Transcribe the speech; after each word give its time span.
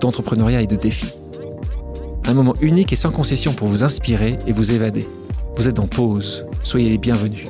d'entrepreneuriat 0.00 0.62
et 0.62 0.66
de 0.66 0.76
défis. 0.76 1.14
Un 2.26 2.34
moment 2.34 2.54
unique 2.60 2.92
et 2.92 2.96
sans 2.96 3.10
concession 3.10 3.52
pour 3.52 3.68
vous 3.68 3.84
inspirer 3.84 4.38
et 4.46 4.52
vous 4.52 4.72
évader. 4.72 5.06
Vous 5.56 5.68
êtes 5.68 5.78
en 5.78 5.86
pause, 5.86 6.46
soyez 6.62 6.88
les 6.90 6.98
bienvenus. 6.98 7.46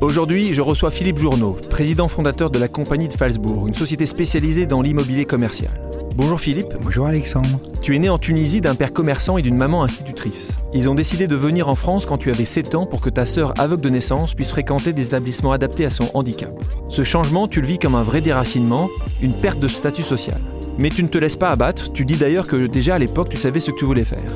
Aujourd'hui, 0.00 0.54
je 0.54 0.60
reçois 0.60 0.92
Philippe 0.92 1.18
Journeau, 1.18 1.56
président 1.70 2.06
fondateur 2.06 2.50
de 2.50 2.58
la 2.60 2.68
compagnie 2.68 3.08
de 3.08 3.14
Falsbourg, 3.14 3.66
une 3.66 3.74
société 3.74 4.06
spécialisée 4.06 4.64
dans 4.64 4.80
l'immobilier 4.80 5.24
commercial. 5.24 5.72
Bonjour 6.14 6.38
Philippe. 6.38 6.72
Bonjour 6.80 7.06
Alexandre. 7.06 7.58
Tu 7.82 7.96
es 7.96 7.98
né 7.98 8.08
en 8.08 8.16
Tunisie 8.16 8.60
d'un 8.60 8.76
père 8.76 8.92
commerçant 8.92 9.38
et 9.38 9.42
d'une 9.42 9.56
maman 9.56 9.82
institutrice. 9.82 10.52
Ils 10.72 10.88
ont 10.88 10.94
décidé 10.94 11.26
de 11.26 11.34
venir 11.34 11.68
en 11.68 11.74
France 11.74 12.06
quand 12.06 12.16
tu 12.16 12.30
avais 12.30 12.44
7 12.44 12.76
ans 12.76 12.86
pour 12.86 13.00
que 13.00 13.10
ta 13.10 13.26
sœur 13.26 13.54
aveugle 13.58 13.82
de 13.82 13.88
naissance 13.88 14.34
puisse 14.34 14.50
fréquenter 14.50 14.92
des 14.92 15.06
établissements 15.06 15.50
adaptés 15.50 15.84
à 15.84 15.90
son 15.90 16.08
handicap. 16.14 16.54
Ce 16.88 17.02
changement, 17.02 17.48
tu 17.48 17.60
le 17.60 17.66
vis 17.66 17.80
comme 17.80 17.96
un 17.96 18.04
vrai 18.04 18.20
déracinement, 18.20 18.90
une 19.20 19.36
perte 19.36 19.58
de 19.58 19.66
statut 19.66 20.04
social. 20.04 20.40
Mais 20.78 20.90
tu 20.90 21.02
ne 21.02 21.08
te 21.08 21.18
laisses 21.18 21.36
pas 21.36 21.50
abattre, 21.50 21.92
tu 21.92 22.04
dis 22.04 22.16
d'ailleurs 22.16 22.46
que 22.46 22.68
déjà 22.68 22.94
à 22.94 22.98
l'époque 23.00 23.30
tu 23.30 23.36
savais 23.36 23.58
ce 23.58 23.72
que 23.72 23.76
tu 23.76 23.84
voulais 23.84 24.04
faire. 24.04 24.30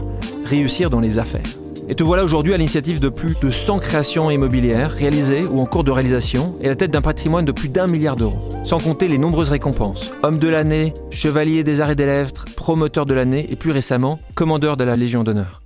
Réussir 0.45 0.91
dans 0.91 1.01
les 1.01 1.21
affaires. 1.21 1.62
Et 1.89 1.97
te 1.97 2.05
voilà 2.05 2.23
aujourd'hui 2.23 2.55
à 2.55 2.57
l'initiative 2.57 3.01
de 3.01 3.09
plus 3.09 3.35
de 3.41 3.51
100 3.51 3.81
créations 3.81 4.31
immobilières 4.31 4.93
réalisées 4.93 5.45
ou 5.45 5.61
en 5.61 5.67
cours 5.67 5.83
de 5.83 5.91
réalisation 5.91 6.55
et 6.61 6.67
à 6.67 6.69
la 6.69 6.77
tête 6.77 6.93
d'un 6.93 7.03
patrimoine 7.03 7.45
de 7.45 7.51
plus 7.51 7.69
d'un 7.69 7.89
milliard 7.89 8.15
d'euros. 8.15 8.49
Sans 8.65 8.79
compter 8.79 9.09
les 9.09 9.19
nombreuses 9.19 9.51
récompenses. 9.51 10.15
Homme 10.23 10.39
de 10.39 10.49
l'année, 10.49 10.95
chevalier 11.11 11.65
des 11.65 11.81
arts 11.81 11.91
et 11.91 11.97
des 11.97 12.07
lettres, 12.07 12.45
promoteur 12.57 13.05
de 13.05 13.15
l'année 13.15 13.51
et 13.51 13.57
plus 13.57 13.73
récemment, 13.73 14.21
commandeur 14.37 14.77
de 14.77 14.85
la 14.85 14.95
Légion 14.95 15.25
d'honneur. 15.25 15.61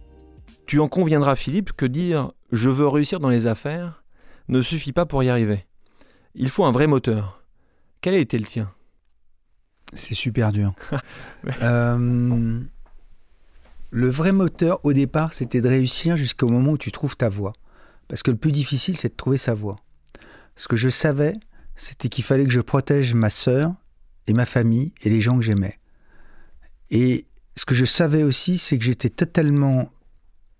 Tu 0.67 0.81
en 0.81 0.89
conviendras 0.89 1.37
Philippe 1.37 1.73
que 1.73 1.87
dire 1.87 2.33
je 2.51 2.71
veux 2.71 2.89
réussir 2.89 3.21
dans 3.21 3.29
les 3.29 3.47
affaires 3.47 4.03
ne 4.49 4.63
suffit 4.63 4.93
pas 4.93 5.05
pour 5.05 5.23
y 5.23 5.29
arriver. 5.29 5.67
Il 6.35 6.49
faut 6.49 6.65
un 6.65 6.73
vrai 6.73 6.87
moteur. 6.87 7.43
Quel 8.01 8.15
a 8.15 8.19
été 8.19 8.39
le 8.39 8.45
tien? 8.45 8.73
C'est 9.93 10.15
super 10.15 10.53
dur. 10.53 10.73
euh, 11.63 12.61
le 13.97 14.11
vrai 14.11 14.33
moteur, 14.33 14.79
au 14.83 14.93
départ, 14.93 15.33
c'était 15.33 15.63
de 15.63 15.69
réussir 15.69 16.19
jusqu'au 16.19 16.51
moment 16.51 16.73
où 16.73 16.79
tu 16.79 16.93
trouves 16.93 17.17
ta 17.17 17.31
voie. 17.31 17.55
Parce 18.09 18.23
que 18.23 18.31
le 18.31 18.37
plus 18.37 18.53
difficile, 18.53 18.95
c'est 18.95 19.09
de 19.09 19.17
trouver 19.17 19.39
sa 19.39 19.55
voie. 19.55 19.77
Ce 20.55 20.69
que 20.69 20.77
je 20.77 20.91
savais, 20.91 21.35
c'était 21.77 22.11
qu'il 22.11 22.23
fallait 22.23 22.45
que 22.45 22.51
je 22.51 22.61
protège 22.61 23.15
ma 23.15 23.31
sœur 23.31 23.73
et 24.27 24.35
ma 24.35 24.45
famille 24.45 24.93
et 25.01 25.09
les 25.09 25.23
gens 25.23 25.39
que 25.39 25.43
j'aimais. 25.43 25.79
Et 26.91 27.25
ce 27.57 27.65
que 27.65 27.75
je 27.75 27.87
savais 27.87 28.23
aussi, 28.23 28.59
c'est 28.59 28.77
que 28.77 28.85
j'étais 28.85 29.09
totalement 29.09 29.89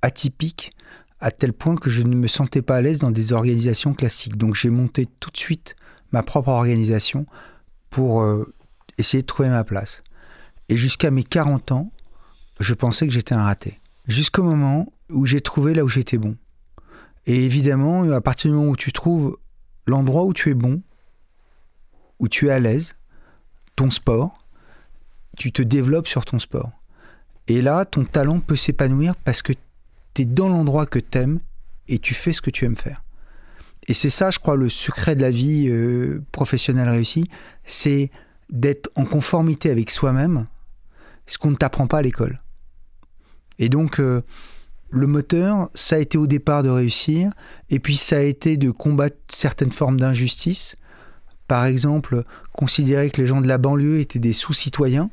atypique 0.01 0.75
à 1.21 1.31
tel 1.31 1.53
point 1.53 1.77
que 1.77 1.91
je 1.91 2.01
ne 2.01 2.17
me 2.17 2.29
sentais 2.29 2.63
pas 2.63 2.77
à 2.77 2.81
l'aise 2.81 3.01
dans 3.01 3.11
des 3.11 3.35
organisations 3.35 3.93
classiques. 3.93 4.39
Donc 4.39 4.55
j'ai 4.55 4.71
monté 4.71 5.07
tout 5.21 5.31
de 5.31 5.37
suite 5.37 5.77
ma 6.11 6.23
propre 6.23 6.49
organisation 6.49 7.27
pour 7.91 8.23
euh, 8.23 8.51
essayer 8.97 9.21
de 9.21 9.27
trouver 9.27 9.51
ma 9.51 9.63
place. 9.63 10.03
Et 10.71 10.79
jusqu'à 10.79 11.11
mes 11.11 11.23
40 11.23 11.73
ans, 11.73 11.93
je 12.61 12.75
pensais 12.75 13.07
que 13.07 13.13
j'étais 13.13 13.35
un 13.35 13.43
raté. 13.43 13.81
Jusqu'au 14.07 14.43
moment 14.43 14.93
où 15.11 15.27
j'ai 15.27 15.41
trouvé 15.41 15.75
là 15.75 15.85
où 15.85 15.89
j'étais 15.89 16.19
bon. 16.19 16.37
Et 17.27 17.45
évidemment, 17.45 18.11
à 18.11 18.21
partir 18.21 18.51
du 18.51 18.57
moment 18.57 18.71
où 18.71 18.77
tu 18.77 18.93
trouves 18.93 19.37
l'endroit 19.87 20.25
où 20.25 20.33
tu 20.33 20.51
es 20.51 20.55
bon, 20.55 20.83
où 22.19 22.29
tu 22.29 22.49
es 22.49 22.51
à 22.51 22.61
l'aise, 22.61 22.95
ton 23.75 23.91
sport, 23.91 24.39
tu 25.37 25.53
te 25.53 25.63
développes 25.63 26.09
sur 26.09 26.25
ton 26.25 26.39
sport. 26.39 26.71
Et 27.49 27.63
là, 27.63 27.85
ton 27.85 28.05
talent 28.05 28.41
peut 28.41 28.57
s'épanouir 28.57 29.15
parce 29.17 29.43
que 29.43 29.53
tu 30.15 30.23
es 30.23 30.25
dans 30.25 30.49
l'endroit 30.49 30.87
que 30.87 30.99
tu 30.99 31.19
aimes 31.19 31.41
et 31.89 31.99
tu 31.99 32.15
fais 32.15 32.33
ce 32.33 32.41
que 32.41 32.51
tu 32.51 32.65
aimes 32.65 32.77
faire. 32.77 33.03
Et 33.89 33.95
c'est 33.95 34.11
ça, 34.11 34.31
je 34.31 34.39
crois, 34.39 34.57
le 34.57 34.69
secret 34.69 35.15
de 35.15 35.21
la 35.21 35.31
vie 35.31 35.69
euh, 35.69 36.25
professionnelle 36.33 36.89
réussie, 36.89 37.31
c'est 37.65 38.11
d'être 38.51 38.91
en 38.97 39.05
conformité 39.05 39.71
avec 39.71 39.91
soi-même, 39.91 40.47
ce 41.27 41.39
qu'on 41.39 41.51
ne 41.51 41.57
t'apprend 41.57 41.87
pas 41.87 41.99
à 41.99 42.03
l'école. 42.03 42.41
Et 43.59 43.69
donc, 43.69 44.01
euh, 44.01 44.23
le 44.91 45.07
moteur, 45.07 45.69
ça 45.75 45.97
a 45.97 45.99
été 45.99 46.19
au 46.19 46.27
départ 46.27 46.63
de 46.63 46.69
réussir, 46.69 47.31
et 47.71 47.79
puis 47.79 47.97
ça 47.97 48.19
a 48.19 48.21
été 48.21 48.57
de 48.57 48.71
combattre 48.71 49.17
certaines 49.29 49.73
formes 49.73 49.99
d'injustice. 49.99 50.77
Par 51.49 51.65
exemple, 51.65 52.25
considérer 52.53 53.11
que 53.11 53.21
les 53.21 53.27
gens 53.27 53.41
de 53.41 53.49
la 53.49 53.59
banlieue 53.59 54.01
étaient 54.01 54.19
des 54.19 54.33
sous-citoyens. 54.33 55.11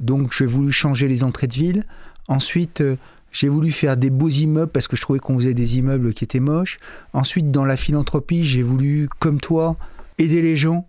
Donc, 0.00 0.32
j'ai 0.36 0.46
voulu 0.46 0.72
changer 0.72 1.08
les 1.08 1.24
entrées 1.24 1.46
de 1.46 1.54
ville. 1.54 1.84
Ensuite, 2.28 2.80
euh, 2.80 2.96
j'ai 3.32 3.48
voulu 3.48 3.72
faire 3.72 3.96
des 3.96 4.10
beaux 4.10 4.28
immeubles 4.28 4.70
parce 4.70 4.88
que 4.88 4.96
je 4.96 5.02
trouvais 5.02 5.18
qu'on 5.18 5.38
faisait 5.38 5.54
des 5.54 5.78
immeubles 5.78 6.12
qui 6.12 6.24
étaient 6.24 6.40
moches. 6.40 6.78
Ensuite, 7.14 7.50
dans 7.50 7.64
la 7.64 7.76
philanthropie, 7.76 8.44
j'ai 8.44 8.62
voulu, 8.62 9.08
comme 9.18 9.40
toi, 9.40 9.76
aider 10.18 10.42
les 10.42 10.56
gens 10.56 10.86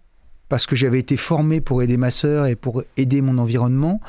parce 0.53 0.67
que 0.67 0.75
j'avais 0.75 0.99
été 0.99 1.17
formé 1.17 1.61
pour 1.61 1.81
aider 1.81 1.97
ma 1.97 2.11
sœur 2.11 2.45
et 2.45 2.55
pour 2.55 2.83
aider 2.95 3.23
mon 3.23 3.39
environnement. 3.39 3.99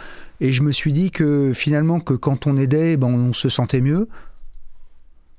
Et 0.43 0.53
je 0.53 0.61
me 0.61 0.73
suis 0.73 0.93
dit 0.93 1.11
que 1.11 1.53
finalement, 1.55 2.01
que 2.01 2.13
quand 2.13 2.47
on 2.47 2.59
aidait, 2.59 2.99
ben, 2.99 3.07
on 3.07 3.33
se 3.33 3.49
sentait 3.49 3.81
mieux. 3.81 4.11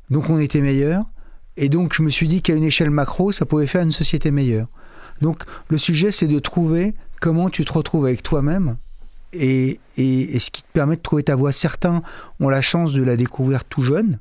Donc 0.09 0.31
on 0.31 0.39
était 0.39 0.61
meilleur. 0.61 1.03
Et 1.57 1.69
donc 1.69 1.93
je 1.93 2.01
me 2.01 2.09
suis 2.09 2.27
dit 2.27 2.41
qu'à 2.41 2.55
une 2.55 2.63
échelle 2.63 2.89
macro, 2.89 3.31
ça 3.31 3.45
pouvait 3.45 3.67
faire 3.67 3.83
une 3.83 3.91
société 3.91 4.31
meilleure. 4.31 4.65
Donc 5.21 5.43
le 5.67 5.77
sujet, 5.77 6.09
c'est 6.09 6.25
de 6.25 6.39
trouver 6.39 6.95
comment 7.21 7.51
tu 7.51 7.65
te 7.65 7.73
retrouves 7.73 8.07
avec 8.07 8.23
toi-même 8.23 8.77
et, 9.31 9.79
et, 9.97 10.39
ce 10.39 10.49
qui 10.49 10.63
te 10.63 10.71
permet 10.73 10.95
de 10.95 11.03
trouver 11.03 11.21
ta 11.21 11.35
voie. 11.35 11.51
Certains 11.51 12.01
ont 12.39 12.49
la 12.49 12.61
chance 12.63 12.93
de 12.93 13.03
la 13.03 13.15
découvrir 13.15 13.63
tout 13.63 13.83
jeune. 13.83 14.17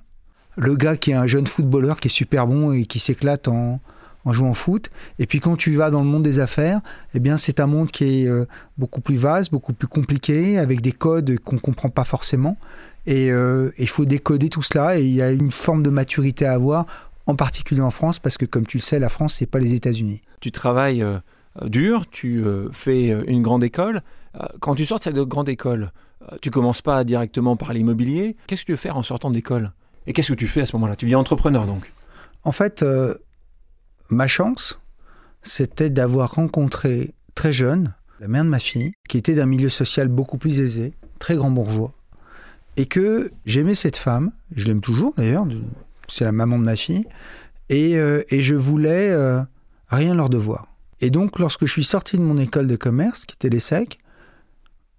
Le 0.58 0.76
gars 0.76 0.98
qui 0.98 1.12
est 1.12 1.14
un 1.14 1.26
jeune 1.26 1.46
footballeur 1.46 1.98
qui 1.98 2.08
est 2.08 2.10
super 2.10 2.46
bon 2.46 2.74
et 2.74 2.84
qui 2.84 2.98
s'éclate 2.98 3.48
en, 3.48 3.80
en 4.24 4.32
jouant 4.32 4.50
au 4.50 4.54
foot. 4.54 4.90
Et 5.18 5.26
puis 5.26 5.40
quand 5.40 5.56
tu 5.56 5.74
vas 5.74 5.90
dans 5.90 6.00
le 6.00 6.06
monde 6.06 6.22
des 6.22 6.38
affaires, 6.38 6.80
eh 7.14 7.20
bien 7.20 7.36
c'est 7.36 7.60
un 7.60 7.66
monde 7.66 7.90
qui 7.90 8.22
est 8.22 8.28
euh, 8.28 8.46
beaucoup 8.78 9.00
plus 9.00 9.16
vaste, 9.16 9.50
beaucoup 9.50 9.72
plus 9.72 9.88
compliqué, 9.88 10.58
avec 10.58 10.80
des 10.80 10.92
codes 10.92 11.38
qu'on 11.40 11.56
ne 11.56 11.60
comprend 11.60 11.90
pas 11.90 12.04
forcément. 12.04 12.56
Et 13.06 13.30
euh, 13.30 13.70
il 13.78 13.88
faut 13.88 14.04
décoder 14.04 14.48
tout 14.48 14.62
cela. 14.62 14.98
Et 14.98 15.04
il 15.04 15.14
y 15.14 15.22
a 15.22 15.30
une 15.30 15.50
forme 15.50 15.82
de 15.82 15.90
maturité 15.90 16.46
à 16.46 16.52
avoir, 16.52 16.86
en 17.26 17.36
particulier 17.36 17.82
en 17.82 17.90
France, 17.90 18.18
parce 18.18 18.38
que 18.38 18.46
comme 18.46 18.66
tu 18.66 18.78
le 18.78 18.82
sais, 18.82 18.98
la 18.98 19.08
France, 19.08 19.34
c'est 19.34 19.46
pas 19.46 19.58
les 19.58 19.74
États-Unis. 19.74 20.22
Tu 20.40 20.50
travailles 20.52 21.02
euh, 21.02 21.18
dur, 21.66 22.06
tu 22.10 22.44
fais 22.72 23.08
une 23.28 23.42
grande 23.42 23.62
école. 23.62 24.02
quand 24.60 24.74
tu 24.74 24.84
sors 24.84 24.98
de 24.98 25.02
cette 25.04 25.16
grande 25.16 25.48
école, 25.48 25.92
tu 26.40 26.50
commences 26.50 26.82
pas 26.82 27.04
directement 27.04 27.56
par 27.56 27.72
l'immobilier. 27.72 28.36
Qu'est-ce 28.46 28.62
que 28.62 28.66
tu 28.66 28.72
veux 28.72 28.78
faire 28.78 28.96
en 28.96 29.02
sortant 29.02 29.30
d'école 29.30 29.72
Et 30.08 30.12
qu'est-ce 30.12 30.32
que 30.32 30.38
tu 30.38 30.48
fais 30.48 30.62
à 30.62 30.66
ce 30.66 30.74
moment-là? 30.74 30.96
Tu 30.96 31.04
deviens 31.04 31.18
entrepreneur 31.18 31.66
donc? 31.66 31.92
En 32.42 32.50
fait, 32.50 32.84
Ma 34.10 34.26
chance, 34.26 34.78
c'était 35.42 35.90
d'avoir 35.90 36.32
rencontré 36.32 37.14
très 37.34 37.52
jeune 37.52 37.94
la 38.20 38.28
mère 38.28 38.44
de 38.44 38.48
ma 38.48 38.58
fille, 38.58 38.92
qui 39.08 39.18
était 39.18 39.34
d'un 39.34 39.46
milieu 39.46 39.68
social 39.68 40.08
beaucoup 40.08 40.38
plus 40.38 40.60
aisé, 40.60 40.94
très 41.18 41.34
grand 41.34 41.50
bourgeois, 41.50 41.92
et 42.76 42.86
que 42.86 43.32
j'aimais 43.44 43.74
cette 43.74 43.96
femme, 43.96 44.32
je 44.54 44.66
l'aime 44.66 44.80
toujours 44.80 45.14
d'ailleurs, 45.16 45.46
c'est 46.08 46.24
la 46.24 46.32
maman 46.32 46.58
de 46.58 46.64
ma 46.64 46.76
fille, 46.76 47.06
et, 47.68 47.96
euh, 47.98 48.22
je 48.30 48.54
voulais 48.54 49.10
euh, 49.10 49.42
rien 49.88 50.14
leur 50.14 50.28
devoir. 50.28 50.68
Et 51.00 51.10
donc, 51.10 51.38
lorsque 51.38 51.66
je 51.66 51.72
suis 51.72 51.84
sorti 51.84 52.16
de 52.16 52.22
mon 52.22 52.38
école 52.38 52.66
de 52.66 52.76
commerce, 52.76 53.26
qui 53.26 53.34
était 53.34 53.48
l'ESSEC, 53.48 53.98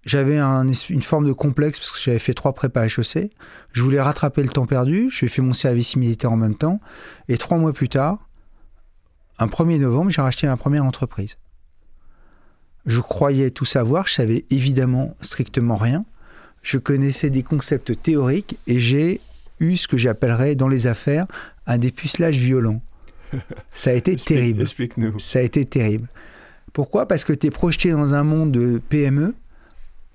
j'avais 0.04 0.38
une 0.38 1.02
forme 1.02 1.26
de 1.26 1.32
complexe 1.32 1.80
parce 1.80 1.90
que 1.90 1.98
j'avais 1.98 2.20
fait 2.20 2.32
trois 2.32 2.52
prépas 2.52 2.86
HEC. 2.86 3.32
Je 3.72 3.82
voulais 3.82 4.00
rattraper 4.00 4.44
le 4.44 4.48
temps 4.48 4.64
perdu. 4.64 5.08
Je 5.10 5.26
fait 5.26 5.42
mon 5.42 5.52
service 5.52 5.96
militaire 5.96 6.30
en 6.30 6.36
même 6.36 6.54
temps. 6.54 6.78
Et 7.26 7.36
trois 7.36 7.58
mois 7.58 7.72
plus 7.72 7.88
tard, 7.88 8.20
un 9.38 9.46
1er 9.46 9.78
novembre, 9.78 10.10
j'ai 10.10 10.22
racheté 10.22 10.46
ma 10.46 10.56
première 10.56 10.84
entreprise. 10.84 11.36
Je 12.86 13.00
croyais 13.00 13.50
tout 13.50 13.64
savoir, 13.64 14.06
je 14.06 14.14
savais 14.14 14.44
évidemment 14.50 15.14
strictement 15.20 15.76
rien. 15.76 16.04
Je 16.62 16.78
connaissais 16.78 17.30
des 17.30 17.42
concepts 17.42 18.00
théoriques 18.00 18.56
et 18.66 18.80
j'ai 18.80 19.20
eu 19.60 19.76
ce 19.76 19.88
que 19.88 19.96
j'appellerais 19.96 20.54
dans 20.54 20.68
les 20.68 20.86
affaires 20.86 21.26
un 21.66 21.78
dépucelage 21.78 22.36
violent. 22.36 22.80
Ça 23.72 23.90
a 23.90 23.92
été 23.92 24.16
terrible. 24.16 24.62
Explique-nous. 24.62 25.18
Ça 25.18 25.40
a 25.40 25.42
été 25.42 25.64
terrible. 25.64 26.08
Pourquoi? 26.72 27.08
Parce 27.08 27.24
que 27.24 27.32
tu 27.32 27.48
es 27.48 27.50
projeté 27.50 27.90
dans 27.90 28.14
un 28.14 28.22
monde 28.22 28.52
de 28.52 28.80
PME, 28.88 29.34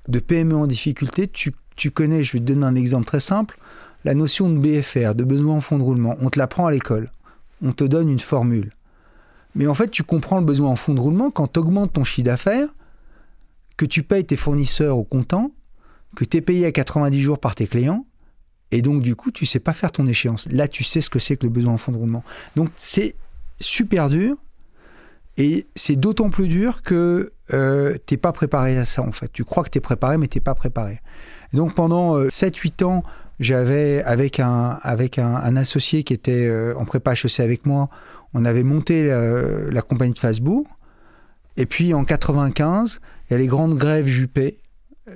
de 0.08 0.20
PME 0.20 0.56
en 0.56 0.68
difficulté. 0.68 1.28
Tu, 1.28 1.54
tu 1.76 1.92
connais, 1.92 2.24
je 2.24 2.34
vais 2.34 2.40
te 2.40 2.46
donner 2.46 2.66
un 2.66 2.76
exemple 2.76 3.06
très 3.06 3.20
simple, 3.20 3.58
la 4.06 4.14
notion 4.14 4.50
de 4.50 4.58
BFR, 4.58 5.16
de 5.16 5.24
besoin 5.24 5.56
en 5.56 5.62
fonds 5.62 5.78
de 5.78 5.84
roulement. 5.84 6.16
On 6.22 6.30
te 6.30 6.40
l'apprend 6.40 6.68
à 6.68 6.72
l'école. 6.72 7.12
On 7.62 7.74
te 7.74 7.84
donne 7.84 8.10
une 8.10 8.20
formule. 8.20 8.72
Mais 9.56 9.68
en 9.68 9.74
fait, 9.74 9.90
tu 9.90 10.04
comprends 10.04 10.40
le 10.40 10.46
besoin 10.46 10.70
en 10.70 10.76
fonds 10.76 10.94
de 10.94 11.00
roulement 11.00 11.32
quand 11.32 11.54
tu 11.54 11.60
augmentes 11.60 11.94
ton 11.94 12.04
chiffre 12.04 12.26
d'affaires 12.26 12.70
que 13.78 13.86
tu 13.86 14.04
payes 14.04 14.26
tes 14.26 14.36
fournisseurs 14.36 14.98
au 14.98 15.04
comptant, 15.04 15.52
que 16.16 16.24
tu 16.24 16.38
es 16.38 16.42
payé 16.42 16.66
à 16.66 16.72
90 16.72 17.20
jours 17.20 17.40
par 17.40 17.56
tes 17.56 17.66
clients, 17.68 18.06
et 18.72 18.82
donc 18.82 19.02
du 19.02 19.16
coup, 19.16 19.32
tu 19.32 19.46
sais 19.46 19.60
pas 19.60 19.74
faire 19.74 19.92
ton 19.92 20.06
échéance. 20.06 20.48
Là, 20.52 20.68
tu 20.68 20.84
sais 20.84 21.02
ce 21.02 21.10
que 21.10 21.20
c'est 21.20 21.36
que 21.36 21.46
le 21.46 21.52
besoin 21.52 21.74
en 21.74 21.78
fonds 21.78 21.92
de 21.92 21.98
roulement. 21.98 22.24
Donc 22.56 22.70
c'est 22.78 23.16
super 23.60 24.10
dur, 24.10 24.38
et 25.38 25.66
c'est 25.76 25.96
d'autant 25.96 26.30
plus 26.30 26.48
dur 26.48 26.82
que 26.84 27.34
euh, 27.54 27.98
tu 28.06 28.14
n'es 28.14 28.18
pas 28.18 28.32
préparé 28.32 28.78
à 28.78 28.86
ça 28.86 29.02
en 29.02 29.12
fait. 29.12 29.32
Tu 29.32 29.44
crois 29.44 29.64
que 29.64 29.70
tu 29.70 29.78
es 29.78 29.82
préparé, 29.82 30.18
mais 30.18 30.28
tu 30.28 30.38
n'es 30.38 30.42
pas 30.42 30.56
préparé. 30.56 31.00
donc 31.54 31.74
pendant 31.74 32.20
7-8 32.20 32.84
euh, 32.84 32.86
ans, 32.86 33.04
j'avais 33.40 34.04
avec 34.04 34.40
un, 34.40 34.78
avec 34.84 35.18
un, 35.18 35.56
associé 35.56 36.04
qui 36.04 36.14
était 36.14 36.46
euh, 36.48 36.76
en 36.78 36.86
prépa 36.86 37.14
HEC 37.14 37.40
avec 37.40 37.66
moi, 37.66 37.90
on 38.34 38.46
avait 38.46 38.64
monté 38.64 39.04
la, 39.04 39.82
compagnie 39.82 40.14
de 40.14 40.20
Facebook. 40.20 40.66
Et 41.58 41.66
puis 41.66 41.94
en 41.94 42.06
95, 42.06 43.00
il 43.30 43.34
y 43.34 43.36
a 43.36 43.38
les 43.38 43.48
grandes 43.48 43.76
grèves 43.76 44.08
Juppé, 44.08 44.58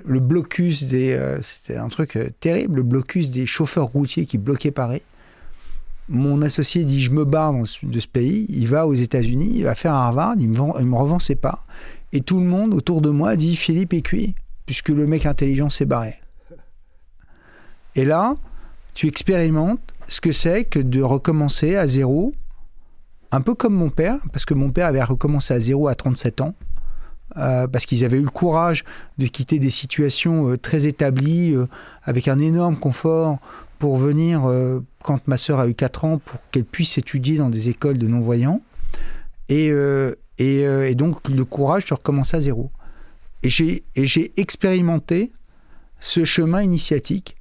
le 0.04 0.20
blocus 0.20 0.84
des. 0.84 1.12
Euh, 1.12 1.40
c'était 1.42 1.76
un 1.76 1.88
truc 1.88 2.16
euh, 2.16 2.28
terrible, 2.40 2.76
le 2.76 2.82
blocus 2.82 3.30
des 3.30 3.46
chauffeurs 3.46 3.86
routiers 3.86 4.26
qui 4.26 4.36
bloquaient 4.36 4.70
Paris. 4.70 5.02
Mon 6.08 6.42
associé 6.42 6.84
dit 6.84 7.02
Je 7.02 7.10
me 7.10 7.24
barre 7.24 7.54
de 7.54 8.00
ce 8.00 8.06
pays. 8.06 8.46
Il 8.48 8.68
va 8.68 8.86
aux 8.86 8.94
États-Unis, 8.94 9.52
il 9.54 9.64
va 9.64 9.74
faire 9.74 9.92
Harvard, 9.92 10.34
il 10.38 10.48
me, 10.50 10.84
me 10.84 10.96
revend 10.96 11.18
ses 11.18 11.36
parts. 11.36 11.66
Et 12.12 12.20
tout 12.20 12.40
le 12.40 12.46
monde 12.46 12.74
autour 12.74 13.00
de 13.00 13.10
moi 13.10 13.36
dit 13.36 13.56
Philippe 13.56 13.94
est 13.94 14.02
cuit, 14.02 14.34
puisque 14.66 14.90
le 14.90 15.06
mec 15.06 15.26
intelligent 15.26 15.68
s'est 15.68 15.86
barré. 15.86 16.16
Et 17.94 18.04
là, 18.04 18.36
tu 18.94 19.06
expérimentes 19.08 19.94
ce 20.08 20.20
que 20.20 20.32
c'est 20.32 20.64
que 20.64 20.78
de 20.78 21.02
recommencer 21.02 21.76
à 21.76 21.86
zéro, 21.86 22.34
un 23.32 23.40
peu 23.40 23.54
comme 23.54 23.74
mon 23.74 23.90
père, 23.90 24.18
parce 24.32 24.44
que 24.44 24.54
mon 24.54 24.70
père 24.70 24.86
avait 24.86 25.02
recommencé 25.02 25.54
à 25.54 25.60
zéro 25.60 25.88
à 25.88 25.94
37 25.94 26.40
ans, 26.40 26.54
euh, 27.36 27.66
parce 27.66 27.84
qu'ils 27.84 28.04
avaient 28.04 28.18
eu 28.18 28.24
le 28.24 28.30
courage 28.30 28.84
de 29.18 29.26
quitter 29.26 29.58
des 29.58 29.70
situations 29.70 30.50
euh, 30.50 30.56
très 30.56 30.86
établies, 30.86 31.52
euh, 31.52 31.66
avec 32.04 32.28
un 32.28 32.38
énorme 32.38 32.76
confort, 32.76 33.38
pour 33.78 33.98
venir, 33.98 34.50
quand 35.02 35.28
ma 35.28 35.36
sœur 35.36 35.60
a 35.60 35.68
eu 35.68 35.74
4 35.74 36.06
ans, 36.06 36.18
pour 36.24 36.40
qu'elle 36.50 36.64
puisse 36.64 36.96
étudier 36.96 37.36
dans 37.36 37.50
des 37.50 37.68
écoles 37.68 37.98
de 37.98 38.06
non-voyants. 38.06 38.62
Et, 39.50 39.66
et, 40.38 40.60
et, 40.60 40.94
donc 40.94 41.28
le 41.28 41.44
courage 41.44 41.84
de 41.84 41.92
recommencer 41.92 42.38
à 42.38 42.40
zéro. 42.40 42.70
Et 43.42 43.50
j'ai 43.50 44.32
expérimenté 44.40 45.30
ce 46.00 46.24
chemin 46.24 46.62
initiatique 46.62 47.36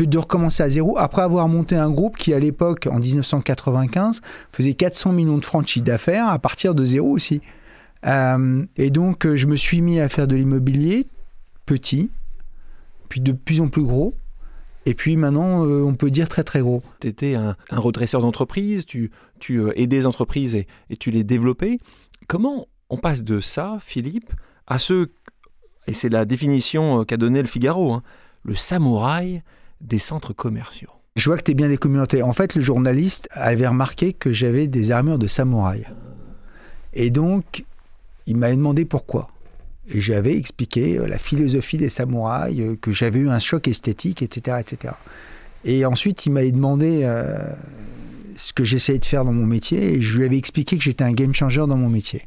que 0.00 0.06
de 0.06 0.16
recommencer 0.16 0.62
à 0.62 0.70
zéro 0.70 0.96
après 0.96 1.20
avoir 1.20 1.46
monté 1.46 1.76
un 1.76 1.90
groupe 1.90 2.16
qui, 2.16 2.32
à 2.32 2.38
l'époque, 2.38 2.88
en 2.90 2.98
1995, 2.98 4.22
faisait 4.50 4.72
400 4.72 5.12
millions 5.12 5.36
de 5.36 5.44
francs 5.44 5.66
chiffre 5.66 5.84
d'affaires 5.84 6.28
à 6.28 6.38
partir 6.38 6.74
de 6.74 6.86
zéro 6.86 7.10
aussi. 7.10 7.42
Euh, 8.06 8.64
et 8.78 8.88
donc, 8.88 9.26
euh, 9.26 9.36
je 9.36 9.46
me 9.46 9.56
suis 9.56 9.82
mis 9.82 10.00
à 10.00 10.08
faire 10.08 10.26
de 10.26 10.36
l'immobilier 10.36 11.06
petit, 11.66 12.10
puis 13.10 13.20
de 13.20 13.32
plus 13.32 13.60
en 13.60 13.68
plus 13.68 13.82
gros. 13.82 14.14
Et 14.86 14.94
puis 14.94 15.18
maintenant, 15.18 15.66
euh, 15.66 15.82
on 15.82 15.94
peut 15.94 16.10
dire 16.10 16.30
très 16.30 16.44
très 16.44 16.60
gros. 16.60 16.82
Tu 17.00 17.08
étais 17.08 17.34
un, 17.34 17.54
redresseur 17.70 18.22
d'entreprise, 18.22 18.86
tu, 18.86 19.10
tu 19.38 19.60
aidais 19.76 19.96
les 19.96 20.06
entreprises 20.06 20.54
et, 20.54 20.66
et 20.88 20.96
tu 20.96 21.10
les 21.10 21.24
développais. 21.24 21.76
Comment 22.26 22.68
on 22.88 22.96
passe 22.96 23.22
de 23.22 23.40
ça, 23.40 23.76
Philippe, 23.80 24.32
à 24.66 24.78
ce, 24.78 25.10
et 25.86 25.92
c'est 25.92 26.08
la 26.08 26.24
définition 26.24 27.04
qu'a 27.04 27.18
donné 27.18 27.42
le 27.42 27.48
Figaro, 27.48 27.92
hein, 27.92 28.02
le 28.44 28.54
samouraï 28.54 29.42
des 29.80 29.98
centres 29.98 30.32
commerciaux. 30.32 30.90
Je 31.16 31.28
vois 31.28 31.36
que 31.36 31.42
tu 31.42 31.50
es 31.50 31.54
bien 31.54 31.68
des 31.68 31.76
communautés. 31.76 32.22
En 32.22 32.32
fait, 32.32 32.54
le 32.54 32.60
journaliste 32.60 33.28
avait 33.32 33.66
remarqué 33.66 34.12
que 34.12 34.32
j'avais 34.32 34.68
des 34.68 34.90
armures 34.90 35.18
de 35.18 35.26
samouraï. 35.26 35.84
Et 36.92 37.10
donc, 37.10 37.64
il 38.26 38.36
m'avait 38.36 38.56
demandé 38.56 38.84
pourquoi. 38.84 39.28
Et 39.88 40.00
j'avais 40.00 40.36
expliqué 40.36 40.98
euh, 40.98 41.06
la 41.06 41.18
philosophie 41.18 41.78
des 41.78 41.88
samouraïs, 41.88 42.60
euh, 42.60 42.76
que 42.80 42.92
j'avais 42.92 43.18
eu 43.18 43.28
un 43.28 43.38
choc 43.38 43.66
esthétique, 43.66 44.22
etc. 44.22 44.58
etc. 44.60 44.94
Et 45.64 45.84
ensuite, 45.84 46.26
il 46.26 46.32
m'avait 46.32 46.52
demandé 46.52 47.00
euh, 47.02 47.38
ce 48.36 48.52
que 48.52 48.64
j'essayais 48.64 48.98
de 48.98 49.04
faire 49.04 49.24
dans 49.24 49.32
mon 49.32 49.46
métier, 49.46 49.94
et 49.94 50.02
je 50.02 50.16
lui 50.16 50.24
avais 50.24 50.38
expliqué 50.38 50.78
que 50.78 50.84
j'étais 50.84 51.04
un 51.04 51.12
game 51.12 51.34
changer 51.34 51.60
dans 51.66 51.76
mon 51.76 51.88
métier. 51.88 52.22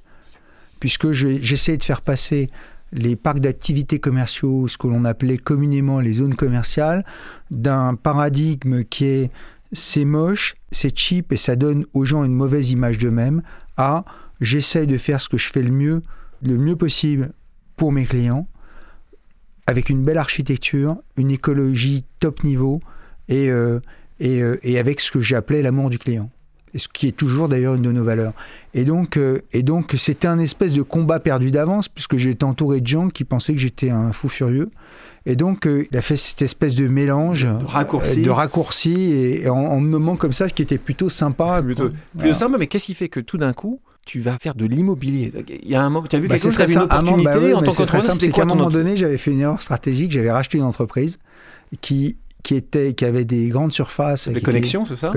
Puisque 0.80 1.14
j'essayais 1.14 1.78
de 1.78 1.84
faire 1.84 2.02
passer 2.02 2.50
les 2.94 3.16
parcs 3.16 3.40
d'activités 3.40 4.00
commerciaux, 4.00 4.68
ce 4.68 4.78
que 4.78 4.88
l'on 4.88 5.04
appelait 5.04 5.38
communément 5.38 6.00
les 6.00 6.14
zones 6.14 6.36
commerciales, 6.36 7.04
d'un 7.52 7.96
paradigme 7.96 8.84
qui 8.84 9.06
est 9.06 9.32
c'est 9.72 10.06
moche, 10.06 10.56
c'est 10.72 10.96
cheap 10.96 11.32
et 11.32 11.38
ça 11.38 11.56
donne 11.56 11.86
aux 11.94 12.06
gens 12.06 12.24
une 12.24 12.34
mauvaise 12.34 12.70
image 12.70 13.00
d'eux-mêmes, 13.00 13.42
à 13.76 14.06
j'essaye 14.40 14.86
de 14.86 14.98
faire 14.98 15.20
ce 15.20 15.30
que 15.30 15.38
je 15.38 15.50
fais 15.50 15.64
le 15.64 15.72
mieux, 15.72 16.04
le 16.44 16.58
mieux 16.58 16.76
possible 16.76 17.34
pour 17.76 17.92
mes 17.92 18.06
clients, 18.06 18.48
avec 19.66 19.90
une 19.90 20.04
belle 20.04 20.20
architecture, 20.20 20.98
une 21.18 21.32
écologie 21.32 22.06
top 22.20 22.44
niveau 22.44 22.82
et, 23.30 23.50
euh, 23.50 23.80
et, 24.20 24.44
euh, 24.44 24.58
et 24.62 24.78
avec 24.78 25.00
ce 25.00 25.12
que 25.12 25.34
appelé 25.34 25.64
l'amour 25.64 25.90
du 25.90 25.98
client 25.98 26.30
ce 26.80 26.88
qui 26.88 27.08
est 27.08 27.12
toujours 27.12 27.48
d'ailleurs 27.48 27.76
une 27.76 27.82
de 27.84 27.92
nos 27.92 28.04
valeurs. 28.04 28.34
Et 28.74 28.86
donc, 28.86 29.18
euh, 29.18 29.42
et 29.52 29.64
donc 29.64 29.94
c'était 29.98 30.28
un 30.28 30.40
espèce 30.40 30.74
de 30.74 30.82
combat 30.82 31.20
perdu 31.20 31.52
d'avance, 31.52 31.88
puisque 31.88 32.18
j'étais 32.18 32.44
entouré 32.44 32.82
de 32.82 32.88
gens 32.88 33.10
qui 33.10 33.24
pensaient 33.24 33.54
que 33.54 33.60
j'étais 33.60 33.90
un 33.90 34.12
fou 34.12 34.30
furieux. 34.30 34.70
Et 35.26 35.38
donc, 35.38 35.68
euh, 35.68 35.86
il 35.90 35.98
a 35.98 36.02
fait 36.02 36.18
cette 36.18 36.42
espèce 36.42 36.76
de 36.76 36.88
mélange, 36.88 37.46
de 37.46 37.66
raccourci, 37.66 38.20
euh, 38.20 38.26
de 38.26 38.30
raccourci 38.30 38.94
et, 39.14 39.50
en, 39.50 39.80
me 39.80 39.88
nommant 39.88 40.18
comme 40.18 40.34
ça, 40.34 40.50
ce 40.50 40.54
qui 40.54 40.62
était 40.62 40.78
plutôt 40.78 41.08
sympa. 41.08 41.62
Plutôt, 41.64 41.92
plutôt 42.18 42.34
sympa, 42.34 42.58
mais 42.58 42.68
qu'est-ce 42.68 42.88
qui 42.88 42.94
fait 42.94 43.08
que 43.08 43.22
tout 43.22 43.38
d'un 43.38 43.54
coup, 43.54 43.80
tu 44.06 44.20
vas 44.20 44.38
faire 44.38 44.54
de 44.54 44.66
l'immobilier? 44.66 45.32
Il 45.64 45.70
y 45.70 45.76
a 45.76 45.82
un 45.82 45.90
moment, 45.90 46.06
tu 46.06 46.16
as 46.16 46.20
vu 46.20 46.28
bah, 46.28 46.36
quelque 46.36 46.52
chose, 46.52 46.72
une 46.74 46.82
opportunité 46.82 47.24
bah 47.24 47.58
en 47.58 47.62
tant 47.62 47.72
qu'entrepreneur. 47.72 48.18
C'est 48.20 48.32
qu'à 48.32 48.42
un 48.42 48.46
moment 48.46 48.70
donné, 48.70 48.98
j'avais 48.98 49.18
fait 49.18 49.32
une 49.32 49.40
erreur 49.40 49.62
stratégique, 49.62 50.12
j'avais 50.12 50.32
racheté 50.32 50.58
une 50.58 50.66
entreprise 50.66 51.20
qui 51.80 52.18
qui, 52.44 52.56
était, 52.56 52.94
qui 52.94 53.06
avait 53.06 53.26
des 53.26 53.48
grandes 53.48 53.72
surfaces. 53.72 54.28
Les 54.28 54.42
connexions, 54.42 54.84
c'est 54.84 54.98
ça 54.98 55.12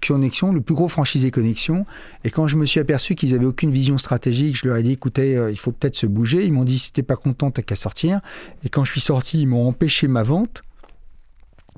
Connexion, 0.00 0.52
le 0.52 0.60
plus 0.62 0.74
gros 0.74 0.88
franchisé 0.88 1.30
Connexion. 1.30 1.84
Et 2.24 2.30
quand 2.30 2.48
je 2.48 2.56
me 2.56 2.64
suis 2.64 2.80
aperçu 2.80 3.14
qu'ils 3.14 3.32
n'avaient 3.32 3.46
aucune 3.46 3.70
vision 3.70 3.98
stratégique, 3.98 4.56
je 4.56 4.66
leur 4.66 4.76
ai 4.78 4.82
dit 4.82 4.92
écoutez, 4.92 5.36
euh, 5.36 5.50
il 5.50 5.58
faut 5.58 5.72
peut-être 5.72 5.96
se 5.96 6.06
bouger. 6.06 6.44
Ils 6.44 6.52
m'ont 6.52 6.64
dit 6.64 6.78
si 6.78 6.92
t'es 6.92 7.02
pas 7.02 7.16
content, 7.16 7.50
t'as 7.50 7.62
qu'à 7.62 7.76
sortir. 7.76 8.20
Et 8.64 8.70
quand 8.70 8.84
je 8.84 8.92
suis 8.92 9.00
sorti, 9.00 9.42
ils 9.42 9.46
m'ont 9.46 9.68
empêché 9.68 10.08
ma 10.08 10.22
vente. 10.22 10.62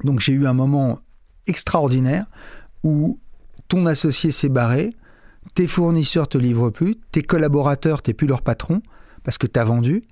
Donc 0.05 0.21
j'ai 0.21 0.33
eu 0.33 0.47
un 0.47 0.55
moment 0.55 1.01
extraordinaire 1.47 2.27
où 2.85 3.19
ton 3.69 3.87
associé 3.87 4.31
s'est 4.31 4.49
barré, 4.49 4.95
tes 5.55 5.67
fournisseurs 5.67 6.29
te 6.29 6.39
livrent 6.39 6.71
plus, 6.71 6.97
tes 7.11 7.23
collaborateurs, 7.23 8.03
t'es 8.03 8.15
plus 8.15 8.29
leur 8.29 8.43
patron 8.43 8.83
parce 9.25 9.39
que 9.39 9.47
tu 9.47 9.59
as 9.59 9.65
vendu, 9.65 10.03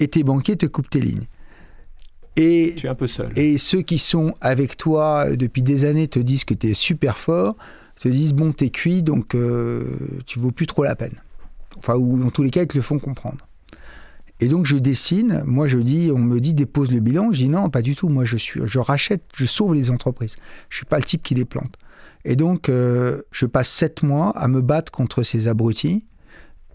et 0.00 0.08
tes 0.08 0.22
banquiers 0.22 0.56
te 0.56 0.66
coupent 0.66 0.90
tes 0.90 1.00
lignes. 1.00 1.26
Et, 2.36 2.74
tu 2.76 2.86
es 2.86 2.88
un 2.88 2.94
peu 2.94 3.06
seul. 3.06 3.30
Et 3.36 3.58
ceux 3.58 3.82
qui 3.82 3.98
sont 3.98 4.34
avec 4.40 4.76
toi 4.76 5.36
depuis 5.36 5.62
des 5.62 5.84
années 5.84 6.08
te 6.08 6.18
disent 6.18 6.44
que 6.44 6.54
tu 6.54 6.70
es 6.70 6.74
super 6.74 7.16
fort, 7.16 7.56
te 8.00 8.08
disent 8.08 8.34
bon, 8.34 8.52
t'es 8.52 8.70
cuit, 8.70 9.02
donc 9.02 9.34
euh, 9.34 9.96
tu 10.26 10.38
vaux 10.38 10.50
plus 10.50 10.66
trop 10.66 10.84
la 10.84 10.96
peine. 10.96 11.14
Enfin, 11.78 11.94
ou 11.96 12.18
dans 12.18 12.30
tous 12.30 12.42
les 12.42 12.50
cas, 12.50 12.62
ils 12.62 12.68
te 12.68 12.76
le 12.76 12.82
font 12.82 12.98
comprendre. 12.98 13.46
Et 14.40 14.48
donc 14.48 14.66
je 14.66 14.76
dessine, 14.76 15.42
moi 15.46 15.68
je 15.68 15.78
dis, 15.78 16.10
on 16.12 16.18
me 16.18 16.40
dit 16.40 16.54
dépose 16.54 16.90
le 16.90 17.00
bilan, 17.00 17.32
je 17.32 17.38
dis 17.38 17.48
non, 17.48 17.70
pas 17.70 17.82
du 17.82 17.94
tout, 17.94 18.08
moi 18.08 18.24
je 18.24 18.36
suis, 18.36 18.60
je 18.64 18.78
rachète, 18.78 19.22
je 19.34 19.46
sauve 19.46 19.74
les 19.74 19.90
entreprises. 19.90 20.36
Je 20.70 20.78
suis 20.78 20.86
pas 20.86 20.98
le 20.98 21.04
type 21.04 21.22
qui 21.22 21.34
les 21.34 21.44
plante. 21.44 21.76
Et 22.24 22.36
donc 22.36 22.68
euh, 22.68 23.22
je 23.30 23.46
passe 23.46 23.68
sept 23.68 24.02
mois 24.02 24.30
à 24.30 24.48
me 24.48 24.60
battre 24.60 24.90
contre 24.90 25.22
ces 25.22 25.46
abrutis 25.46 26.04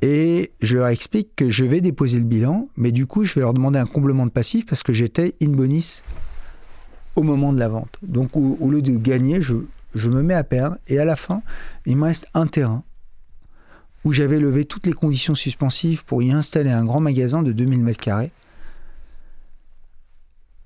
et 0.02 0.54
je 0.62 0.78
leur 0.78 0.88
explique 0.88 1.36
que 1.36 1.50
je 1.50 1.66
vais 1.66 1.82
déposer 1.82 2.20
le 2.20 2.26
bilan, 2.26 2.70
mais 2.78 2.92
du 2.92 3.06
coup, 3.06 3.26
je 3.26 3.34
vais 3.34 3.42
leur 3.42 3.54
demander 3.54 3.80
un 3.80 3.86
comblement 3.86 4.26
de 4.26 4.32
passif 4.32 4.66
parce 4.66 4.82
que 4.82 4.94
j'étais 4.94 5.36
in 5.42 5.50
bonis 5.50 6.02
au 7.16 7.24
moment 7.24 7.52
de 7.52 7.60
la 7.60 7.68
vente. 7.68 7.98
Donc, 8.02 8.36
au, 8.36 8.70
lieu 8.70 8.82
de 8.82 8.96
gagner, 8.98 9.42
je, 9.42 9.56
je, 9.94 10.10
me 10.10 10.24
mets 10.24 10.34
à 10.36 10.46
perdre. 10.46 10.78
Et 10.88 11.00
à 11.00 11.06
la 11.06 11.18
fin, 11.18 11.42
il 11.86 11.98
me 11.98 12.06
reste 12.06 12.28
un 12.34 12.48
terrain 12.48 12.84
où 14.06 14.14
j'avais 14.14 14.40
levé 14.40 14.64
toutes 14.64 14.86
les 14.86 14.94
conditions 14.94 15.36
suspensives 15.36 16.06
pour 16.06 16.24
y 16.24 16.32
installer 16.32 16.70
un 16.70 16.86
grand 16.86 17.02
magasin 17.02 17.44
de 17.44 17.52
2000 17.52 17.84
m2. 17.84 18.30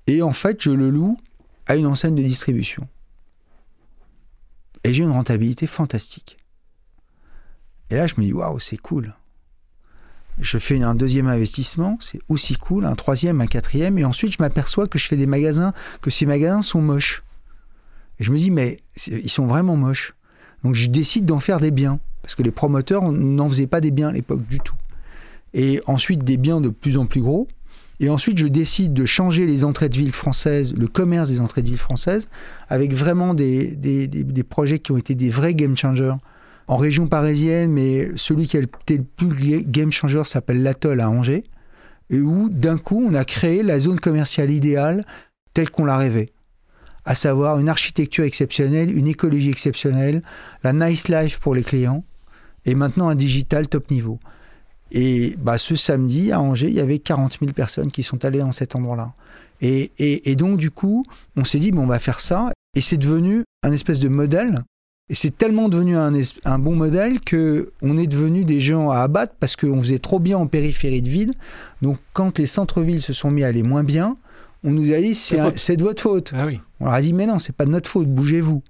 Et 0.06 0.22
en 0.22 0.32
fait, 0.32 0.62
je 0.62 0.70
le 0.70 0.90
loue 0.90 1.18
à 1.66 1.74
une 1.74 1.86
enseigne 1.86 2.14
de 2.14 2.22
distribution. 2.22 2.86
Et 4.84 4.92
j'ai 4.92 5.02
une 5.02 5.10
rentabilité 5.10 5.66
fantastique. 5.66 6.36
Et 7.90 7.96
là, 7.96 8.06
je 8.06 8.14
me 8.18 8.24
dis, 8.24 8.32
waouh, 8.32 8.60
c'est 8.60 8.76
cool 8.76 9.14
je 10.40 10.58
fais 10.58 10.82
un 10.82 10.94
deuxième 10.94 11.28
investissement, 11.28 11.98
c'est 12.00 12.20
aussi 12.28 12.54
cool, 12.54 12.84
un 12.86 12.94
troisième, 12.94 13.40
un 13.40 13.46
quatrième, 13.46 13.98
et 13.98 14.04
ensuite 14.04 14.32
je 14.32 14.38
m'aperçois 14.40 14.86
que 14.86 14.98
je 14.98 15.06
fais 15.06 15.16
des 15.16 15.26
magasins, 15.26 15.72
que 16.02 16.10
ces 16.10 16.26
magasins 16.26 16.62
sont 16.62 16.82
moches. 16.82 17.22
Je 18.20 18.30
me 18.30 18.38
dis, 18.38 18.50
mais 18.50 18.80
ils 19.06 19.30
sont 19.30 19.46
vraiment 19.46 19.76
moches. 19.76 20.14
Donc 20.62 20.74
je 20.74 20.88
décide 20.88 21.26
d'en 21.26 21.40
faire 21.40 21.60
des 21.60 21.70
biens, 21.70 22.00
parce 22.22 22.34
que 22.34 22.42
les 22.42 22.50
promoteurs 22.50 23.10
n'en 23.12 23.48
faisaient 23.48 23.66
pas 23.66 23.80
des 23.80 23.90
biens 23.90 24.08
à 24.08 24.12
l'époque 24.12 24.46
du 24.46 24.58
tout. 24.58 24.76
Et 25.52 25.80
ensuite 25.86 26.24
des 26.24 26.36
biens 26.36 26.60
de 26.60 26.68
plus 26.68 26.98
en 26.98 27.06
plus 27.06 27.20
gros. 27.20 27.46
Et 28.00 28.10
ensuite 28.10 28.38
je 28.38 28.46
décide 28.46 28.92
de 28.92 29.06
changer 29.06 29.46
les 29.46 29.62
entrées 29.62 29.88
de 29.88 29.96
ville 29.96 30.10
françaises, 30.10 30.74
le 30.74 30.88
commerce 30.88 31.30
des 31.30 31.40
entrées 31.40 31.62
de 31.62 31.68
ville 31.68 31.78
françaises, 31.78 32.28
avec 32.68 32.92
vraiment 32.92 33.34
des 33.34 34.46
projets 34.48 34.80
qui 34.80 34.90
ont 34.90 34.96
été 34.96 35.14
des 35.14 35.30
vrais 35.30 35.54
game 35.54 35.76
changers 35.76 36.14
en 36.66 36.76
région 36.76 37.06
parisienne, 37.06 37.72
mais 37.72 38.08
celui 38.16 38.46
qui 38.46 38.56
a 38.56 38.60
été 38.60 38.98
le 38.98 39.04
plus 39.04 39.64
game 39.64 39.92
changer 39.92 40.22
s'appelle 40.24 40.62
l'Atoll 40.62 41.00
à 41.00 41.10
Angers. 41.10 41.44
et 42.10 42.20
où 42.20 42.48
d'un 42.50 42.76
coup 42.78 43.02
on 43.06 43.14
a 43.14 43.24
créé 43.24 43.62
la 43.62 43.78
zone 43.80 43.98
commerciale 43.98 44.50
idéale 44.50 45.06
telle 45.54 45.70
qu'on 45.70 45.84
la 45.84 45.96
rêvait. 45.96 46.32
À 47.06 47.14
savoir 47.14 47.58
une 47.58 47.68
architecture 47.68 48.24
exceptionnelle, 48.24 48.96
une 48.96 49.06
écologie 49.06 49.50
exceptionnelle, 49.50 50.22
la 50.62 50.72
nice 50.72 51.08
life 51.08 51.38
pour 51.38 51.54
les 51.54 51.62
clients, 51.62 52.04
et 52.64 52.74
maintenant 52.74 53.08
un 53.08 53.14
digital 53.14 53.68
top 53.68 53.90
niveau. 53.90 54.18
Et 54.90 55.34
bah, 55.38 55.58
ce 55.58 55.74
samedi, 55.74 56.32
à 56.32 56.40
Angers, 56.40 56.68
il 56.68 56.74
y 56.74 56.80
avait 56.80 56.98
40 56.98 57.38
000 57.40 57.52
personnes 57.52 57.90
qui 57.90 58.02
sont 58.02 58.24
allées 58.24 58.38
dans 58.38 58.52
cet 58.52 58.76
endroit-là. 58.76 59.14
Et, 59.60 59.90
et, 59.98 60.36
donc, 60.36 60.58
du 60.58 60.70
coup, 60.70 61.04
on 61.36 61.44
s'est 61.44 61.58
dit, 61.58 61.70
bon, 61.70 61.82
on 61.82 61.86
va 61.86 61.98
faire 61.98 62.20
ça. 62.20 62.52
Et 62.76 62.80
c'est 62.80 62.96
devenu 62.96 63.44
un 63.62 63.72
espèce 63.72 63.98
de 63.98 64.08
modèle. 64.08 64.62
Et 65.10 65.14
c'est 65.14 65.36
tellement 65.36 65.68
devenu 65.68 65.96
un, 65.96 66.12
un, 66.44 66.58
bon 66.58 66.76
modèle 66.76 67.20
que 67.20 67.72
on 67.82 67.98
est 67.98 68.06
devenu 68.06 68.46
des 68.46 68.60
gens 68.60 68.90
à 68.90 69.00
abattre 69.00 69.34
parce 69.38 69.54
qu'on 69.54 69.78
faisait 69.80 69.98
trop 69.98 70.18
bien 70.18 70.38
en 70.38 70.46
périphérie 70.46 71.02
de 71.02 71.10
ville. 71.10 71.34
Donc, 71.82 71.98
quand 72.14 72.38
les 72.38 72.46
centres-villes 72.46 73.02
se 73.02 73.12
sont 73.12 73.30
mis 73.30 73.44
à 73.44 73.48
aller 73.48 73.62
moins 73.62 73.84
bien, 73.84 74.16
on 74.62 74.70
nous 74.70 74.92
a 74.94 75.00
dit, 75.00 75.14
c'est 75.14 75.76
de 75.76 75.84
votre 75.84 76.02
faute. 76.02 76.32
Ah 76.34 76.46
oui. 76.46 76.58
On 76.80 76.86
leur 76.86 76.94
a 76.94 77.02
dit, 77.02 77.12
mais 77.12 77.26
non, 77.26 77.38
c'est 77.38 77.54
pas 77.54 77.66
de 77.66 77.70
notre 77.70 77.90
faute, 77.90 78.08
bougez-vous. 78.08 78.62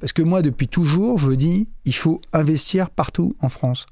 Parce 0.00 0.14
que 0.14 0.22
moi, 0.22 0.40
depuis 0.40 0.68
toujours, 0.68 1.18
je 1.18 1.32
dis, 1.32 1.68
il 1.84 1.94
faut 1.94 2.22
investir 2.32 2.88
partout 2.88 3.36
en 3.40 3.50
France. 3.50 3.86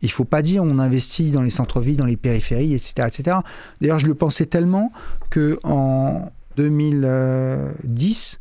Il 0.00 0.06
ne 0.06 0.12
faut 0.12 0.24
pas 0.24 0.42
dire 0.42 0.62
on 0.62 0.78
investit 0.78 1.32
dans 1.32 1.42
les 1.42 1.50
centres-villes, 1.50 1.96
dans 1.96 2.04
les 2.04 2.16
périphéries, 2.16 2.72
etc. 2.74 3.08
etc. 3.08 3.38
D'ailleurs, 3.80 3.98
je 3.98 4.06
le 4.06 4.14
pensais 4.14 4.46
tellement 4.46 4.92
que 5.28 5.58
en 5.64 6.30
2010, 6.56 8.38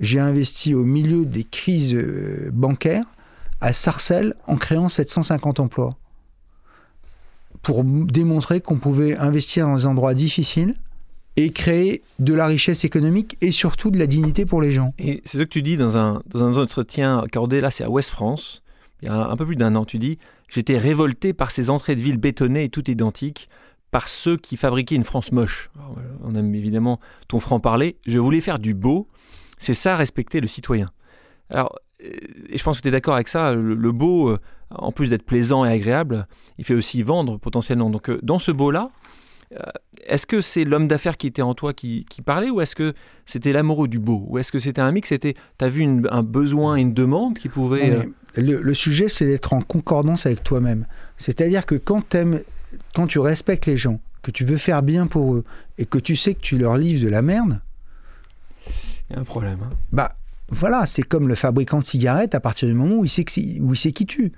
j'ai 0.00 0.20
investi 0.20 0.74
au 0.74 0.84
milieu 0.84 1.24
des 1.24 1.44
crises 1.44 1.94
euh, 1.94 2.50
bancaires 2.52 3.06
à 3.60 3.72
Sarcelles 3.72 4.34
en 4.46 4.56
créant 4.56 4.88
750 4.88 5.60
emplois 5.60 5.96
pour 7.62 7.82
démontrer 7.84 8.60
qu'on 8.60 8.78
pouvait 8.78 9.16
investir 9.16 9.66
dans 9.66 9.76
des 9.76 9.86
endroits 9.86 10.14
difficiles 10.14 10.74
et 11.36 11.50
créer 11.50 12.02
de 12.18 12.32
la 12.32 12.46
richesse 12.46 12.84
économique 12.84 13.36
et 13.40 13.50
surtout 13.50 13.90
de 13.90 13.98
la 13.98 14.06
dignité 14.06 14.46
pour 14.46 14.60
les 14.60 14.72
gens. 14.72 14.94
Et 14.98 15.22
c'est 15.24 15.38
ce 15.38 15.42
que 15.42 15.48
tu 15.48 15.62
dis 15.62 15.76
dans 15.76 15.96
un, 15.96 16.22
dans 16.28 16.44
un 16.44 16.62
entretien 16.62 17.18
accordé, 17.18 17.60
là 17.60 17.70
c'est 17.70 17.84
à 17.84 17.90
Ouest 17.90 18.10
France, 18.10 18.62
il 19.02 19.08
y 19.08 19.10
a 19.10 19.28
un 19.28 19.36
peu 19.36 19.44
plus 19.44 19.56
d'un 19.56 19.74
an, 19.74 19.84
tu 19.84 19.98
dis 19.98 20.18
J'étais 20.48 20.78
révolté 20.78 21.32
par 21.32 21.50
ces 21.50 21.70
entrées 21.70 21.96
de 21.96 22.02
ville 22.02 22.18
bétonnées 22.18 22.64
et 22.64 22.68
toutes 22.68 22.88
identiques, 22.88 23.48
par 23.90 24.08
ceux 24.08 24.36
qui 24.36 24.56
fabriquaient 24.56 24.94
une 24.94 25.04
France 25.04 25.32
moche. 25.32 25.70
on 26.22 26.34
aime 26.34 26.54
évidemment 26.54 27.00
ton 27.28 27.40
franc-parler. 27.40 27.96
Je 28.06 28.18
voulais 28.18 28.40
faire 28.40 28.58
du 28.58 28.74
beau, 28.74 29.08
c'est 29.56 29.74
ça 29.74 29.96
respecter 29.96 30.40
le 30.40 30.46
citoyen. 30.46 30.90
Alors, 31.50 31.78
euh, 32.04 32.08
et 32.48 32.58
je 32.58 32.62
pense 32.62 32.78
que 32.78 32.82
tu 32.82 32.88
es 32.88 32.90
d'accord 32.90 33.14
avec 33.14 33.28
ça, 33.28 33.54
le, 33.54 33.92
beau, 33.92 34.30
euh, 34.30 34.38
en 34.70 34.92
plus 34.92 35.10
d'être 35.10 35.24
plaisant 35.24 35.64
et 35.64 35.70
agréable, 35.70 36.26
il 36.58 36.64
fait 36.64 36.74
aussi 36.74 37.02
vendre 37.02 37.38
potentiellement. 37.38 37.90
Donc 37.90 38.10
euh, 38.10 38.18
dans 38.22 38.38
ce 38.38 38.50
beau-là, 38.50 38.90
est-ce 40.08 40.26
que 40.26 40.40
c'est 40.40 40.64
l'homme 40.64 40.88
d'affaires 40.88 41.16
qui 41.16 41.28
était 41.28 41.40
en 41.40 41.54
toi 41.54 41.72
qui, 41.72 42.04
parlait 42.24 42.50
ou 42.50 42.60
est-ce 42.60 42.74
que 42.74 42.94
c'était 43.26 43.52
l'amoureux 43.52 43.86
du 43.86 44.00
beau 44.00 44.24
Ou 44.26 44.38
est-ce 44.38 44.50
que 44.50 44.58
c'était 44.58 44.80
un 44.80 44.90
mix 44.90 45.12
Tu 45.20 45.34
as 45.60 45.68
vu 45.68 46.04
un 46.10 46.22
besoin, 46.24 46.74
une 46.74 46.92
demande 46.92 47.38
qui 47.38 47.48
pouvait 47.48 48.08
le, 48.36 48.74
sujet, 48.74 49.08
c'est 49.08 49.24
d'être 49.24 49.52
en 49.52 49.60
concordance 49.60 50.26
avec 50.26 50.42
toi-même. 50.42 50.86
C'est-à-dire 51.16 51.64
que 51.64 51.76
quand, 51.76 52.12
aimes, 52.16 52.40
quand 52.96 53.06
tu 53.06 53.20
respectes 53.20 53.66
les 53.66 53.76
gens, 53.76 54.00
que 54.22 54.32
tu 54.32 54.44
veux 54.44 54.56
faire 54.56 54.82
bien 54.82 55.06
pour 55.06 55.36
eux, 55.36 55.44
et 55.78 55.86
que 55.86 55.98
tu 55.98 56.16
sais 56.16 56.34
que 56.34 56.40
tu 56.40 56.58
leur 56.58 56.76
livres 56.76 57.04
de 57.04 57.08
la 57.08 57.22
merde... 57.22 57.60
Il 59.10 59.16
y 59.16 59.18
a 59.18 59.22
un 59.22 59.24
problème. 59.24 59.60
Hein. 59.64 59.70
Bah, 59.92 60.16
voilà, 60.48 60.86
c'est 60.86 61.02
comme 61.02 61.28
le 61.28 61.34
fabricant 61.34 61.80
de 61.80 61.84
cigarettes 61.84 62.34
à 62.34 62.40
partir 62.40 62.68
du 62.68 62.74
moment 62.74 62.96
où 62.96 63.04
il 63.04 63.08
sait, 63.08 63.24
où 63.60 63.74
il 63.74 63.76
sait 63.76 63.92
qui 63.92 64.06
tue. 64.06 64.32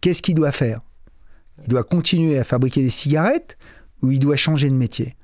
Qu'est-ce 0.00 0.22
qu'il 0.22 0.34
doit 0.34 0.52
faire? 0.52 0.80
Il 1.62 1.68
doit 1.68 1.84
continuer 1.84 2.38
à 2.38 2.44
fabriquer 2.44 2.82
des 2.82 2.90
cigarettes 2.90 3.56
ou 4.02 4.10
il 4.10 4.18
doit 4.18 4.36
changer 4.36 4.68
de 4.68 4.74
métier? 4.74 5.16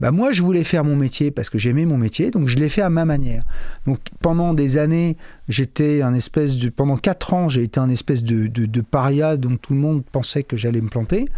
Bah 0.00 0.10
moi 0.10 0.32
je 0.32 0.42
voulais 0.42 0.64
faire 0.64 0.84
mon 0.84 0.96
métier 0.96 1.30
parce 1.30 1.50
que 1.50 1.58
j'aimais 1.58 1.86
mon 1.86 1.96
métier, 1.96 2.30
donc 2.30 2.48
je 2.48 2.56
l'ai 2.56 2.68
fait 2.68 2.82
à 2.82 2.90
ma 2.90 3.04
manière. 3.04 3.44
Donc 3.86 4.00
pendant 4.20 4.52
des 4.52 4.76
années, 4.76 5.16
j'étais 5.48 6.02
un 6.02 6.14
espèce 6.14 6.56
de, 6.56 6.68
pendant 6.68 6.96
quatre 6.96 7.32
ans, 7.32 7.48
j'ai 7.48 7.62
été 7.62 7.78
un 7.78 7.88
espèce 7.88 8.24
de, 8.24 8.48
de, 8.48 8.80
paria 8.80 9.36
dont 9.36 9.56
tout 9.56 9.72
le 9.72 9.78
monde 9.78 10.04
pensait 10.04 10.42
que 10.42 10.56
j'allais 10.56 10.80
me 10.80 10.88
planter. 10.88 11.28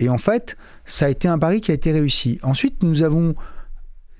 Et 0.00 0.08
en 0.08 0.18
fait, 0.18 0.56
ça 0.84 1.06
a 1.06 1.08
été 1.08 1.28
un 1.28 1.38
pari 1.38 1.60
qui 1.60 1.70
a 1.70 1.74
été 1.74 1.92
réussi. 1.92 2.38
Ensuite, 2.42 2.82
nous 2.82 3.02
avons 3.02 3.34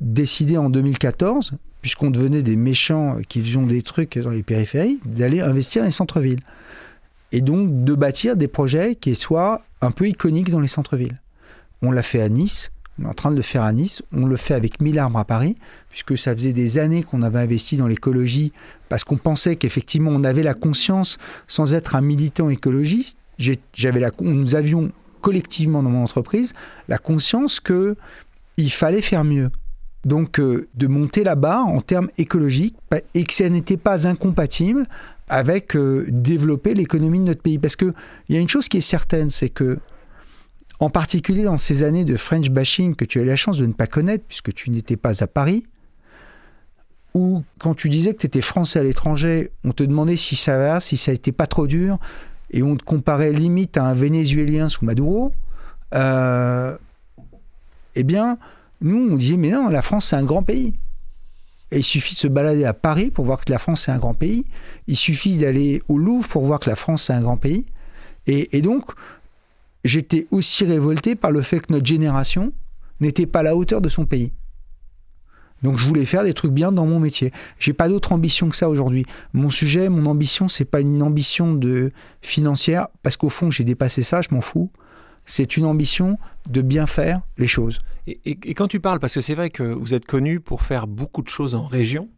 décidé 0.00 0.56
en 0.56 0.70
2014, 0.70 1.52
puisqu'on 1.82 2.10
devenait 2.10 2.42
des 2.42 2.56
méchants 2.56 3.18
qui 3.28 3.42
faisaient 3.42 3.64
des 3.66 3.82
trucs 3.82 4.18
dans 4.18 4.30
les 4.30 4.42
périphéries, 4.42 4.98
d'aller 5.04 5.40
investir 5.40 5.82
dans 5.82 5.86
les 5.86 5.92
centres-villes. 5.92 6.40
Et 7.32 7.40
donc 7.40 7.84
de 7.84 7.94
bâtir 7.94 8.36
des 8.36 8.48
projets 8.48 8.94
qui 8.94 9.14
soient 9.14 9.62
un 9.80 9.90
peu 9.90 10.08
iconiques 10.08 10.50
dans 10.50 10.60
les 10.60 10.68
centres-villes. 10.68 11.20
On 11.82 11.90
l'a 11.90 12.02
fait 12.02 12.22
à 12.22 12.28
Nice, 12.28 12.70
on 12.98 13.04
est 13.04 13.08
en 13.08 13.14
train 13.14 13.30
de 13.30 13.36
le 13.36 13.42
faire 13.42 13.62
à 13.62 13.72
Nice. 13.72 14.02
On 14.12 14.26
le 14.26 14.36
fait 14.36 14.54
avec 14.54 14.80
1000 14.80 14.98
arbres 14.98 15.18
à 15.18 15.24
Paris, 15.24 15.56
puisque 15.90 16.18
ça 16.18 16.34
faisait 16.34 16.52
des 16.52 16.78
années 16.78 17.02
qu'on 17.02 17.22
avait 17.22 17.38
investi 17.38 17.76
dans 17.76 17.86
l'écologie, 17.86 18.52
parce 18.88 19.04
qu'on 19.04 19.16
pensait 19.16 19.56
qu'effectivement, 19.56 20.10
on 20.10 20.24
avait 20.24 20.42
la 20.42 20.54
conscience, 20.54 21.18
sans 21.46 21.74
être 21.74 21.94
un 21.94 22.00
militant 22.00 22.50
écologiste, 22.50 23.18
j'avais 23.74 24.00
la, 24.00 24.10
nous 24.20 24.54
avions 24.56 24.90
collectivement 25.20 25.82
dans 25.82 25.90
mon 25.90 26.02
entreprise 26.02 26.54
la 26.88 26.98
conscience 26.98 27.60
que 27.60 27.96
il 28.56 28.70
fallait 28.70 29.02
faire 29.02 29.22
mieux. 29.22 29.50
Donc, 30.08 30.40
euh, 30.40 30.66
de 30.74 30.86
monter 30.86 31.22
barre 31.36 31.68
en 31.68 31.82
termes 31.82 32.08
écologiques 32.16 32.76
et 33.12 33.24
que 33.24 33.34
ça 33.34 33.48
n'était 33.50 33.76
pas 33.76 34.08
incompatible 34.08 34.84
avec 35.28 35.76
euh, 35.76 36.06
développer 36.08 36.72
l'économie 36.72 37.20
de 37.20 37.24
notre 37.24 37.42
pays. 37.42 37.58
Parce 37.58 37.76
qu'il 37.76 37.92
y 38.30 38.36
a 38.36 38.40
une 38.40 38.48
chose 38.48 38.68
qui 38.68 38.78
est 38.78 38.80
certaine, 38.80 39.28
c'est 39.28 39.50
que 39.50 39.78
en 40.80 40.88
particulier 40.88 41.42
dans 41.42 41.58
ces 41.58 41.82
années 41.82 42.06
de 42.06 42.16
French 42.16 42.48
bashing 42.48 42.94
que 42.94 43.04
tu 43.04 43.18
as 43.18 43.22
eu 43.22 43.26
la 43.26 43.36
chance 43.36 43.58
de 43.58 43.66
ne 43.66 43.72
pas 43.72 43.86
connaître 43.86 44.24
puisque 44.26 44.54
tu 44.54 44.70
n'étais 44.70 44.96
pas 44.96 45.22
à 45.22 45.26
Paris, 45.26 45.66
ou 47.12 47.42
quand 47.58 47.74
tu 47.74 47.90
disais 47.90 48.14
que 48.14 48.20
tu 48.20 48.26
étais 48.26 48.40
français 48.40 48.78
à 48.78 48.82
l'étranger, 48.82 49.50
on 49.62 49.72
te 49.72 49.82
demandait 49.82 50.16
si 50.16 50.36
ça 50.36 50.56
va, 50.56 50.80
si 50.80 50.96
ça 50.96 51.12
n'était 51.12 51.32
pas 51.32 51.46
trop 51.46 51.66
dur, 51.66 51.98
et 52.50 52.62
on 52.62 52.76
te 52.76 52.84
comparait 52.84 53.32
limite 53.32 53.76
à 53.76 53.84
un 53.84 53.94
Vénézuélien 53.94 54.70
sous 54.70 54.86
Maduro, 54.86 55.34
euh, 55.94 56.78
eh 57.94 58.04
bien, 58.04 58.38
nous, 58.80 59.12
on 59.12 59.16
disait, 59.16 59.36
mais 59.36 59.50
non, 59.50 59.68
la 59.68 59.82
France, 59.82 60.06
c'est 60.06 60.16
un 60.16 60.24
grand 60.24 60.42
pays. 60.42 60.74
Et 61.70 61.78
il 61.78 61.84
suffit 61.84 62.14
de 62.14 62.18
se 62.18 62.28
balader 62.28 62.64
à 62.64 62.72
Paris 62.72 63.10
pour 63.10 63.24
voir 63.24 63.44
que 63.44 63.52
la 63.52 63.58
France, 63.58 63.82
c'est 63.82 63.92
un 63.92 63.98
grand 63.98 64.14
pays. 64.14 64.46
Il 64.86 64.96
suffit 64.96 65.38
d'aller 65.38 65.82
au 65.88 65.98
Louvre 65.98 66.28
pour 66.28 66.44
voir 66.44 66.60
que 66.60 66.70
la 66.70 66.76
France, 66.76 67.04
c'est 67.04 67.12
un 67.12 67.20
grand 67.20 67.36
pays. 67.36 67.66
Et, 68.26 68.60
donc, 68.60 68.84
j'étais 69.84 70.26
aussi 70.30 70.64
révolté 70.64 71.14
par 71.14 71.30
le 71.30 71.40
fait 71.40 71.60
que 71.60 71.72
notre 71.72 71.86
génération 71.86 72.52
n'était 73.00 73.26
pas 73.26 73.40
à 73.40 73.42
la 73.42 73.56
hauteur 73.56 73.80
de 73.80 73.88
son 73.88 74.04
pays. 74.04 74.32
Donc 75.62 75.76
je 75.76 75.86
voulais 75.86 76.04
faire 76.04 76.22
des 76.22 76.34
trucs 76.34 76.52
bien 76.52 76.70
dans 76.70 76.86
mon 76.86 77.00
métier. 77.00 77.32
J'ai 77.58 77.72
pas 77.72 77.88
d'autre 77.88 78.12
ambition 78.12 78.48
que 78.48 78.54
ça 78.54 78.68
aujourd'hui. 78.68 79.06
Mon 79.32 79.50
sujet, 79.50 79.88
mon 79.88 80.06
ambition, 80.06 80.46
c'est 80.46 80.64
pas 80.64 80.80
une 80.80 81.02
ambition 81.02 81.52
de 81.54 81.90
financière 82.22 82.88
parce 83.02 83.16
qu'au 83.16 83.28
fond 83.28 83.50
j'ai 83.50 83.64
dépassé 83.64 84.04
ça, 84.04 84.20
je 84.20 84.28
m'en 84.30 84.40
fous. 84.40 84.70
C'est 85.28 85.58
une 85.58 85.66
ambition 85.66 86.18
de 86.48 86.62
bien 86.62 86.86
faire 86.86 87.20
les 87.36 87.46
choses. 87.46 87.78
Et, 88.06 88.54
quand 88.54 88.66
tu 88.66 88.80
parles, 88.80 88.98
parce 88.98 89.14
que 89.14 89.20
c'est 89.20 89.34
vrai 89.34 89.50
que 89.50 89.62
vous 89.62 89.92
êtes 89.92 90.06
connu 90.06 90.40
pour 90.40 90.62
faire 90.62 90.86
beaucoup 90.86 91.22
de 91.22 91.28
choses 91.28 91.54
en 91.54 91.64
région. 91.64 92.08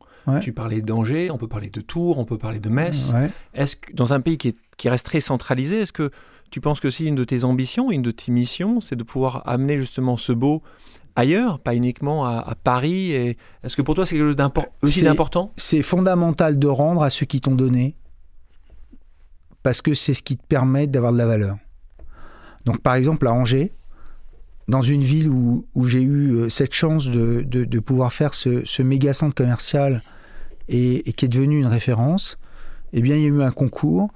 Tu 0.42 0.52
parlais 0.52 0.80
d'Angers, 0.80 1.28
on 1.32 1.38
peut 1.38 1.48
parler 1.48 1.70
de 1.70 1.80
Tours, 1.80 2.18
on 2.18 2.24
peut 2.24 2.38
parler 2.38 2.60
de 2.60 2.68
Metz. 2.68 3.12
Est-ce 3.52 3.74
que 3.74 3.92
dans 3.92 4.12
un 4.12 4.20
pays 4.20 4.38
qui, 4.38 4.48
est, 4.48 4.56
qui 4.76 4.88
reste 4.88 5.04
très 5.06 5.20
centralisé, 5.20 5.80
est-ce 5.80 5.92
que 5.92 6.10
tu 6.52 6.60
penses 6.60 6.78
que 6.78 6.88
si 6.88 7.06
une 7.06 7.16
de 7.16 7.24
tes 7.24 7.42
ambitions, 7.42 7.90
une 7.90 8.02
de 8.02 8.12
tes 8.12 8.30
missions, 8.30 8.80
c'est 8.80 8.94
de 8.94 9.02
pouvoir 9.02 9.42
amener 9.48 9.76
justement 9.76 10.16
ce 10.16 10.32
beau 10.32 10.62
ailleurs, 11.16 11.58
pas 11.58 11.74
uniquement 11.74 12.24
à, 12.26 12.54
Paris 12.62 13.10
et... 13.10 13.36
Est-ce 13.64 13.76
que 13.76 13.82
pour 13.82 13.96
toi 13.96 14.06
c'est 14.06 14.16
quelque 14.16 14.26
chose 14.26 14.66
aussi 14.82 15.02
d'important? 15.02 15.52
C'est 15.56 15.82
fondamental 15.82 16.60
de 16.60 16.68
rendre 16.68 17.02
à 17.02 17.10
ceux 17.10 17.26
qui 17.26 17.40
t'ont 17.40 17.56
donné, 17.56 17.96
parce 19.64 19.82
que 19.82 19.94
c'est 19.94 20.14
ce 20.14 20.22
qui 20.22 20.36
te 20.36 20.46
permet 20.46 20.86
d'avoir 20.86 21.12
de 21.12 21.18
la 21.18 21.26
valeur. 21.26 21.56
Donc 22.64 22.80
par 22.80 22.94
exemple 22.94 23.26
à 23.26 23.32
Angers, 23.32 23.72
dans 24.68 24.82
une 24.82 25.02
ville 25.02 25.28
où, 25.28 25.64
j'ai 25.86 26.02
eu 26.02 26.32
euh, 26.32 26.48
cette 26.48 26.74
chance 26.74 27.08
de, 27.08 27.78
pouvoir 27.80 28.12
faire 28.12 28.34
ce, 28.34 28.82
méga 28.82 29.12
centre 29.12 29.34
commercial 29.34 30.02
et, 30.68 31.08
et, 31.08 31.12
qui 31.12 31.24
est 31.24 31.28
devenu 31.28 31.58
une 31.58 31.66
référence, 31.66 32.38
eh 32.92 33.02
bien 33.02 33.16
il 33.16 33.22
y 33.22 33.26
a 33.26 33.28
eu 33.28 33.42
un 33.42 33.50
concours 33.50 34.10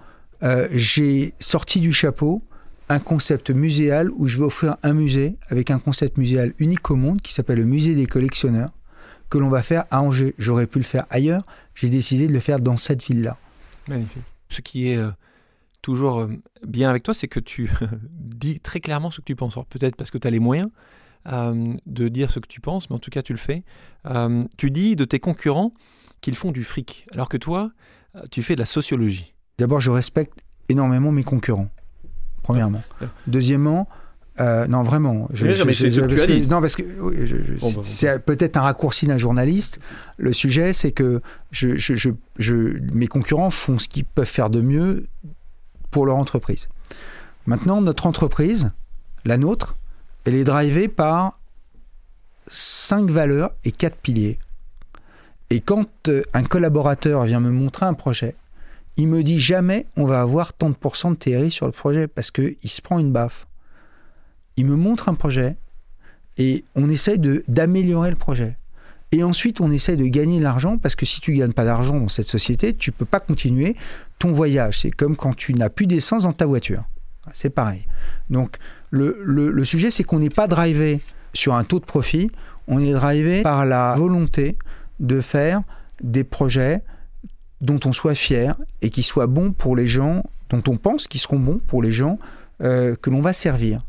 euh, 0.45 0.69
j'ai 0.73 1.33
sorti 1.39 1.81
du 1.81 1.93
chapeau 1.93 2.43
un 2.91 2.99
concept 2.99 3.49
muséal 3.49 4.11
où 4.11 4.29
je 4.29 4.37
vais 4.37 4.45
offrir 4.45 4.77
un 4.83 4.93
musée 4.93 5.37
avec 5.49 5.71
un 5.71 5.79
concept 5.79 6.19
muséal 6.19 6.53
unique 6.59 6.91
au 6.91 6.97
monde 6.97 7.23
qui 7.23 7.33
s'appelle 7.33 7.59
le 7.59 7.65
musée 7.65 7.95
des 7.95 8.07
collectionneurs 8.07 8.71
que 9.31 9.39
l'on 9.39 9.49
va 9.49 9.63
faire 9.63 9.85
à 9.91 10.03
Angers. 10.03 10.35
J'aurais 10.39 10.67
pu 10.67 10.79
le 10.79 10.85
faire 10.85 11.07
ailleurs, 11.09 11.47
j'ai 11.75 11.89
décidé 11.89 12.27
de 12.29 12.33
le 12.33 12.41
faire 12.41 12.61
dans 12.61 12.77
cette 12.77 13.03
ville-là. 13.03 13.39
Magnifique. 13.89 14.23
Ce 14.51 14.61
qui 14.61 14.91
est 14.91 14.99
euh, 14.99 15.11
toujours 15.85 16.21
euh, 16.21 16.29
bien 16.67 16.89
avec 16.89 17.03
toi, 17.03 17.15
c'est 17.15 17.29
que 17.29 17.39
tu 17.41 17.71
dis 18.11 18.59
très 18.59 18.81
clairement 18.81 19.11
ce 19.11 19.21
que 19.21 19.25
tu 19.25 19.37
penses. 19.37 19.55
peut-être 19.69 19.97
parce 19.97 20.11
que 20.11 20.19
tu 20.19 20.27
as 20.27 20.31
les 20.31 20.41
moyens 20.41 20.69
de 21.27 22.09
dire 22.09 22.31
ce 22.31 22.39
que 22.39 22.47
tu 22.47 22.61
penses, 22.61 22.91
mais 22.91 22.97
en 22.97 22.99
tout 22.99 23.11
cas 23.11 23.23
tu 23.23 23.33
le 23.33 23.39
fais. 23.39 23.63
tu 24.59 24.71
dis 24.71 24.95
de 24.95 25.07
tes 25.07 25.21
concurrents 25.21 25.73
qu'ils 26.21 26.35
font 26.35 26.53
du 26.53 26.65
fric, 26.65 27.07
alors 27.15 27.31
que 27.31 27.39
toi, 27.39 27.71
tu 28.31 28.43
fais 28.43 28.57
de 28.57 28.61
la 28.61 28.67
sociologie. 28.67 29.33
D'abord, 29.57 29.81
je 29.81 29.91
respecte 29.91 30.41
énormément 30.69 31.13
mes 31.13 31.25
concurrents, 31.25 31.71
premièrement. 32.43 32.83
Deuxièmement, 33.27 33.89
Euh, 34.41 34.67
non, 34.67 34.83
vraiment. 34.83 35.29
Je, 35.33 35.53
je, 35.53 35.63
que, 35.63 36.45
non, 36.47 36.61
parce 36.61 36.75
que 36.75 36.83
c'est 37.83 38.19
peut-être 38.25 38.57
un 38.57 38.63
raccourci 38.63 39.07
d'un 39.07 39.19
journaliste. 39.19 39.79
Le 40.19 40.33
sujet, 40.33 40.73
c'est 40.73 40.91
que 40.91 41.21
mes 42.93 43.07
concurrents 43.07 43.51
font 43.51 43.79
ce 43.79 43.89
qu'ils 43.89 44.05
peuvent 44.05 44.27
faire 44.27 44.51
de 44.51 44.61
mieux 44.61 45.07
pour 45.95 46.07
leur 46.07 46.17
entreprise. 46.17 46.69
Maintenant, 47.47 47.81
notre 47.81 48.09
entreprise, 48.09 48.73
la 49.25 49.39
nôtre, 49.39 49.77
elle 50.25 50.35
est 50.35 50.43
drivée 50.43 50.89
par 50.89 51.39
cinq 52.49 53.09
valeurs 53.09 53.53
et 53.65 53.71
quatre 53.71 53.99
piliers. 53.99 54.41
Et 55.51 55.61
quand 55.61 56.09
euh, 56.09 56.25
un 56.33 56.43
collaborateur 56.43 57.23
vient 57.23 57.39
me 57.39 57.53
montrer 57.53 57.87
un 57.87 57.95
projet, 57.95 58.35
il 58.97 59.07
me 59.07 59.23
dit 59.23 59.39
jamais 59.39 59.87
on 59.97 60.05
va 60.05 60.21
avoir 60.21 60.53
tant 60.53 60.69
de 60.69 60.75
pourcents 60.75 61.13
de 61.13 61.17
TRI 61.17 61.53
sur 61.53 61.67
le 61.67 61.73
projet 61.73 62.09
parce 62.09 62.33
qu'il 62.33 62.57
se 62.65 62.83
prend 62.83 62.99
une 62.99 63.13
baffe. 63.13 63.47
Il 64.57 64.67
me 64.67 64.75
montre 64.75 65.09
un 65.09 65.15
projet 65.15 65.57
et 66.39 66.65
on 66.75 66.91
essaye 66.91 67.21
d'améliorer 67.47 68.11
le 68.11 68.17
projet. 68.17 68.57
Et 69.13 69.23
ensuite, 69.23 69.61
on 69.61 69.71
essaye 69.71 69.97
de 69.97 70.07
gagner 70.07 70.41
de 70.41 70.43
l'argent 70.43 70.77
parce 70.77 70.97
que 70.97 71.07
si 71.07 71.21
tu 71.21 71.31
ne 71.35 71.39
gagnes 71.39 71.53
pas 71.53 71.65
d'argent 71.65 72.01
dans 72.01 72.09
cette 72.09 72.27
société, 72.27 72.75
tu 72.75 72.91
ne 72.91 72.97
peux 72.97 73.05
pas 73.05 73.21
continuer 73.21 73.77
ton 74.19 74.33
voyage. 74.33 74.81
C'est 74.81 74.91
comme 74.91 75.17
quand 75.17 75.35
tu 75.35 75.55
n'as 75.55 75.69
plus 75.69 75.87
d'essence 75.87 76.25
dans 76.25 76.33
ta 76.33 76.47
voiture. 76.47 76.85
C'est 77.33 77.51
pareil. 77.51 77.87
Donc, 78.31 78.57
le, 78.91 79.19
le 79.23 79.65
sujet, 79.65 79.91
c'est 79.91 80.05
qu'on 80.05 80.19
n'est 80.19 80.31
pas 80.31 80.47
drivé 80.47 81.01
sur 81.33 81.55
un 81.55 81.65
taux 81.65 81.81
de 81.81 81.85
profit, 81.85 82.31
on 82.69 82.81
est 82.81 82.93
drivé 82.93 83.43
par 83.43 83.67
la 83.67 83.95
volonté 83.97 84.57
de 85.01 85.21
faire 85.21 85.63
des 86.03 86.25
projets 86.25 86.83
dont 87.61 87.81
on 87.85 87.93
soit 87.93 88.15
fier 88.15 88.57
et 88.83 88.91
qui 88.91 89.03
soient 89.03 89.27
bons 89.27 89.53
pour 89.53 89.77
les 89.77 89.89
gens, 89.89 90.23
dont 90.51 90.63
on 90.69 90.77
pense 90.77 91.07
qu'ils 91.07 91.21
seront 91.21 91.39
bons 91.39 91.61
pour 91.67 91.83
les 91.83 91.93
gens 91.93 92.19
euh, 92.63 92.95
que 92.97 93.11
l'on 93.11 93.21
va 93.21 93.33
servir. 93.33 93.83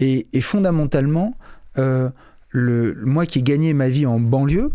Et, 0.00 0.26
fondamentalement, 0.40 1.36
euh, 1.76 2.08
le, 2.50 2.94
moi 3.04 3.26
qui 3.26 3.40
ai 3.40 3.42
gagné 3.42 3.74
ma 3.74 3.88
vie 3.88 4.06
en 4.06 4.20
banlieue, 4.20 4.70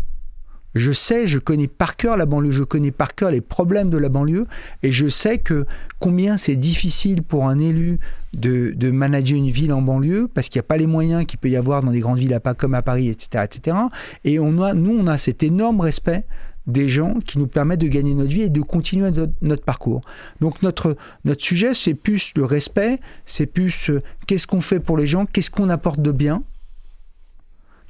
je 0.74 0.92
sais, 0.92 1.26
je 1.26 1.38
connais 1.38 1.68
par 1.68 1.96
cœur 1.96 2.16
la 2.16 2.26
banlieue, 2.26 2.52
je 2.52 2.62
connais 2.62 2.90
par 2.90 3.14
cœur 3.14 3.30
les 3.30 3.40
problèmes 3.40 3.90
de 3.90 3.98
la 3.98 4.08
banlieue, 4.08 4.46
et 4.82 4.92
je 4.92 5.08
sais 5.08 5.38
que 5.38 5.66
combien 6.00 6.36
c'est 6.36 6.56
difficile 6.56 7.22
pour 7.22 7.46
un 7.46 7.58
élu 7.58 7.98
de, 8.32 8.90
manager 8.90 9.36
une 9.36 9.50
ville 9.50 9.72
en 9.72 9.82
banlieue, 9.82 10.28
parce 10.32 10.48
qu'il 10.48 10.58
n'y 10.58 10.64
a 10.64 10.68
pas 10.68 10.76
les 10.76 10.86
moyens 10.86 11.24
qu'il 11.24 11.38
peut 11.38 11.48
y 11.48 11.56
avoir 11.56 11.82
dans 11.82 11.92
des 11.92 12.00
grandes 12.00 12.18
villes, 12.18 12.38
pas 12.42 12.54
comme 12.54 12.74
à 12.74 12.82
Paris, 12.82 13.08
etc., 13.08 13.44
etc. 13.44 13.76
Et 14.24 14.38
on 14.38 14.60
a, 14.60 14.74
nous, 14.74 14.96
on 14.96 15.06
a 15.06 15.18
cet 15.18 15.42
énorme 15.42 15.80
respect 15.80 16.26
des 16.66 16.88
gens 16.88 17.14
qui 17.24 17.38
nous 17.38 17.46
permettent 17.46 17.82
de 17.82 17.88
gagner 17.88 18.14
notre 18.14 18.30
vie 18.30 18.42
et 18.42 18.50
de 18.50 18.60
continuer 18.62 19.10
notre, 19.42 19.64
parcours. 19.64 20.00
Donc 20.40 20.62
notre, 20.62 20.96
notre 21.24 21.44
sujet, 21.44 21.74
c'est 21.74 21.94
plus 21.94 22.32
le 22.36 22.44
respect, 22.44 23.00
c'est 23.26 23.46
plus 23.46 23.90
euh, 23.90 24.00
qu'est-ce 24.26 24.46
qu'on 24.46 24.62
fait 24.62 24.80
pour 24.80 24.96
les 24.96 25.06
gens, 25.06 25.26
qu'est-ce 25.26 25.50
qu'on 25.50 25.68
apporte 25.68 26.00
de 26.00 26.10
bien, 26.10 26.42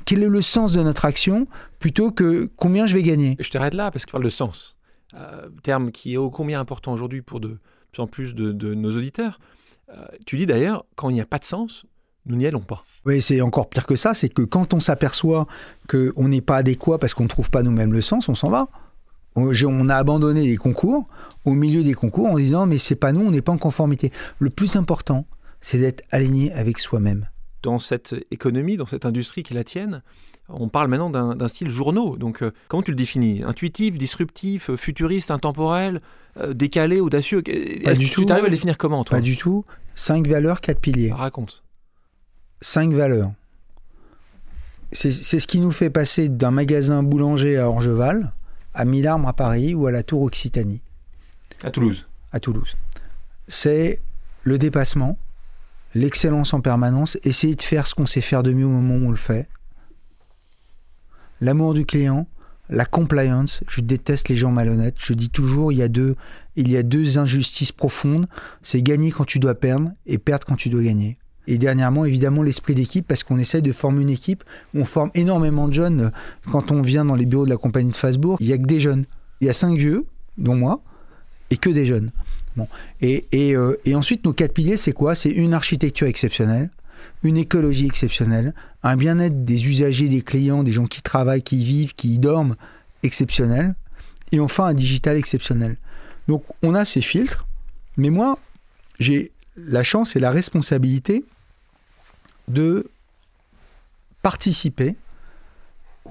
quel 0.05 0.23
est 0.23 0.29
le 0.29 0.43
sens 0.43 0.73
de 0.73 0.83
notre 0.83 1.05
action 1.05 1.47
plutôt 1.85 2.13
que 2.13 2.49
combien 2.57 2.87
je 2.87 2.95
vais 2.95 3.03
gagner. 3.03 3.37
Je 3.39 3.51
t'arrête 3.51 3.75
là 3.75 3.91
parce 3.91 4.07
que 4.07 4.09
tu 4.09 4.13
parles 4.13 4.25
de 4.25 4.31
sens, 4.31 4.79
euh, 5.13 5.51
terme 5.63 5.93
qui 5.93 6.15
est 6.15 6.17
ô 6.17 6.31
combien 6.31 6.59
important 6.59 6.95
aujourd'hui 6.95 7.21
pour 7.21 7.41
de 7.41 7.59
plus 7.93 8.01
en 8.03 8.07
plus 8.07 8.35
de, 8.35 8.73
nos 8.73 8.97
auditeurs. 8.97 9.39
Euh, 9.91 10.03
tu 10.25 10.39
dis 10.39 10.47
d'ailleurs, 10.47 10.87
quand 10.97 11.11
il 11.11 11.13
n'y 11.13 11.21
a 11.21 11.27
pas 11.27 11.37
de 11.39 11.45
sens, 11.45 11.85
nous 12.25 12.37
n'y 12.37 12.47
allons 12.47 12.63
pas. 12.63 12.87
Oui, 13.05 13.21
c'est 13.21 13.43
encore 13.43 13.69
pire 13.69 13.85
que 13.85 13.97
ça, 13.97 14.15
c'est 14.15 14.31
que 14.31 14.41
quand 14.41 14.73
on 14.73 14.81
s'aperçoit 14.81 15.47
qu'on 15.87 16.27
n'est 16.27 16.41
pas 16.41 16.57
adéquat 16.57 16.97
parce 16.97 17.13
qu'on 17.13 17.25
ne 17.25 17.29
trouve 17.29 17.51
pas 17.51 17.63
nous-mêmes 17.63 17.93
le 17.93 18.01
sens, 18.01 18.31
on 18.31 18.35
s'en 18.35 18.49
va. 18.49 18.69
On 19.37 19.89
a 19.91 19.95
abandonné 19.95 20.47
les 20.47 20.57
concours 20.57 21.07
au 21.45 21.53
milieu 21.53 21.83
des 21.83 21.93
concours 21.93 22.29
en 22.29 22.37
disant 22.37 22.67
mais 22.67 22.79
c'est 22.79 22.97
pas 22.97 23.13
nous, 23.13 23.21
on 23.27 23.31
n'est 23.31 23.43
pas 23.43 23.53
en 23.53 23.59
conformité. 23.59 24.11
Le 24.39 24.49
plus 24.49 24.77
important, 24.77 25.27
c'est 25.61 25.77
d'être 25.77 26.03
aligné 26.11 26.51
avec 26.55 26.79
soi-même 26.79 27.29
dans 27.65 27.79
cette 27.79 28.15
économie, 28.31 28.77
dans 28.77 28.87
cette 28.87 29.07
industrie 29.07 29.43
qui 29.43 29.55
est 29.55 29.57
la 29.57 29.65
tienne, 29.65 30.03
on 30.49 30.69
parle 30.69 30.89
maintenant 30.89 31.09
d'un 31.11 31.49
style 31.49 31.71
journaux. 31.71 32.17
Donc, 32.19 32.43
euh, 32.43 32.53
comment 32.69 32.83
tu 32.83 32.91
le 32.91 32.97
définis? 32.97 33.43
Intuitif, 33.43 33.97
disruptif, 33.97 34.71
futuriste, 34.77 35.31
intemporel, 35.31 36.03
euh, 36.39 36.53
décalé, 36.53 37.01
audacieux? 37.01 37.43
Pas 37.43 37.95
du 37.95 38.09
Tu 38.11 38.31
arrives 38.31 38.45
à 38.45 38.49
le 38.49 38.51
définir 38.51 38.77
comment, 38.77 39.03
toi? 39.05 39.17
Pas 39.17 39.23
du 39.23 39.39
tout. 39.39 39.65
Cinq 39.95 40.27
valeurs, 40.27 40.61
quatre 40.61 40.81
piliers. 40.81 41.13
Raconte. 41.13 41.65
Cinq 42.61 42.93
valeurs. 42.93 43.33
C'est 44.93 45.11
ce 45.11 45.47
qui 45.49 45.59
nous 45.59 45.73
fait 45.73 45.91
passer 45.91 46.29
d'un 46.29 46.53
magasin 46.53 47.03
boulanger 47.03 47.59
à 47.59 47.69
Orgeval 47.69 48.33
à 48.75 48.85
Milarme 48.85 49.25
à 49.27 49.33
Paris 49.33 49.75
ou 49.75 49.87
à 49.87 49.93
la 49.93 50.03
Tour 50.03 50.23
Occitanie. 50.23 50.83
À 51.63 51.71
Toulouse. 51.71 52.07
À 52.33 52.41
Toulouse. 52.41 52.77
C'est 53.49 54.01
le 54.43 54.59
dépassement, 54.59 55.17
l'excellence 55.95 56.55
en 56.55 56.61
permanence, 56.61 57.19
essayer 57.23 57.55
de 57.55 57.63
faire 57.63 57.87
ce 57.87 57.95
qu'on 57.95 58.07
sait 58.07 58.21
faire 58.21 58.43
de 58.43 58.53
mieux 58.53 58.67
au 58.67 58.71
moment 58.71 58.95
où 58.95 59.09
on 59.09 59.11
le 59.11 59.17
fait. 59.17 59.49
L'amour 61.41 61.75
du 61.75 61.85
client, 61.85 62.27
la 62.69 62.87
compliance, 62.87 63.63
je 63.69 63.81
déteste 63.81 64.29
les 64.29 64.37
gens 64.37 64.51
malhonnêtes. 64.51 64.97
Je 64.99 65.13
dis 65.13 65.31
toujours, 65.31 65.73
il 65.73 65.79
y 65.79 65.83
a 65.83 65.89
deux, 65.89 66.17
il 66.57 66.71
y 66.71 66.77
a 66.77 66.83
deux 66.83 67.19
injustices 67.19 67.73
profondes. 67.73 68.27
C'est 68.63 68.83
gagner 68.83 69.11
quand 69.11 69.25
tu 69.25 69.39
dois 69.39 69.55
perdre 69.55 69.91
et 70.07 70.19
perdre 70.19 70.47
quand 70.47 70.57
tu 70.57 70.69
dois 70.69 70.83
gagner. 70.83 71.19
Et 71.47 71.59
dernièrement, 71.59 72.07
évidemment, 72.07 72.43
l'esprit 72.43 72.75
d'équipe, 72.75 73.07
parce 73.07 73.23
qu'on 73.23 73.39
essaye 73.39 73.61
de 73.61 73.73
former 73.73 74.03
une 74.03 74.11
équipe 74.11 74.45
on 74.75 74.87
forme 74.87 75.11
énormément 75.15 75.69
de 75.69 75.75
jeunes. 75.75 76.11
Quand 76.51 76.71
on 76.71 76.81
vient 76.81 77.05
dans 77.05 77.17
les 77.17 77.27
bureaux 77.27 77.45
de 77.45 77.51
la 77.51 77.59
compagnie 77.59 77.91
de 77.91 77.97
Facebook, 77.97 78.39
il 78.41 78.47
n'y 78.47 78.55
a 78.55 78.59
que 78.59 78.65
des 78.65 78.81
jeunes. 78.81 79.05
Il 79.41 79.47
y 79.47 79.51
a 79.51 79.53
cinq 79.53 79.77
vieux, 79.77 80.07
dont 80.39 80.57
moi, 80.57 80.83
et 81.51 81.59
que 81.59 81.69
des 81.69 81.85
jeunes. 81.85 82.11
Et, 83.01 83.27
euh, 83.35 83.77
et, 83.85 83.95
ensuite, 83.95 84.25
nos 84.25 84.33
quatre 84.33 84.55
piliers, 84.55 84.77
c'est 84.77 84.93
quoi? 84.93 85.15
C'est 85.15 85.31
une 85.31 85.55
architecture 85.55 86.07
exceptionnelle, 86.07 86.71
une 87.23 87.37
écologie 87.37 87.87
exceptionnelle, 87.87 88.55
un 88.83 88.97
bien-être 88.97 89.45
des 89.45 89.67
usagers, 89.67 90.09
des 90.09 90.23
clients, 90.23 90.63
des 90.63 90.73
gens 90.73 90.87
qui 90.87 91.03
travaillent, 91.03 91.43
qui 91.43 91.65
vivent, 91.65 91.95
qui 91.95 92.15
y 92.15 92.19
dorment, 92.19 92.57
exceptionnel, 93.03 93.75
et 94.33 94.41
enfin 94.41 94.67
un 94.67 94.75
digital 94.75 95.17
exceptionnel. 95.17 95.77
Donc 96.29 96.45
on 96.63 96.75
a 96.75 96.85
ces 96.85 97.03
filtres, 97.03 97.47
mais 97.97 98.11
moi, 98.11 98.39
j'ai 98.99 99.31
la 99.57 99.83
chance 99.83 100.17
et 100.17 100.21
la 100.21 100.31
responsabilité 100.31 101.25
de 102.49 102.91
participer 104.23 104.97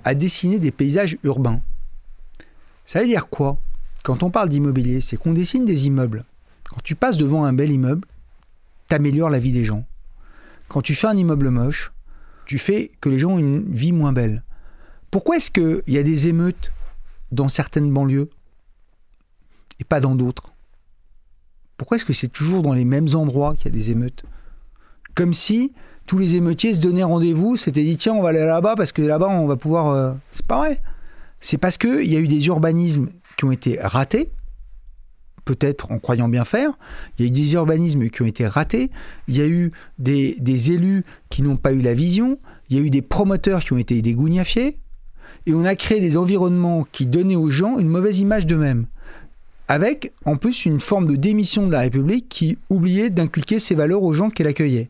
à 0.04 0.14
dessiner 0.14 0.60
des 0.60 0.72
paysages 0.72 1.18
urbains. 1.24 1.62
Ça 2.86 3.00
veut 3.00 3.08
dire 3.08 3.28
quoi? 3.28 3.58
Quand 4.04 4.24
on 4.24 4.30
parle 4.30 4.50
d'immobilier, 4.50 5.02
c'est 5.02 5.18
qu'on 5.18 5.34
dessine 5.34 5.66
des 5.66 5.88
immeubles 5.88 6.26
quand 6.70 6.82
tu 6.84 6.96
passes 6.96 7.18
devant 7.18 7.46
un 7.46 7.54
bel 7.54 7.72
immeuble, 7.72 8.08
t'améliores 8.88 9.30
la 9.30 9.40
vie 9.40 9.52
des 9.52 9.66
gens. 9.66 9.86
Quand 10.68 10.82
tu 10.82 10.96
fais 10.96 11.08
un 11.08 11.16
immeuble 11.16 11.50
moche, 11.50 11.92
tu 12.46 12.58
fais 12.58 12.92
que 13.02 13.10
les 13.10 13.20
gens 13.20 13.32
ont 13.32 13.40
une 13.40 13.72
vie 13.74 13.92
moins 13.92 14.14
belle. 14.14 14.44
Pourquoi 15.12 15.38
est-ce 15.38 15.52
qu'il 15.52 15.84
y 15.88 15.98
a 15.98 16.04
des 16.04 16.28
émeutes 16.28 16.72
dans 17.32 17.48
certaines 17.48 17.92
banlieues 17.92 18.30
et 19.80 19.84
pas 19.84 20.00
dans 20.00 20.16
d'autres? 20.16 20.54
Pourquoi 21.78 21.98
est-ce 21.98 22.06
que 22.06 22.14
c'est 22.14 22.28
toujours 22.28 22.64
dans 22.64 22.74
les 22.74 22.86
mêmes 22.86 23.08
endroits 23.14 23.56
qu'il 23.56 23.66
y 23.66 23.68
a 23.68 23.72
des 23.78 23.92
émeutes? 23.92 24.24
Comme 25.16 25.34
si 25.34 25.74
tous 26.06 26.18
les 26.18 26.36
émeutiers 26.36 26.74
se 26.74 26.82
donnaient 26.82 27.04
rendez-vous, 27.04 27.56
s'étaient 27.56 27.84
dit 27.84 27.98
tiens 27.98 28.14
on 28.14 28.22
va 28.22 28.30
aller 28.30 28.40
là-bas 28.40 28.76
parce 28.76 28.92
que 28.92 29.02
là-bas 29.02 29.30
on 29.30 29.46
va 29.46 29.56
pouvoir... 29.56 29.88
Euh, 29.88 30.14
c'est 30.32 30.46
pas 30.46 30.58
vrai. 30.58 30.82
C'est 31.40 31.58
parce 31.58 31.78
qu'il 31.78 32.06
y 32.06 32.16
a 32.16 32.20
eu 32.20 32.28
des 32.28 32.48
urbanismes 32.48 33.10
qui 33.38 33.46
ont 33.46 33.52
été 33.52 33.80
ratés, 33.82 34.32
peut-être 35.46 35.92
en 35.92 36.00
croyant 36.00 36.30
bien 36.30 36.46
faire. 36.46 36.72
Il 37.18 37.26
y 37.26 37.28
a 37.28 37.32
eu 37.32 37.34
des 37.34 37.54
urbanismes 37.54 38.10
qui 38.10 38.22
ont 38.22 38.26
été 38.26 38.48
ratés. 38.48 38.90
Il 39.28 39.38
y 39.38 39.42
a 39.42 39.48
eu 39.48 39.72
des, 40.00 40.72
élus 40.72 41.04
qui 41.30 41.44
n'ont 41.44 41.58
pas 41.58 41.74
eu 41.74 41.80
la 41.80 41.94
vision. 41.94 42.40
Il 42.70 42.78
y 42.78 42.80
a 42.80 42.84
eu 42.84 42.90
des 42.90 43.02
promoteurs 43.02 43.62
qui 43.62 43.74
ont 43.74 43.78
été 43.78 44.02
des 44.02 44.14
gougnafiés. 44.14 44.78
Et 45.46 45.54
on 45.54 45.66
a 45.66 45.76
créé 45.76 46.00
des 46.00 46.18
environnements 46.18 46.88
qui 46.92 47.06
donnaient 47.06 47.36
aux 47.36 47.50
gens 47.50 47.78
une 47.80 47.90
mauvaise 47.90 48.20
image 48.20 48.46
d'eux-mêmes. 48.46 48.86
Avec, 49.68 50.12
en 50.26 50.36
plus, 50.36 50.66
une 50.66 50.80
forme 50.80 51.08
de 51.08 51.16
démission 51.16 51.68
de 51.68 51.72
la 51.72 51.82
République 51.82 52.28
qui 52.30 52.58
oubliait 52.70 53.10
d'inculquer 53.10 53.60
ses 53.60 53.76
valeurs 53.76 54.04
aux 54.04 54.14
gens 54.14 54.30
qu'elle 54.30 54.48
accueillait. 54.48 54.90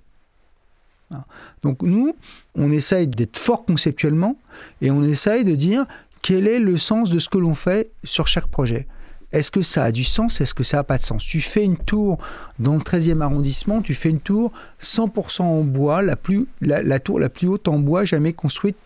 Donc 1.62 1.84
nous, 1.84 2.16
on 2.56 2.72
essaye 2.72 3.08
d'être 3.08 3.38
fort 3.38 3.66
conceptuellement 3.66 4.36
et 4.82 4.90
on 4.90 5.04
essaye 5.04 5.44
de 5.44 5.56
dire 5.56 5.86
quel 6.22 6.48
est 6.48 6.60
le 6.60 6.78
sens 6.78 7.10
de 7.10 7.20
ce 7.20 7.30
que 7.30 7.38
l'on 7.38 7.54
fait 7.54 7.92
sur 8.04 8.28
chaque 8.28 8.48
projet. 8.48 8.88
Est-ce 9.34 9.50
que 9.50 9.64
ça 9.64 9.84
a 9.84 9.92
du 9.92 10.04
sens? 10.04 10.40
Est-ce 10.42 10.54
que 10.54 10.64
ça 10.64 10.78
n'a 10.78 10.84
pas 10.84 10.98
de 10.98 11.04
sens? 11.04 11.26
Tu 11.26 11.42
fais 11.42 11.66
une 11.66 11.78
tour 11.78 12.20
dans 12.60 12.76
le 12.76 12.82
13e 12.82 13.20
arrondissement, 13.22 13.82
tu 13.82 13.96
fais 13.96 14.12
une 14.12 14.20
tour 14.20 14.52
100% 14.80 15.42
en 15.42 15.64
bois, 15.64 16.04
la, 16.04 16.16
plus, 16.16 16.48
la, 16.62 17.00
tour 17.00 17.20
la 17.20 17.30
plus 17.30 17.48
haute 17.48 17.68
en 17.68 17.80
bois 17.80 18.06
jamais 18.06 18.32
construite 18.32 18.78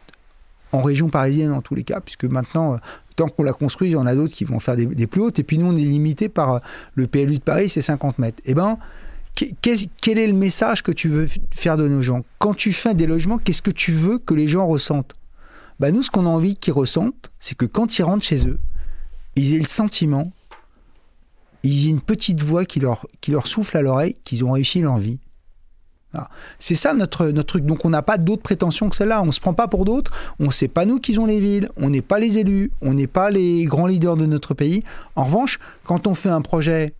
en 0.71 0.81
région 0.81 1.09
parisienne 1.09 1.51
en 1.51 1.61
tous 1.61 1.75
les 1.75 1.83
cas, 1.83 1.99
puisque 1.99 2.23
maintenant, 2.23 2.75
euh, 2.75 2.77
tant 3.17 3.27
qu'on 3.27 3.43
la 3.43 3.53
construit, 3.53 3.89
il 3.89 3.93
y 3.93 3.95
en 3.97 4.05
a 4.05 4.15
d'autres 4.15 4.33
qui 4.33 4.45
vont 4.45 4.59
faire 4.59 4.75
des, 4.77 5.07
plus 5.07 5.21
hautes, 5.21 5.39
et 5.39 5.43
puis 5.43 5.57
nous, 5.57 5.67
on 5.67 5.75
est 5.75 5.81
limité 5.81 6.29
par 6.29 6.53
euh, 6.53 6.59
le 6.95 7.07
PLU 7.07 7.37
de 7.37 7.43
Paris, 7.43 7.67
c'est 7.67 7.81
50 7.81 8.17
mètres. 8.19 8.41
Eh 8.45 8.53
bien, 8.53 8.77
quel 9.61 10.17
est 10.17 10.27
le 10.27 10.33
message 10.33 10.81
que 10.81 10.91
tu 10.91 11.09
veux 11.09 11.27
faire 11.51 11.77
donner 11.77 11.95
aux 11.95 12.01
gens? 12.01 12.23
Quand 12.39 12.53
tu 12.53 12.73
fais 12.73 12.95
des 12.95 13.05
logements, 13.05 13.37
qu'est-ce 13.37 13.61
que 13.61 13.71
tu 13.71 13.91
veux 13.91 14.17
que 14.17 14.33
les 14.33 14.47
gens 14.47 14.65
ressentent? 14.65 15.13
Bah 15.79 15.91
Nous, 15.91 16.01
ce 16.01 16.09
qu'on 16.09 16.25
a 16.25 16.29
envie 16.29 16.55
qu'ils 16.55 16.73
ressentent, 16.73 17.31
c'est 17.39 17.55
que 17.55 17.65
quand 17.65 17.99
ils 17.99 18.03
rentrent 18.03 18.25
chez 18.25 18.47
eux, 18.47 18.59
ils 19.35 19.53
aient 19.53 19.59
le 19.59 19.65
sentiment 19.65 20.31
ils 21.67 21.87
ont 21.87 21.91
une 21.91 22.01
petite 22.01 22.41
voix 22.41 22.65
qui 22.65 22.79
leur, 22.79 23.05
qui 23.21 23.31
leur 23.31 23.47
souffle 23.47 23.77
à 23.77 23.81
l'oreille 23.81 24.15
qu'ils 24.23 24.45
ont 24.45 24.51
réussi 24.51 24.81
leur 24.81 24.97
vie. 24.97 25.19
C'est 26.59 26.75
ça 26.75 26.93
notre, 26.93 27.27
notre 27.27 27.47
truc. 27.47 27.65
Donc 27.65 27.85
on 27.85 27.89
n'a 27.89 28.01
pas 28.01 28.17
d'autres 28.17 28.41
prétentions 28.41 28.89
que 28.89 28.95
celle-là. 28.95 29.21
On 29.21 29.27
ne 29.27 29.31
se 29.31 29.39
prend 29.39 29.53
pas 29.53 29.67
pour 29.67 29.85
d'autres. 29.85 30.11
On 30.39 30.45
ne 30.45 30.51
sait 30.51 30.67
pas 30.67 30.85
nous 30.85 30.99
qui 30.99 31.17
ont 31.19 31.25
les 31.25 31.39
villes. 31.39 31.69
On 31.77 31.89
n'est 31.89 32.01
pas 32.01 32.19
les 32.19 32.37
élus. 32.39 32.71
On 32.81 32.93
n'est 32.93 33.07
pas 33.07 33.29
les 33.29 33.65
grands 33.65 33.87
leaders 33.87 34.17
de 34.17 34.25
notre 34.25 34.53
pays. 34.53 34.83
En 35.15 35.25
revanche, 35.25 35.59
quand 35.83 36.07
on 36.07 36.15
fait 36.15 36.29
un 36.29 36.41
projet 36.41 36.93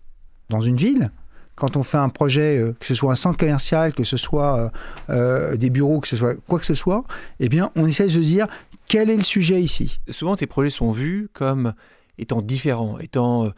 dans 0.50 0.62
une 0.62 0.76
ville, 0.76 1.12
quand 1.56 1.76
on 1.76 1.84
fait 1.84 1.98
un 1.98 2.10
projet, 2.10 2.60
euh, 2.60 2.76
que 2.80 2.86
ce 2.86 2.94
soit 2.94 3.12
un 3.12 3.16
centre 3.16 3.38
commercial, 3.38 3.94
que 3.94 4.04
ce 4.04 4.18
soit 4.18 4.58
euh, 4.58 4.70
euh, 5.10 5.58
des 5.58 5.72
bureaux, 5.72 6.00
que 6.00 6.08
ce 6.08 6.16
soit 6.16 6.36
quoi 6.48 6.60
que 6.60 6.66
ce 6.66 6.76
soit, 6.76 7.04
eh 7.40 7.50
bien, 7.50 7.72
on 7.76 7.88
essaie 7.88 8.06
de 8.06 8.10
se 8.10 8.20
dire 8.20 8.46
quel 8.88 9.10
est 9.10 9.18
le 9.18 9.24
sujet 9.24 9.62
ici? 9.62 10.00
Souvent, 10.10 10.36
tes 10.36 10.46
projets 10.46 10.70
sont 10.70 10.92
vus 10.92 11.30
comme 11.34 11.74
étant 12.20 12.42
différents, 12.42 13.00
étant 13.00 13.52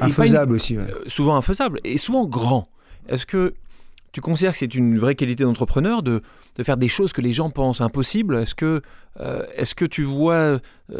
infaisables 0.00 0.52
aussi. 0.52 0.76
souvent 1.06 1.36
infaisables 1.36 1.80
et 1.84 1.98
souvent 1.98 2.26
grands. 2.26 2.66
Est-ce 3.08 3.26
que 3.26 3.54
tu 4.12 4.20
considères 4.20 4.52
que 4.52 4.58
c'est 4.58 4.74
une 4.74 4.98
vraie 4.98 5.14
qualité 5.14 5.44
d'entrepreneur 5.44 6.02
de, 6.02 6.22
de, 6.56 6.62
faire 6.64 6.76
des 6.76 6.88
choses 6.88 7.12
que 7.12 7.20
les 7.20 7.32
gens 7.32 7.50
pensent 7.50 7.80
impossibles? 7.80 8.36
Est-ce 8.36 8.54
que, 8.54 8.82
est 9.56 9.74
que 9.74 9.84
tu 9.84 10.02
vois 10.02 10.58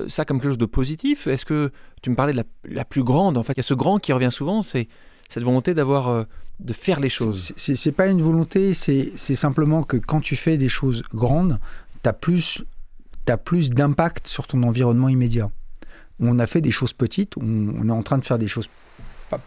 ça 0.09 0.25
comme 0.25 0.39
quelque 0.39 0.51
chose 0.51 0.59
de 0.59 0.67
positif? 0.67 1.27
Est-ce 1.27 1.45
que 1.45 1.71
tu 2.03 2.11
me 2.11 2.17
parlais 2.17 2.33
de 2.33 2.39
la, 2.39 2.45
la, 2.65 2.85
plus 2.85 3.03
grande 3.03 3.37
En 3.37 3.43
fait, 3.43 3.55
il 3.55 3.59
y 3.59 3.61
a 3.61 3.65
ce 3.65 3.75
grand 3.75 3.99
qui 3.99 4.13
revient 4.13 4.31
souvent, 4.33 4.63
c'est 4.63 4.89
cette 5.31 5.45
volonté 5.45 5.75
d'avoir 5.75 6.09
euh, 6.09 6.25
de 6.59 6.73
faire 6.75 7.01
les 7.01 7.09
choses 7.09 7.53
C'est 7.57 7.93
pas 7.93 8.09
une 8.09 8.21
volonté, 8.21 8.75
c'est 8.75 9.17
simplement 9.17 9.83
que 9.83 9.97
quand 9.97 10.21
tu 10.21 10.37
fais 10.37 10.59
des 10.59 10.69
choses 10.69 11.03
grandes, 11.15 11.59
tu 12.03 12.09
as 12.09 12.13
plus, 12.13 12.63
as 13.29 13.39
plus 13.39 13.71
d'impact 13.71 14.27
sur 14.27 14.47
ton 14.47 14.63
environnement 14.65 15.09
immédiat. 15.09 15.51
On 16.21 16.39
a 16.39 16.47
fait 16.47 16.61
des 16.61 16.71
choses 16.71 16.93
petites, 16.93 17.37
on, 17.37 17.89
est 17.89 17.93
en 17.93 18.03
train 18.03 18.19
de 18.19 18.25
faire 18.25 18.39
des 18.39 18.49
choses 18.49 18.69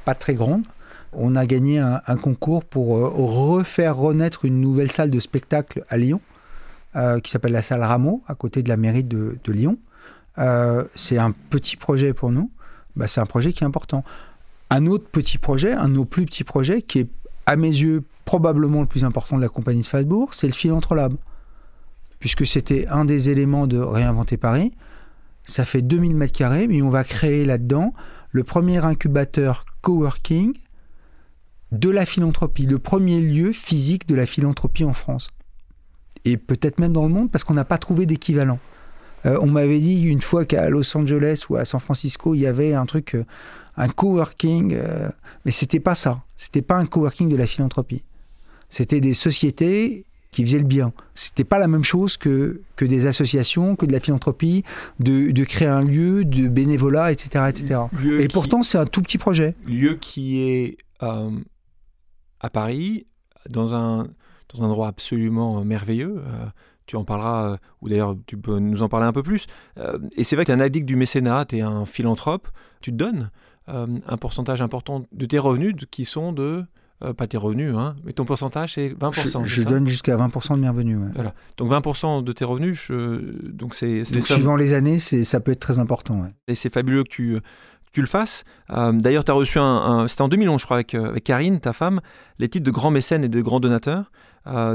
pas, 0.06 0.16
très 0.16 0.34
grandes. 0.36 0.66
On 1.12 1.36
a 1.36 1.46
gagné 1.46 1.80
un, 1.80 2.18
concours 2.18 2.66
pour 2.66 2.98
euh, 2.98 3.08
refaire 3.08 3.96
renaître 3.96 4.46
une 4.46 4.60
nouvelle 4.60 4.92
salle 4.92 5.12
de 5.12 5.20
spectacle 5.20 5.84
à 5.90 5.98
Lyon, 5.98 6.22
euh, 6.96 7.20
qui 7.20 7.30
s'appelle 7.30 7.52
la 7.52 7.62
salle 7.62 7.84
Rameau, 7.84 8.24
à 8.28 8.34
côté 8.34 8.64
de 8.64 8.70
la 8.70 8.78
mairie 8.78 9.04
de, 9.04 9.38
Lyon. 9.48 9.78
c'est 10.96 11.20
un 11.20 11.32
petit 11.50 11.78
projet 11.78 12.14
pour 12.14 12.32
nous, 12.32 12.50
bah, 12.96 13.08
c'est 13.08 13.22
un 13.22 13.26
projet 13.26 13.54
qui 13.54 13.64
est 13.64 13.68
important 13.68 14.04
un 14.74 14.88
autre 14.88 15.06
petit 15.12 15.38
projet, 15.38 15.74
un 15.74 15.88
de 15.88 15.94
nos 15.94 16.06
plus 16.06 16.26
petits 16.26 16.44
projets, 16.44 16.82
qui 16.82 17.00
est 17.00 17.08
à 17.46 17.56
mes 17.56 17.68
yeux 17.68 18.04
probablement 18.26 18.82
le 18.82 18.88
plus 18.88 19.04
important 19.04 19.38
de 19.38 19.42
la 19.42 19.50
compagnie 19.50 19.82
de 19.82 19.86
Fadbourg, 19.86 20.34
c'est 20.34 20.48
le 20.48 20.54
Philanthro 20.54 20.96
Lab. 20.96 21.14
Puisque 22.20 22.48
c'était 22.48 22.88
un 22.88 23.06
des 23.06 23.30
éléments 23.30 23.68
de 23.68 23.78
Réinventer 23.78 24.38
Paris. 24.38 24.72
Ça 25.46 25.66
fait 25.66 25.82
2000 25.82 26.16
mètres 26.16 26.38
carrés, 26.38 26.68
mais 26.68 26.82
on 26.82 26.90
va 26.90 27.04
créer 27.04 27.46
là-dedans 27.46 27.94
le 28.32 28.44
premier 28.44 28.84
incubateur 28.84 29.66
coworking 29.82 30.54
de 31.72 31.90
la 31.90 32.06
philanthropie, 32.06 32.66
le 32.66 32.80
premier 32.80 33.20
lieu 33.20 33.52
physique 33.52 34.08
de 34.08 34.16
la 34.16 34.26
philanthropie 34.26 34.84
en 34.84 34.94
France. 34.94 35.30
Et 36.26 36.38
peut-être 36.38 36.80
même 36.80 36.94
dans 36.94 37.04
le 37.04 37.14
monde, 37.14 37.32
parce 37.32 37.44
qu'on 37.44 37.56
n'a 37.56 37.66
pas 37.66 37.78
trouvé 37.78 38.06
d'équivalent. 38.06 38.60
Euh, 39.26 39.38
on 39.42 39.48
m'avait 39.48 39.80
dit 39.80 40.04
une 40.04 40.22
fois 40.22 40.46
qu'à 40.46 40.70
Los 40.70 40.96
Angeles 40.96 41.46
ou 41.50 41.56
à 41.56 41.66
San 41.66 41.80
Francisco, 41.80 42.36
il 42.36 42.42
y 42.42 42.48
avait 42.48 42.74
un 42.74 42.86
truc, 42.86 43.16
euh, 43.16 43.26
un 43.78 43.88
coworking, 43.88 44.74
euh, 44.74 45.10
mais 45.46 45.52
c'était 45.52 45.80
pas 45.80 45.96
ça. 45.96 46.24
C'était 46.36 46.62
pas 46.62 46.78
un 46.78 46.86
coworking 46.86 47.30
de 47.30 47.36
la 47.36 47.48
philanthropie. 47.48 48.04
C'était 48.70 49.02
des 49.02 49.14
sociétés 49.14 50.06
qui 50.34 50.44
faisaient 50.44 50.60
le 50.60 50.66
bien. 50.66 50.92
C'était 51.14 51.44
pas 51.44 51.60
la 51.60 51.68
même 51.68 51.84
chose 51.84 52.18
que, 52.18 52.62
que 52.76 52.86
des 52.86 53.06
associations, 53.06 53.76
que 53.76 53.86
de 53.86 53.92
la 53.92 54.00
philanthropie, 54.00 54.64
de, 55.00 55.32
de 55.32 55.44
créer 55.44 55.68
un 55.68 55.84
lieu 55.84 56.26
de 56.26 56.48
bénévolat, 56.48 57.12
etc. 57.12 57.46
etc. 57.50 57.82
Et 58.20 58.28
pourtant, 58.28 58.64
c'est 58.64 58.78
un 58.78 58.86
tout 58.86 59.02
petit 59.02 59.18
projet. 59.18 59.56
Lieu 59.66 59.96
qui 59.96 60.42
est 60.42 60.78
euh, 61.02 61.32
à 62.40 62.50
Paris, 62.50 63.08
dans 63.50 63.74
un, 63.74 64.08
dans 64.54 64.64
un 64.64 64.66
endroit 64.66 64.88
absolument 64.88 65.64
merveilleux. 65.64 66.16
Euh, 66.18 66.46
tu 66.86 66.98
en 66.98 67.06
parleras, 67.06 67.58
ou 67.82 67.88
d'ailleurs 67.88 68.18
tu 68.28 68.36
peux 68.36 68.60
nous 68.60 68.82
en 68.82 68.90
parler 68.90 69.06
un 69.06 69.14
peu 69.14 69.24
plus. 69.24 69.46
et 70.18 70.26
c'est 70.26 70.36
vrai 70.36 70.44
que 70.44 70.52
tu 70.52 70.58
es 70.58 70.62
un 70.62 70.66
addict 70.66 70.86
du 70.86 70.98
mécénat, 70.98 71.46
tu 71.46 71.58
es 71.58 71.62
un 71.62 71.86
philanthrope, 71.86 72.50
tu 72.82 72.92
te 72.92 72.98
donnes. 72.98 73.32
Euh, 73.70 73.88
un 74.06 74.18
pourcentage 74.18 74.62
important 74.62 75.06
de 75.14 75.26
tes 75.26 75.40
revenus 75.40 75.74
qui 75.90 76.04
sont 76.04 76.34
de 76.34 76.66
euh, 77.04 77.14
pas 77.14 77.28
tes 77.28 77.38
revenus, 77.38 77.74
hein, 77.76 77.96
mais 78.06 78.14
ton 78.14 78.26
pourcentage 78.26 78.76
c'est 78.76 78.90
20%. 78.90 79.46
Je, 79.46 79.64
donne 79.64 79.88
jusqu'à 79.88 80.18
20% 80.18 80.56
de 80.56 80.60
mes 80.60 80.70
revenus. 80.70 81.00
Voilà. 81.16 81.34
Donc 81.58 81.70
20% 81.70 82.24
de 82.24 82.32
tes 82.32 82.46
revenus, 82.46 82.92
donc 82.92 83.76
c'est. 83.76 84.04
Suivant 84.22 84.56
les 84.56 84.74
années, 84.74 85.00
ça 85.00 85.40
peut 85.40 85.52
être 85.52 85.60
très 85.60 85.80
important. 85.80 86.28
Et 86.48 86.56
c'est 86.56 86.74
fabuleux 86.74 87.04
que 87.04 87.10
tu, 87.10 87.38
tu 87.92 88.02
le 88.02 88.08
fasses. 88.08 88.44
Euh, 88.72 88.92
d'ailleurs, 88.92 89.24
tu 89.24 89.32
as 89.32 89.36
reçu 89.36 89.60
un. 89.60 90.08
C'était 90.08 90.22
en 90.22 90.28
2011, 90.30 90.60
je 90.60 90.66
crois, 90.66 90.78
avec, 90.78 90.96
avec, 90.96 91.24
Karine, 91.24 91.60
ta 91.60 91.74
femme, 91.74 92.02
les 92.40 92.48
titres 92.50 92.66
de 92.66 92.72
grand 92.72 92.92
mécène 92.92 93.24
et 93.24 93.30
de 93.30 93.42
grand 93.42 93.60
donateur 93.60 94.12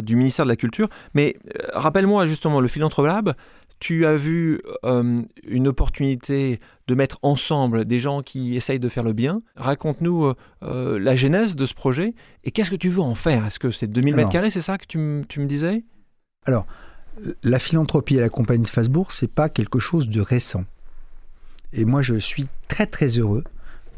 du 0.02 0.16
ministère 0.16 0.46
de 0.46 0.50
la 0.50 0.56
Culture. 0.56 0.88
Mais 1.14 1.36
rappelle-moi 1.74 2.24
justement, 2.24 2.60
le 2.60 2.68
Philanthrope 2.68 3.06
Lab, 3.06 3.34
tu 3.80 4.06
as 4.06 4.16
vu 4.16 4.60
euh, 4.84 5.18
une 5.46 5.68
opportunité 5.68 6.60
de 6.86 6.94
mettre 6.94 7.18
ensemble 7.22 7.84
des 7.84 8.00
gens 8.00 8.22
qui 8.22 8.56
essayent 8.56 8.80
de 8.80 8.88
faire 8.88 9.04
le 9.04 9.12
bien. 9.12 9.42
Raconte-nous 9.56 10.32
euh, 10.62 10.98
la 10.98 11.16
genèse 11.16 11.54
de 11.54 11.66
ce 11.66 11.74
projet 11.74 12.14
et 12.44 12.50
qu'est-ce 12.50 12.70
que 12.70 12.76
tu 12.76 12.88
veux 12.88 13.00
en 13.00 13.14
faire? 13.14 13.46
Est-ce 13.46 13.58
que 13.58 13.70
c'est 13.70 13.86
2000 13.86 14.16
mètres 14.16 14.30
carrés, 14.30 14.50
c'est 14.50 14.60
ça 14.60 14.78
que 14.78 14.86
tu, 14.86 14.98
me 14.98 15.46
disais? 15.46 15.84
Alors, 16.44 16.66
la 17.42 17.58
philanthropie 17.58 18.18
à 18.18 18.20
la 18.20 18.28
compagnie 18.28 18.62
de 18.62 18.68
Fasbourg, 18.68 19.12
c'est 19.12 19.32
pas 19.32 19.48
quelque 19.48 19.78
chose 19.78 20.08
de 20.08 20.20
récent. 20.20 20.64
Et 21.72 21.84
moi, 21.84 22.02
je 22.02 22.14
suis 22.14 22.48
très 22.68 22.86
très 22.86 23.18
heureux 23.18 23.44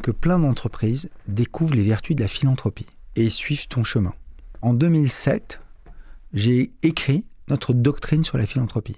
que 0.03 0.11
plein 0.11 0.39
d'entreprises 0.39 1.11
découvrent 1.29 1.75
les 1.75 1.85
vertus 1.85 2.17
de 2.17 2.23
la 2.23 2.29
philanthropie 2.29 2.87
et 3.17 3.31
suivent 3.31 3.69
ton 3.69 3.83
chemin. 3.83 4.15
En 4.63 4.75
2007, 4.75 5.61
j'ai 6.33 6.73
écrit 6.83 7.27
notre 7.49 7.73
doctrine 7.73 8.25
sur 8.25 8.39
la 8.39 8.47
philanthropie 8.47 8.97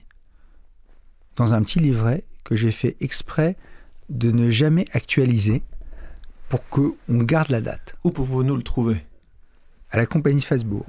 dans 1.36 1.54
un 1.54 1.62
petit 1.62 1.78
livret 1.78 2.24
que 2.44 2.56
j'ai 2.56 2.70
fait 2.70 2.96
exprès 3.00 3.56
de 4.08 4.30
ne 4.30 4.50
jamais 4.50 4.86
actualiser 4.92 5.62
pour 6.48 6.66
qu'on 6.68 6.94
garde 7.08 7.48
la 7.48 7.60
date. 7.60 7.94
Où 8.04 8.10
pouvons-nous 8.10 8.56
le 8.56 8.62
trouver? 8.62 9.04
À 9.90 9.96
la 9.96 10.06
compagnie 10.06 10.42
Facebook. 10.42 10.84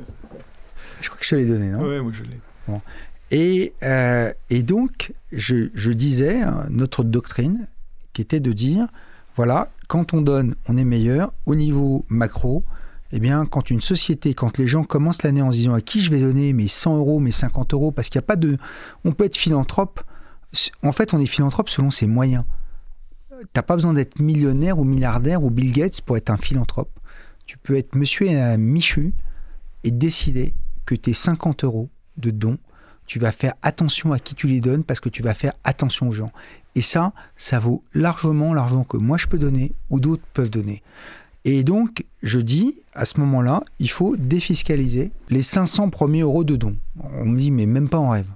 Je 1.02 1.08
crois 1.08 1.20
que 1.20 1.26
je 1.26 1.30
te 1.30 1.36
l'ai 1.36 1.46
donné, 1.46 1.70
non? 1.70 1.80
Oui, 1.82 2.00
moi 2.02 2.12
je 2.14 2.24
l'ai. 2.24 2.40
Et, 3.32 3.74
euh, 3.84 4.32
et, 4.50 4.62
donc, 4.62 5.14
je, 5.32 5.70
je 5.74 5.92
disais, 5.92 6.42
hein, 6.42 6.68
notre 6.70 7.04
doctrine, 7.04 7.68
qui 8.14 8.22
était 8.22 8.40
de 8.40 8.54
dire, 8.54 8.88
voilà, 9.36 9.72
quand 9.88 10.14
on 10.14 10.22
donne, 10.22 10.56
on 10.68 10.78
est 10.78 10.86
meilleur. 10.86 11.34
Au 11.46 11.56
niveau 11.56 12.06
macro, 12.10 12.64
eh 13.12 13.20
bien, 13.20 13.46
quand 13.46 13.70
une 13.70 13.82
société, 13.82 14.34
quand 14.34 14.58
les 14.58 14.68
gens 14.68 14.84
commencent 14.84 15.24
l'année 15.24 15.42
en 15.42 15.52
se 15.52 15.58
disant 15.58 15.74
à 15.74 15.82
qui 15.82 16.02
je 16.02 16.12
vais 16.12 16.20
donner 16.20 16.54
mes 16.54 16.68
100 16.68 16.98
euros, 16.98 17.20
mes 17.20 17.32
50 17.32 17.74
euros, 17.74 17.92
parce 17.92 18.10
qu'il 18.10 18.20
n'y 18.20 18.24
a 18.24 18.28
pas 18.28 18.36
de... 18.36 18.58
On 19.06 19.12
peut 19.12 19.26
être 19.26 19.38
philanthrope 19.38 20.02
en 20.84 20.92
fait, 20.92 21.14
on 21.14 21.20
est 21.20 21.26
philanthrope 21.26 21.70
selon 21.70 21.92
ses 21.92 22.08
moyens. 22.08 22.44
T'as 23.52 23.62
pas 23.62 23.76
besoin 23.76 23.94
d'être 23.94 24.20
millionnaire 24.20 24.80
ou 24.80 24.84
milliardaire 24.84 25.44
ou 25.44 25.50
Bill 25.50 25.74
Gates 25.74 26.02
pour 26.02 26.18
être 26.18 26.30
un 26.30 26.38
philanthrope. 26.38 26.92
Tu 27.46 27.58
peux 27.58 27.76
être 27.76 27.96
monsieur 27.96 28.28
et 28.28 28.58
Michu 28.58 29.14
et 29.84 29.92
décider 29.92 30.54
que 30.86 30.96
tes 30.96 31.14
50 31.14 31.64
euros 31.64 31.90
de 32.18 32.32
dons, 32.32 32.58
tu 33.06 33.20
vas 33.20 33.32
faire 33.32 33.54
attention 33.62 34.14
à 34.14 34.20
qui 34.20 34.36
tu 34.36 34.48
les 34.48 34.62
donnes 34.62 34.84
parce 34.84 35.00
que 35.00 35.10
tu 35.10 35.24
vas 35.24 35.34
faire 35.34 35.54
attention 35.64 36.08
aux 36.08 36.14
gens. 36.14 36.32
Et 36.76 36.82
ça, 36.82 37.14
ça 37.36 37.60
vaut 37.60 37.84
largement 37.94 38.54
l'argent 38.54 38.84
que 38.84 38.98
moi 38.98 39.18
je 39.18 39.28
peux 39.28 39.38
donner 39.38 39.74
ou 39.90 40.00
d'autres 40.00 40.24
peuvent 40.34 40.50
donner. 40.50 40.82
Et 41.46 41.64
donc, 41.66 42.06
je 42.22 42.40
dis, 42.40 42.76
à 42.94 43.04
ce 43.04 43.20
moment-là, 43.20 43.62
il 43.80 43.90
faut 43.90 44.16
défiscaliser 44.16 45.12
les 45.30 45.42
500 45.42 45.90
premiers 45.90 46.22
euros 46.22 46.46
de 46.46 46.56
dons. 46.56 46.78
On 46.98 47.26
me 47.26 47.38
dit, 47.38 47.52
mais 47.52 47.66
même 47.66 47.90
pas 47.90 47.98
en 47.98 48.12
rêve. 48.12 48.28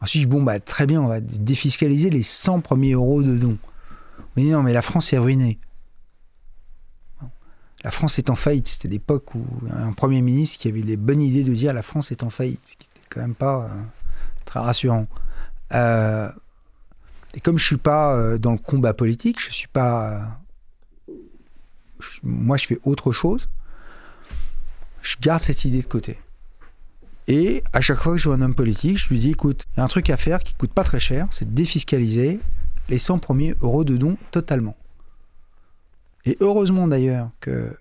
Ensuite, 0.00 0.28
bon, 0.28 0.42
bah, 0.42 0.60
très 0.60 0.86
bien, 0.86 1.02
on 1.02 1.08
va 1.08 1.20
défiscaliser 1.20 2.10
les 2.10 2.22
100 2.22 2.60
premiers 2.60 2.92
euros 2.92 3.22
de 3.22 3.36
dons. 3.36 3.58
Oui, 4.36 4.50
non, 4.50 4.62
mais 4.62 4.72
la 4.72 4.82
France 4.82 5.12
est 5.12 5.18
ruinée. 5.18 5.58
La 7.82 7.90
France 7.90 8.18
est 8.18 8.30
en 8.30 8.36
faillite. 8.36 8.68
C'était 8.68 8.88
l'époque 8.88 9.34
où 9.34 9.44
un 9.70 9.92
Premier 9.92 10.20
ministre 10.20 10.58
qui 10.58 10.68
avait 10.68 10.82
les 10.82 10.96
bonnes 10.96 11.22
idées 11.22 11.44
de 11.44 11.54
dire 11.54 11.72
la 11.72 11.82
France 11.82 12.10
est 12.10 12.22
en 12.22 12.30
faillite, 12.30 12.60
ce 12.64 12.76
qui 12.76 12.88
n'était 12.88 13.08
quand 13.08 13.20
même 13.20 13.34
pas 13.34 13.64
euh, 13.64 13.82
très 14.44 14.60
rassurant. 14.60 15.06
Euh, 15.72 16.30
et 17.34 17.40
comme 17.40 17.58
je 17.58 17.64
ne 17.64 17.66
suis 17.66 17.76
pas 17.76 18.14
euh, 18.14 18.38
dans 18.38 18.52
le 18.52 18.58
combat 18.58 18.92
politique, 18.92 19.40
je 19.40 19.52
suis 19.52 19.68
pas. 19.68 20.40
moi, 22.22 22.56
je 22.56 22.66
fais 22.66 22.78
autre 22.84 23.12
chose. 23.12 23.48
Je 25.02 25.16
garde 25.20 25.40
cette 25.40 25.64
idée 25.64 25.80
de 25.80 25.86
côté. 25.86 26.18
Et 27.28 27.64
à 27.72 27.80
chaque 27.80 27.98
fois 27.98 28.12
que 28.12 28.18
je 28.18 28.28
vois 28.28 28.36
un 28.36 28.42
homme 28.42 28.54
politique, 28.54 28.98
je 28.98 29.08
lui 29.08 29.18
dis 29.18 29.30
écoute, 29.30 29.64
il 29.74 29.78
y 29.78 29.80
a 29.80 29.84
un 29.84 29.88
truc 29.88 30.10
à 30.10 30.16
faire 30.16 30.42
qui 30.42 30.54
coûte 30.54 30.72
pas 30.72 30.84
très 30.84 31.00
cher, 31.00 31.26
c'est 31.30 31.48
de 31.48 31.54
défiscaliser 31.54 32.38
les 32.88 32.98
100 32.98 33.18
premiers 33.18 33.54
euros 33.62 33.84
de 33.84 33.96
dons 33.96 34.16
totalement. 34.30 34.76
Et 36.24 36.36
heureusement 36.40 36.86
d'ailleurs 36.86 37.30
qu'il 37.42 37.76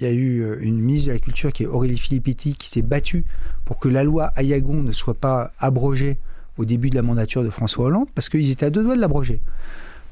y 0.00 0.06
a 0.06 0.10
eu 0.10 0.40
euh, 0.40 0.58
une 0.60 0.78
ministre 0.78 1.08
de 1.08 1.12
la 1.14 1.18
Culture 1.18 1.52
qui 1.52 1.64
est 1.64 1.66
Aurélie 1.66 1.98
Filippetti 1.98 2.54
qui 2.54 2.68
s'est 2.68 2.82
battue 2.82 3.24
pour 3.64 3.78
que 3.78 3.88
la 3.88 4.04
loi 4.04 4.32
Ayagon 4.36 4.82
ne 4.82 4.92
soit 4.92 5.14
pas 5.14 5.52
abrogée 5.58 6.18
au 6.56 6.64
début 6.64 6.90
de 6.90 6.96
la 6.96 7.02
mandature 7.02 7.44
de 7.44 7.50
François 7.50 7.86
Hollande, 7.86 8.08
parce 8.14 8.28
qu'ils 8.28 8.50
étaient 8.50 8.66
à 8.66 8.70
deux 8.70 8.82
doigts 8.82 8.96
de 8.96 9.00
l'abroger. 9.00 9.40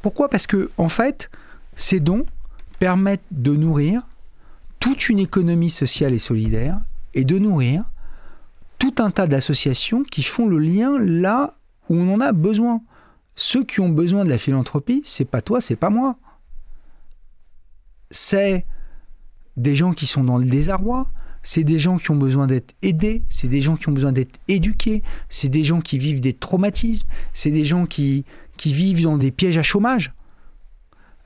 Pourquoi? 0.01 0.29
Parce 0.29 0.47
que, 0.47 0.71
en 0.79 0.89
fait, 0.89 1.29
ces 1.75 1.99
dons 1.99 2.25
permettent 2.79 3.25
de 3.33 3.55
nourrir 3.57 4.03
toute 4.79 5.09
une 5.09 5.19
économie 5.19 5.71
sociale 5.71 6.15
et 6.15 6.19
solidaire 6.19 6.79
et 7.15 7.25
de 7.25 7.39
nourrir 7.39 7.85
un 8.99 9.11
tas 9.11 9.27
d'associations 9.27 10.03
qui 10.03 10.23
font 10.23 10.47
le 10.47 10.59
lien 10.59 10.99
là 10.99 11.55
où 11.89 11.97
on 11.97 12.15
en 12.15 12.21
a 12.21 12.33
besoin. 12.33 12.83
Ceux 13.35 13.65
qui 13.65 13.81
ont 13.81 13.89
besoin 13.89 14.25
de 14.25 14.31
la 14.31 14.39
philanthropie, 14.39 15.03
c'est 15.05 15.25
pas 15.25 15.43
toi, 15.43 15.61
c'est 15.61 15.77
pas 15.77 15.91
moi. 15.91 16.17
C'est 18.11 18.65
des 19.57 19.77
gens 19.77 19.93
qui 19.93 20.07
sont 20.07 20.25
dans 20.25 20.39
le 20.39 20.47
désarroi, 20.47 21.09
c'est 21.43 21.65
des 21.65 21.79
gens 21.79 21.99
qui 21.99 22.11
ont 22.11 22.17
besoin 22.17 22.47
d'être 22.47 22.75
aidés, 22.83 23.23
c'est 23.29 23.49
des 23.49 23.63
gens 23.63 23.77
qui 23.77 23.89
ont 23.89 23.93
besoin 23.93 24.13
d'être 24.13 24.39
éduqués, 24.49 25.03
c'est 25.29 25.49
des 25.49 25.65
gens 25.65 25.81
qui 25.81 25.99
vivent 25.99 26.21
des 26.21 26.33
traumatismes, 26.33 27.09
c'est 27.35 27.51
des 27.51 27.65
gens 27.65 27.87
qui, 27.87 28.25
qui 28.57 28.73
vivent 28.73 29.03
dans 29.03 29.19
des 29.19 29.31
pièges 29.31 29.59
à 29.59 29.63
chômage. 29.63 30.13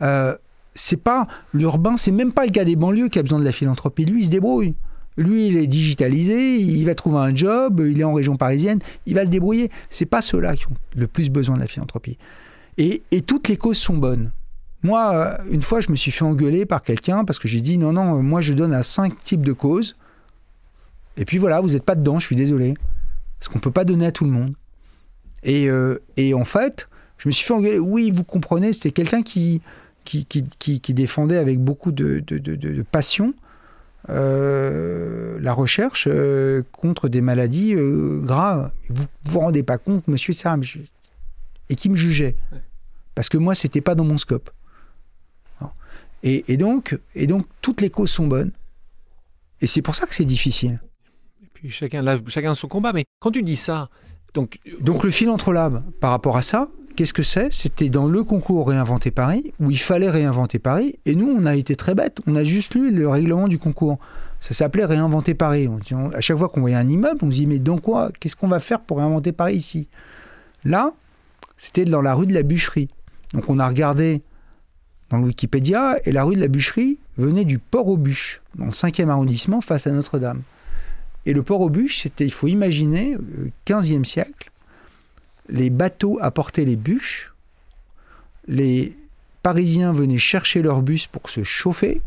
Euh, 0.02 0.36
c'est 0.74 1.02
pas 1.02 1.26
l'urbain, 1.52 1.96
c'est 1.96 2.12
même 2.12 2.32
pas 2.32 2.44
le 2.44 2.50
gars 2.50 2.64
des 2.64 2.76
banlieues 2.76 3.08
qui 3.08 3.18
a 3.18 3.22
besoin 3.22 3.38
de 3.38 3.44
la 3.44 3.52
philanthropie. 3.52 4.04
Lui, 4.04 4.20
il 4.20 4.26
se 4.26 4.30
débrouille. 4.30 4.74
Lui, 5.16 5.48
il 5.48 5.56
est 5.56 5.66
digitalisé, 5.66 6.56
il 6.56 6.84
va 6.84 6.94
trouver 6.94 7.18
un 7.18 7.34
job, 7.34 7.84
il 7.86 8.00
est 8.00 8.04
en 8.04 8.14
région 8.14 8.36
parisienne, 8.36 8.78
il 9.06 9.14
va 9.14 9.24
se 9.24 9.30
débrouiller. 9.30 9.70
C'est 9.90 10.06
pas 10.06 10.22
ceux-là 10.22 10.56
qui 10.56 10.66
ont 10.66 10.76
le 10.96 11.06
plus 11.06 11.30
besoin 11.30 11.56
de 11.56 11.60
la 11.60 11.66
philanthropie. 11.66 12.16
Et, 12.78 13.02
et 13.10 13.20
toutes 13.20 13.48
les 13.48 13.56
causes 13.56 13.78
sont 13.78 13.96
bonnes. 13.96 14.30
Moi, 14.82 15.14
euh, 15.14 15.36
une 15.50 15.62
fois, 15.62 15.80
je 15.80 15.90
me 15.90 15.96
suis 15.96 16.10
fait 16.10 16.24
engueuler 16.24 16.64
par 16.64 16.82
quelqu'un 16.82 17.24
parce 17.24 17.38
que 17.38 17.48
j'ai 17.48 17.60
dit 17.60 17.76
non, 17.76 17.92
non, 17.92 18.22
moi 18.22 18.40
je 18.40 18.54
donne 18.54 18.72
à 18.72 18.82
cinq 18.82 19.18
types 19.18 19.44
de 19.44 19.52
causes. 19.52 19.96
Et 21.16 21.24
puis 21.24 21.38
voilà, 21.38 21.60
vous 21.60 21.70
n'êtes 21.70 21.84
pas 21.84 21.96
dedans, 21.96 22.18
je 22.18 22.26
suis 22.26 22.36
désolé. 22.36 22.74
Parce 23.38 23.48
qu'on 23.48 23.58
ne 23.58 23.62
peut 23.62 23.70
pas 23.70 23.84
donner 23.84 24.06
à 24.06 24.12
tout 24.12 24.24
le 24.24 24.30
monde. 24.30 24.54
Et, 25.42 25.68
euh, 25.68 25.98
et, 26.16 26.34
en 26.34 26.44
fait, 26.44 26.88
je 27.18 27.28
me 27.28 27.32
suis 27.32 27.44
fait 27.44 27.54
engueuler. 27.54 27.78
Oui, 27.78 28.10
vous 28.10 28.24
comprenez, 28.24 28.72
c'était 28.72 28.90
quelqu'un 28.90 29.22
qui 29.22 29.60
qui, 30.04 30.24
qui, 30.24 30.80
qui, 30.80 30.94
défendait 30.94 31.36
avec 31.36 31.60
beaucoup 31.60 31.92
de, 31.92 32.18
de, 32.26 32.82
passion 32.82 33.34
euh, 34.08 35.38
la 35.40 35.52
recherche 35.52 36.08
contre 36.72 37.08
des 37.08 37.20
maladies 37.20 37.74
graves. 37.76 38.72
Vous 38.88 39.04
vous 39.24 39.40
rendez 39.40 39.62
pas 39.62 39.78
compte, 39.78 40.08
monsieur 40.08 40.32
Sam, 40.32 40.62
et 41.68 41.76
qui 41.76 41.88
me 41.88 41.96
jugeait. 41.96 42.36
Parce 43.14 43.28
que 43.28 43.38
moi, 43.38 43.54
c'était 43.54 43.80
pas 43.80 43.94
dans 43.94 44.04
mon 44.04 44.18
scope. 44.18 44.50
Et, 46.22 46.56
donc, 46.58 46.98
et 47.14 47.26
donc, 47.26 47.46
toutes 47.62 47.80
les 47.80 47.88
causes 47.88 48.10
sont 48.10 48.26
bonnes. 48.26 48.52
Et 49.62 49.66
c'est 49.66 49.82
pour 49.82 49.94
ça 49.94 50.06
que 50.06 50.14
c'est 50.14 50.24
difficile. 50.24 50.80
Et 51.42 51.46
puis 51.52 51.70
chacun, 51.70 52.04
chacun 52.26 52.54
son 52.54 52.68
combat. 52.68 52.92
Mais 52.92 53.04
quand 53.20 53.30
tu 53.30 53.42
dis 53.42 53.56
ça, 53.56 53.88
donc, 54.34 54.58
donc 54.80 55.02
le 55.02 55.10
philantrolabe, 55.10 55.82
par 55.98 56.10
rapport 56.10 56.36
à 56.36 56.42
ça, 56.42 56.68
qu'est-ce 56.94 57.12
que 57.12 57.22
c'est? 57.22 57.52
C'était 57.52 57.88
dans 57.88 58.06
le 58.06 58.24
concours 58.24 58.68
Réinventer 58.68 59.10
Paris, 59.10 59.52
où 59.60 59.70
il 59.70 59.78
fallait 59.78 60.10
réinventer 60.10 60.58
Paris. 60.58 60.98
Et 61.06 61.14
nous, 61.14 61.28
on 61.28 61.46
a 61.46 61.56
été 61.56 61.76
très 61.76 61.94
bêtes. 61.94 62.18
On 62.26 62.36
a 62.36 62.44
juste 62.44 62.74
lu 62.74 62.92
le 62.92 63.08
règlement 63.08 63.48
du 63.48 63.58
concours. 63.58 63.98
Ça 64.40 64.54
s'appelait 64.54 64.84
Réinventer 64.84 65.34
Paris. 65.34 65.68
à 66.14 66.20
chaque 66.20 66.38
fois 66.38 66.48
qu'on 66.48 66.60
voyait 66.60 66.76
un 66.76 66.88
immeuble, 66.88 67.18
on 67.22 67.30
se 67.30 67.36
dit, 67.36 67.46
mais 67.46 67.58
dans 67.58 67.78
quoi? 67.78 68.10
Qu'est-ce 68.18 68.36
qu'on 68.36 68.48
va 68.48 68.60
faire 68.60 68.80
pour 68.80 68.98
réinventer 68.98 69.32
Paris 69.32 69.56
ici? 69.56 69.88
Là, 70.64 70.92
c'était 71.56 71.84
dans 71.84 72.02
la 72.02 72.14
rue 72.14 72.26
de 72.26 72.34
la 72.34 72.42
Bûcherie. 72.42 72.88
Donc 73.34 73.48
on 73.48 73.58
a 73.58 73.68
regardé 73.68 74.22
dans 75.10 75.18
le 75.18 75.24
Wikipédia, 75.24 75.96
et 76.04 76.12
la 76.12 76.22
rue 76.24 76.36
de 76.36 76.40
la 76.40 76.48
Bûcherie 76.48 76.98
venait 77.18 77.44
du 77.44 77.58
port 77.58 77.88
aux 77.88 77.96
bûches, 77.96 78.40
dans 78.54 78.66
le 78.66 78.70
5e 78.70 79.08
arrondissement, 79.08 79.60
face 79.60 79.86
à 79.86 79.90
Notre-Dame. 79.90 80.42
Et 81.26 81.32
le 81.32 81.42
port 81.42 81.60
aux 81.60 81.68
bûches, 81.68 81.98
c'était, 81.98 82.24
il 82.24 82.32
faut 82.32 82.46
imaginer, 82.46 83.16
15e 83.66 84.04
siècle, 84.04 84.50
les 85.50 85.70
bateaux 85.70 86.18
apportaient 86.20 86.64
les 86.64 86.76
bûches, 86.76 87.34
les 88.46 88.96
Parisiens 89.42 89.92
venaient 89.92 90.18
chercher 90.18 90.62
leur 90.62 90.82
bus 90.82 91.06
pour 91.06 91.28
se 91.28 91.42
chauffer. 91.42 92.00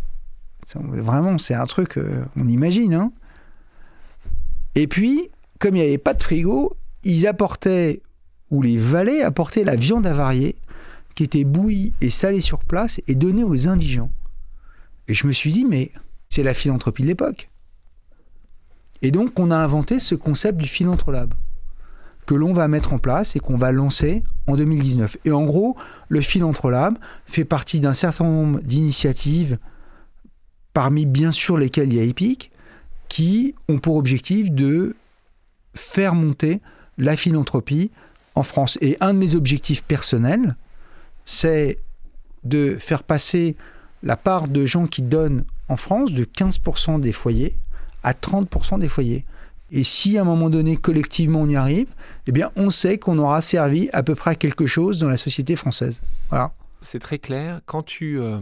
Vraiment, 0.75 1.37
c'est 1.37 1.53
un 1.53 1.65
truc, 1.65 1.97
euh, 1.97 2.23
on 2.35 2.47
imagine. 2.47 2.93
Hein. 2.93 3.11
Et 4.75 4.87
puis, 4.87 5.29
comme 5.59 5.75
il 5.75 5.81
n'y 5.81 5.87
avait 5.87 5.97
pas 5.97 6.13
de 6.13 6.23
frigo, 6.23 6.75
ils 7.03 7.27
apportaient, 7.27 8.01
ou 8.49 8.61
les 8.61 8.77
valets 8.77 9.21
apportaient 9.21 9.63
la 9.63 9.75
viande 9.75 10.07
avariée 10.07 10.55
qui 11.15 11.23
était 11.23 11.43
bouilli 11.43 11.93
et 12.01 12.09
salé 12.09 12.39
sur 12.39 12.63
place 12.63 13.01
et 13.07 13.15
donné 13.15 13.43
aux 13.43 13.67
indigents. 13.67 14.11
Et 15.07 15.13
je 15.13 15.27
me 15.27 15.33
suis 15.33 15.51
dit, 15.51 15.65
mais 15.65 15.91
c'est 16.29 16.43
la 16.43 16.53
philanthropie 16.53 17.03
de 17.03 17.07
l'époque. 17.07 17.49
Et 19.01 19.11
donc, 19.11 19.37
on 19.37 19.51
a 19.51 19.57
inventé 19.57 19.99
ce 19.99 20.15
concept 20.15 20.59
du 20.59 20.67
philanthrolab 20.67 21.33
que 22.25 22.35
l'on 22.35 22.53
va 22.53 22.67
mettre 22.67 22.93
en 22.93 22.99
place 22.99 23.35
et 23.35 23.39
qu'on 23.39 23.57
va 23.57 23.71
lancer 23.71 24.23
en 24.47 24.55
2019. 24.55 25.17
Et 25.25 25.31
en 25.31 25.43
gros, 25.43 25.75
le 26.09 26.21
philanthrolab 26.21 26.97
fait 27.25 27.45
partie 27.45 27.79
d'un 27.79 27.93
certain 27.93 28.25
nombre 28.25 28.59
d'initiatives, 28.61 29.57
parmi 30.73 31.05
bien 31.05 31.31
sûr 31.31 31.57
lesquelles 31.57 31.91
il 31.91 31.95
y 31.95 31.99
a 31.99 32.03
EPIC, 32.03 32.51
qui 33.09 33.53
ont 33.67 33.77
pour 33.77 33.95
objectif 33.95 34.51
de 34.51 34.95
faire 35.75 36.15
monter 36.15 36.61
la 36.97 37.15
philanthropie 37.15 37.91
en 38.35 38.43
France. 38.43 38.77
Et 38.81 38.97
un 38.99 39.13
de 39.13 39.19
mes 39.19 39.35
objectifs 39.35 39.83
personnels, 39.83 40.55
c'est 41.25 41.79
de 42.43 42.75
faire 42.75 43.03
passer 43.03 43.55
la 44.01 44.17
part 44.17 44.47
de 44.47 44.65
gens 44.65 44.87
qui 44.87 45.01
donnent 45.01 45.45
en 45.69 45.77
France 45.77 46.11
de 46.11 46.25
15% 46.25 46.99
des 46.99 47.11
foyers 47.11 47.55
à 48.03 48.13
30% 48.13 48.79
des 48.79 48.89
foyers. 48.89 49.25
Et 49.73 49.83
si 49.83 50.17
à 50.17 50.21
un 50.21 50.23
moment 50.23 50.49
donné, 50.49 50.77
collectivement, 50.77 51.41
on 51.41 51.49
y 51.49 51.55
arrive, 51.55 51.87
eh 52.27 52.31
bien, 52.31 52.51
on 52.55 52.69
sait 52.69 52.97
qu'on 52.97 53.17
aura 53.17 53.41
servi 53.41 53.89
à 53.91 54.03
peu 54.03 54.15
près 54.15 54.31
à 54.31 54.35
quelque 54.35 54.65
chose 54.65 54.99
dans 54.99 55.09
la 55.09 55.17
société 55.17 55.55
française. 55.55 56.01
Voilà. 56.29 56.53
C'est 56.81 56.99
très 56.99 57.19
clair. 57.19 57.59
Quand 57.65 57.83
tu 57.83 58.19
euh, 58.19 58.39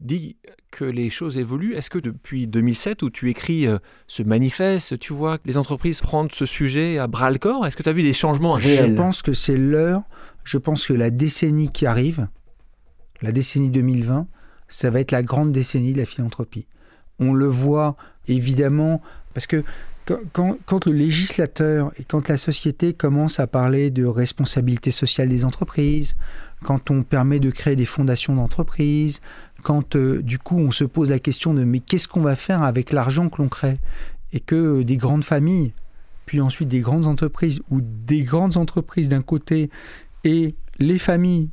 dis 0.00 0.36
que 0.70 0.84
les 0.84 1.10
choses 1.10 1.38
évoluent, 1.38 1.74
est-ce 1.74 1.90
que 1.90 1.98
depuis 1.98 2.46
2007, 2.46 3.02
où 3.02 3.10
tu 3.10 3.30
écris 3.30 3.66
euh, 3.66 3.78
ce 4.08 4.22
manifeste, 4.22 4.98
tu 4.98 5.12
vois 5.12 5.38
les 5.44 5.58
entreprises 5.58 6.00
prendre 6.00 6.32
ce 6.32 6.46
sujet 6.46 6.98
à 6.98 7.06
bras 7.06 7.30
le 7.30 7.38
corps? 7.38 7.66
Est-ce 7.66 7.76
que 7.76 7.82
tu 7.82 7.88
as 7.88 7.92
vu 7.92 8.02
des 8.02 8.12
changements 8.12 8.54
réels? 8.54 8.90
Je 8.90 8.96
pense 8.96 9.22
que 9.22 9.32
c'est 9.32 9.56
l'heure 9.56 10.02
je 10.44 10.58
pense 10.58 10.86
que 10.86 10.92
la 10.92 11.10
décennie 11.10 11.72
qui 11.72 11.86
arrive, 11.86 12.28
la 13.22 13.32
décennie 13.32 13.70
2020, 13.70 14.28
ça 14.68 14.90
va 14.90 15.00
être 15.00 15.10
la 15.10 15.22
grande 15.22 15.52
décennie 15.52 15.94
de 15.94 15.98
la 15.98 16.04
philanthropie. 16.04 16.66
On 17.18 17.32
le 17.32 17.46
voit 17.46 17.96
évidemment 18.28 19.00
parce 19.32 19.46
que 19.46 19.64
quand, 20.06 20.86
le 20.86 20.92
législateur 20.92 21.90
et 21.98 22.04
quand 22.04 22.28
la 22.28 22.36
société 22.36 22.92
commence 22.92 23.40
à 23.40 23.46
parler 23.46 23.90
de 23.90 24.04
responsabilité 24.04 24.90
sociale 24.90 25.28
des 25.28 25.44
entreprises, 25.44 26.14
quand 26.62 26.90
on 26.90 27.02
permet 27.02 27.40
de 27.40 27.50
créer 27.50 27.76
des 27.76 27.86
fondations 27.86 28.34
d'entreprise, 28.34 29.20
quand 29.62 29.96
euh, 29.96 30.22
du 30.22 30.38
coup 30.38 30.58
on 30.58 30.70
se 30.70 30.84
pose 30.84 31.10
la 31.10 31.18
question 31.18 31.54
de 31.54 31.64
mais 31.64 31.80
qu'est-ce 31.80 32.08
qu'on 32.08 32.20
va 32.20 32.36
faire 32.36 32.62
avec 32.62 32.92
l'argent 32.92 33.28
que 33.28 33.40
l'on 33.40 33.48
crée? 33.48 33.74
Et 34.32 34.40
que 34.40 34.80
euh, 34.80 34.84
des 34.84 34.96
grandes 34.96 35.24
familles, 35.24 35.72
puis 36.26 36.40
ensuite 36.40 36.68
des 36.68 36.80
grandes 36.80 37.06
entreprises 37.06 37.60
ou 37.70 37.80
des 37.80 38.22
grandes 38.22 38.56
entreprises 38.56 39.08
d'un 39.08 39.22
côté 39.22 39.70
et 40.24 40.54
les 40.78 40.98
familles 40.98 41.50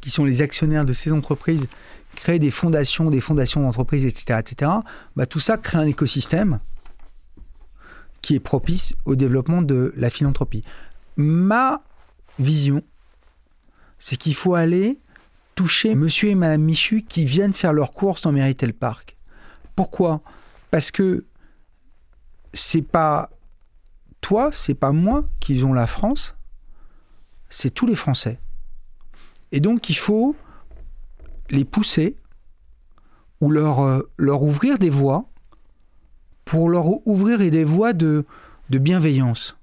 qui 0.00 0.10
sont 0.10 0.24
les 0.24 0.42
actionnaires 0.42 0.84
de 0.84 0.92
ces 0.92 1.12
entreprises 1.12 1.66
créent 2.14 2.38
des 2.38 2.50
fondations, 2.50 3.10
des 3.10 3.20
fondations 3.20 3.62
d'entreprises, 3.62 4.04
etc., 4.04 4.40
etc., 4.40 4.70
bah, 5.16 5.26
tout 5.26 5.38
ça 5.38 5.56
crée 5.56 5.78
un 5.78 5.86
écosystème 5.86 6.58
qui 8.22 8.34
est 8.34 8.40
propice 8.40 8.94
au 9.04 9.16
développement 9.16 9.62
de 9.62 9.92
la 9.96 10.10
philanthropie. 10.10 10.64
Ma 11.16 11.82
vision, 12.38 12.82
c'est 13.98 14.16
qu'il 14.16 14.34
faut 14.34 14.54
aller 14.54 15.00
toucher 15.54 15.94
monsieur 15.94 16.28
et 16.28 16.34
madame 16.34 16.62
Michu 16.62 17.02
qui 17.02 17.24
viennent 17.24 17.52
faire 17.52 17.72
leurs 17.72 17.92
courses 17.92 18.22
dans 18.22 18.32
Meritel 18.32 18.72
Park. 18.72 19.16
Pourquoi? 19.74 20.22
Parce 20.70 20.90
que 20.90 21.24
c'est 22.52 22.82
pas 22.82 23.30
toi, 24.20 24.50
c'est 24.52 24.74
pas 24.74 24.92
moi 24.92 25.24
qui 25.40 25.62
ont 25.64 25.72
la 25.72 25.86
France, 25.86 26.36
c'est 27.48 27.70
tous 27.70 27.86
les 27.86 27.96
Français. 27.96 28.38
Et 29.52 29.60
donc 29.60 29.88
il 29.88 29.96
faut 29.96 30.36
les 31.50 31.64
pousser 31.64 32.16
ou 33.40 33.50
leur, 33.50 33.80
euh, 33.80 34.02
leur 34.16 34.42
ouvrir 34.42 34.78
des 34.78 34.90
voies 34.90 35.28
pour 36.48 36.70
leur 36.70 37.06
ouvrir 37.06 37.38
des 37.38 37.64
voies 37.64 37.92
de, 37.92 38.24
de 38.70 38.78
bienveillance. 38.78 39.58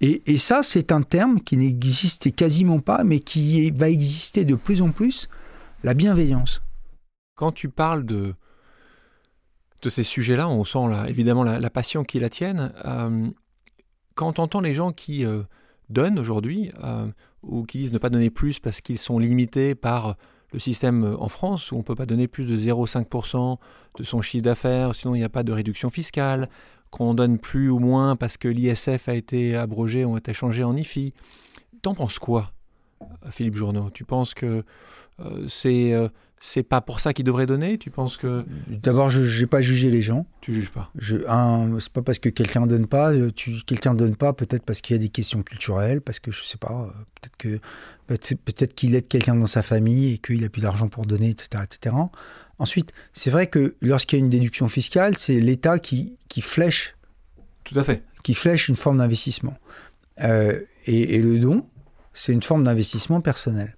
Et, 0.00 0.22
et 0.26 0.38
ça, 0.38 0.64
c'est 0.64 0.90
un 0.90 1.00
terme 1.00 1.40
qui 1.40 1.56
n'existait 1.56 2.32
quasiment 2.32 2.80
pas, 2.80 3.04
mais 3.04 3.20
qui 3.20 3.70
va 3.70 3.88
exister 3.88 4.44
de 4.44 4.56
plus 4.56 4.82
en 4.82 4.90
plus, 4.90 5.28
la 5.84 5.94
bienveillance. 5.94 6.62
Quand 7.36 7.52
tu 7.52 7.68
parles 7.68 8.04
de, 8.04 8.34
de 9.82 9.88
ces 9.88 10.02
sujets-là, 10.02 10.48
on 10.48 10.64
sent 10.64 10.88
là, 10.90 11.08
évidemment 11.08 11.44
la, 11.44 11.70
passion 11.70 12.02
qui 12.02 12.18
la 12.18 12.28
tienne. 12.28 12.72
Euh, 12.84 13.28
quand 14.16 14.40
on 14.40 14.42
entend 14.42 14.60
les 14.60 14.74
gens 14.74 14.90
qui 14.90 15.24
euh, 15.24 15.42
donnent 15.90 16.18
aujourd'hui, 16.18 16.72
euh, 16.82 17.06
ou 17.44 17.62
qui 17.62 17.78
disent 17.78 17.92
ne 17.92 17.98
pas 17.98 18.10
donner 18.10 18.30
plus 18.30 18.58
parce 18.58 18.80
qu'ils 18.80 18.98
sont 18.98 19.20
limités 19.20 19.76
par 19.76 20.16
le 20.52 20.58
système 20.58 21.16
en 21.20 21.28
France, 21.28 21.70
où 21.70 21.76
on 21.76 21.78
ne 21.78 21.84
peut 21.84 21.94
pas 21.94 22.06
donner 22.06 22.26
plus 22.26 22.46
de 22.46 22.56
0,5% 22.56 23.58
de 23.96 24.04
son 24.04 24.22
chiffre 24.22 24.44
d'affaires, 24.44 24.94
sinon 24.94 25.14
il 25.14 25.18
n'y 25.18 25.24
a 25.24 25.28
pas 25.28 25.42
de 25.42 25.52
réduction 25.52 25.90
fiscale, 25.90 26.48
qu'on 26.90 27.14
donne 27.14 27.38
plus 27.38 27.70
ou 27.70 27.78
moins 27.78 28.16
parce 28.16 28.36
que 28.36 28.48
l'ISF 28.48 29.08
a 29.08 29.14
été 29.14 29.56
abrogé, 29.56 30.04
a 30.04 30.16
été 30.16 30.32
changé 30.32 30.64
en 30.64 30.76
IFI. 30.76 31.12
T'en 31.82 31.94
penses 31.94 32.18
quoi, 32.18 32.52
Philippe 33.30 33.56
Journeau 33.56 33.90
Tu 33.90 34.04
penses 34.04 34.34
que 34.34 34.64
euh, 35.20 35.44
c'est 35.48 35.94
c'est 36.40 36.62
pas 36.62 36.80
pour 36.80 37.00
ça 37.00 37.12
qu'il 37.12 37.24
devrait 37.24 37.46
donner? 37.46 37.78
Tu 37.78 37.90
penses 37.90 38.16
que 38.16 38.44
D'abord, 38.68 39.10
je 39.10 39.40
n'ai 39.40 39.46
pas 39.46 39.62
jugé 39.62 39.90
les 39.90 40.02
gens. 40.02 40.26
Tu 40.40 40.52
juges 40.52 40.70
pas? 40.70 40.90
Je, 40.96 41.16
un, 41.28 41.78
c'est 41.80 41.92
pas 41.92 42.02
parce 42.02 42.18
que 42.18 42.28
quelqu'un 42.28 42.66
donne 42.66 42.86
pas. 42.86 43.12
Tu, 43.34 43.54
quelqu'un 43.66 43.94
donne 43.94 44.16
pas, 44.16 44.32
peut-être 44.32 44.62
parce 44.64 44.80
qu'il 44.80 44.94
y 44.94 44.98
a 44.98 45.02
des 45.02 45.08
questions 45.08 45.42
culturelles, 45.42 46.00
parce 46.00 46.20
que 46.20 46.30
je 46.30 46.44
sais 46.44 46.58
pas, 46.58 46.88
peut-être 47.20 47.36
que 47.36 47.60
peut-être, 48.06 48.74
qu'il 48.74 48.94
aide 48.94 49.08
quelqu'un 49.08 49.34
dans 49.34 49.46
sa 49.46 49.62
famille 49.62 50.14
et 50.14 50.18
qu'il 50.18 50.44
a 50.44 50.48
plus 50.48 50.62
d'argent 50.62 50.88
pour 50.88 51.06
donner, 51.06 51.30
etc., 51.30 51.64
etc. 51.64 51.96
Ensuite, 52.58 52.92
c'est 53.12 53.30
vrai 53.30 53.46
que 53.46 53.76
lorsqu'il 53.82 54.18
y 54.18 54.22
a 54.22 54.24
une 54.24 54.30
déduction 54.30 54.68
fiscale, 54.68 55.16
c'est 55.18 55.40
l'État 55.40 55.78
qui, 55.78 56.16
qui 56.28 56.40
flèche. 56.40 56.96
Tout 57.64 57.78
à 57.78 57.84
fait. 57.84 58.02
Qui 58.22 58.34
flèche 58.34 58.68
une 58.68 58.76
forme 58.76 58.98
d'investissement. 58.98 59.54
Euh, 60.22 60.60
et, 60.86 61.16
et 61.16 61.22
le 61.22 61.38
don, 61.38 61.66
c'est 62.14 62.32
une 62.32 62.42
forme 62.42 62.64
d'investissement 62.64 63.20
personnel. 63.20 63.74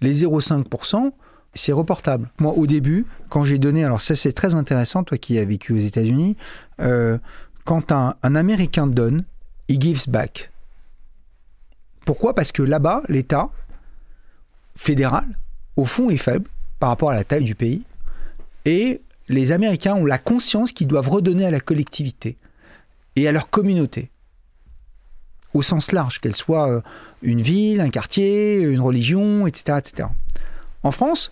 Les 0.00 0.22
0,5%, 0.24 1.12
c'est 1.54 1.72
reportable. 1.72 2.30
Moi, 2.38 2.52
au 2.52 2.66
début, 2.66 3.06
quand 3.28 3.42
j'ai 3.42 3.58
donné, 3.58 3.84
alors 3.84 4.00
ça 4.00 4.14
c'est 4.14 4.32
très 4.32 4.54
intéressant, 4.54 5.02
toi 5.02 5.18
qui 5.18 5.38
as 5.38 5.44
vécu 5.44 5.72
aux 5.72 5.78
États-Unis, 5.78 6.36
euh, 6.80 7.18
quand 7.64 7.92
un, 7.92 8.14
Américain 8.22 8.86
donne, 8.86 9.24
il 9.68 9.80
gives 9.80 10.08
back. 10.08 10.50
Pourquoi? 12.04 12.34
Parce 12.34 12.52
que 12.52 12.62
là-bas, 12.62 13.02
l'État 13.08 13.50
fédéral, 14.76 15.26
au 15.76 15.84
fond, 15.84 16.08
est 16.08 16.16
faible 16.16 16.48
par 16.78 16.88
rapport 16.90 17.10
à 17.10 17.14
la 17.14 17.24
taille 17.24 17.44
du 17.44 17.54
pays. 17.54 17.84
Et 18.68 19.00
les 19.30 19.52
Américains 19.52 19.94
ont 19.94 20.04
la 20.04 20.18
conscience 20.18 20.72
qu'ils 20.72 20.88
doivent 20.88 21.08
redonner 21.08 21.46
à 21.46 21.50
la 21.50 21.58
collectivité 21.58 22.36
et 23.16 23.26
à 23.26 23.32
leur 23.32 23.48
communauté 23.48 24.10
au 25.54 25.62
sens 25.62 25.92
large, 25.92 26.20
qu'elle 26.20 26.36
soit 26.36 26.68
euh, 26.68 26.82
une 27.22 27.40
ville, 27.40 27.80
un 27.80 27.88
quartier, 27.88 28.58
une 28.58 28.82
religion, 28.82 29.46
etc. 29.46 29.78
etc. 29.78 30.08
En 30.82 30.90
France, 30.90 31.30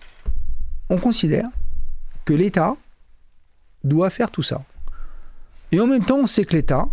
on 0.89 0.97
considère 0.97 1.47
que 2.25 2.33
l'État 2.33 2.75
doit 3.83 4.09
faire 4.09 4.31
tout 4.31 4.41
ça. 4.41 4.63
Et 5.71 5.79
en 5.79 5.85
même 5.85 6.03
temps, 6.03 6.17
on 6.17 6.25
sait 6.25 6.43
que 6.43 6.55
l'État 6.55 6.87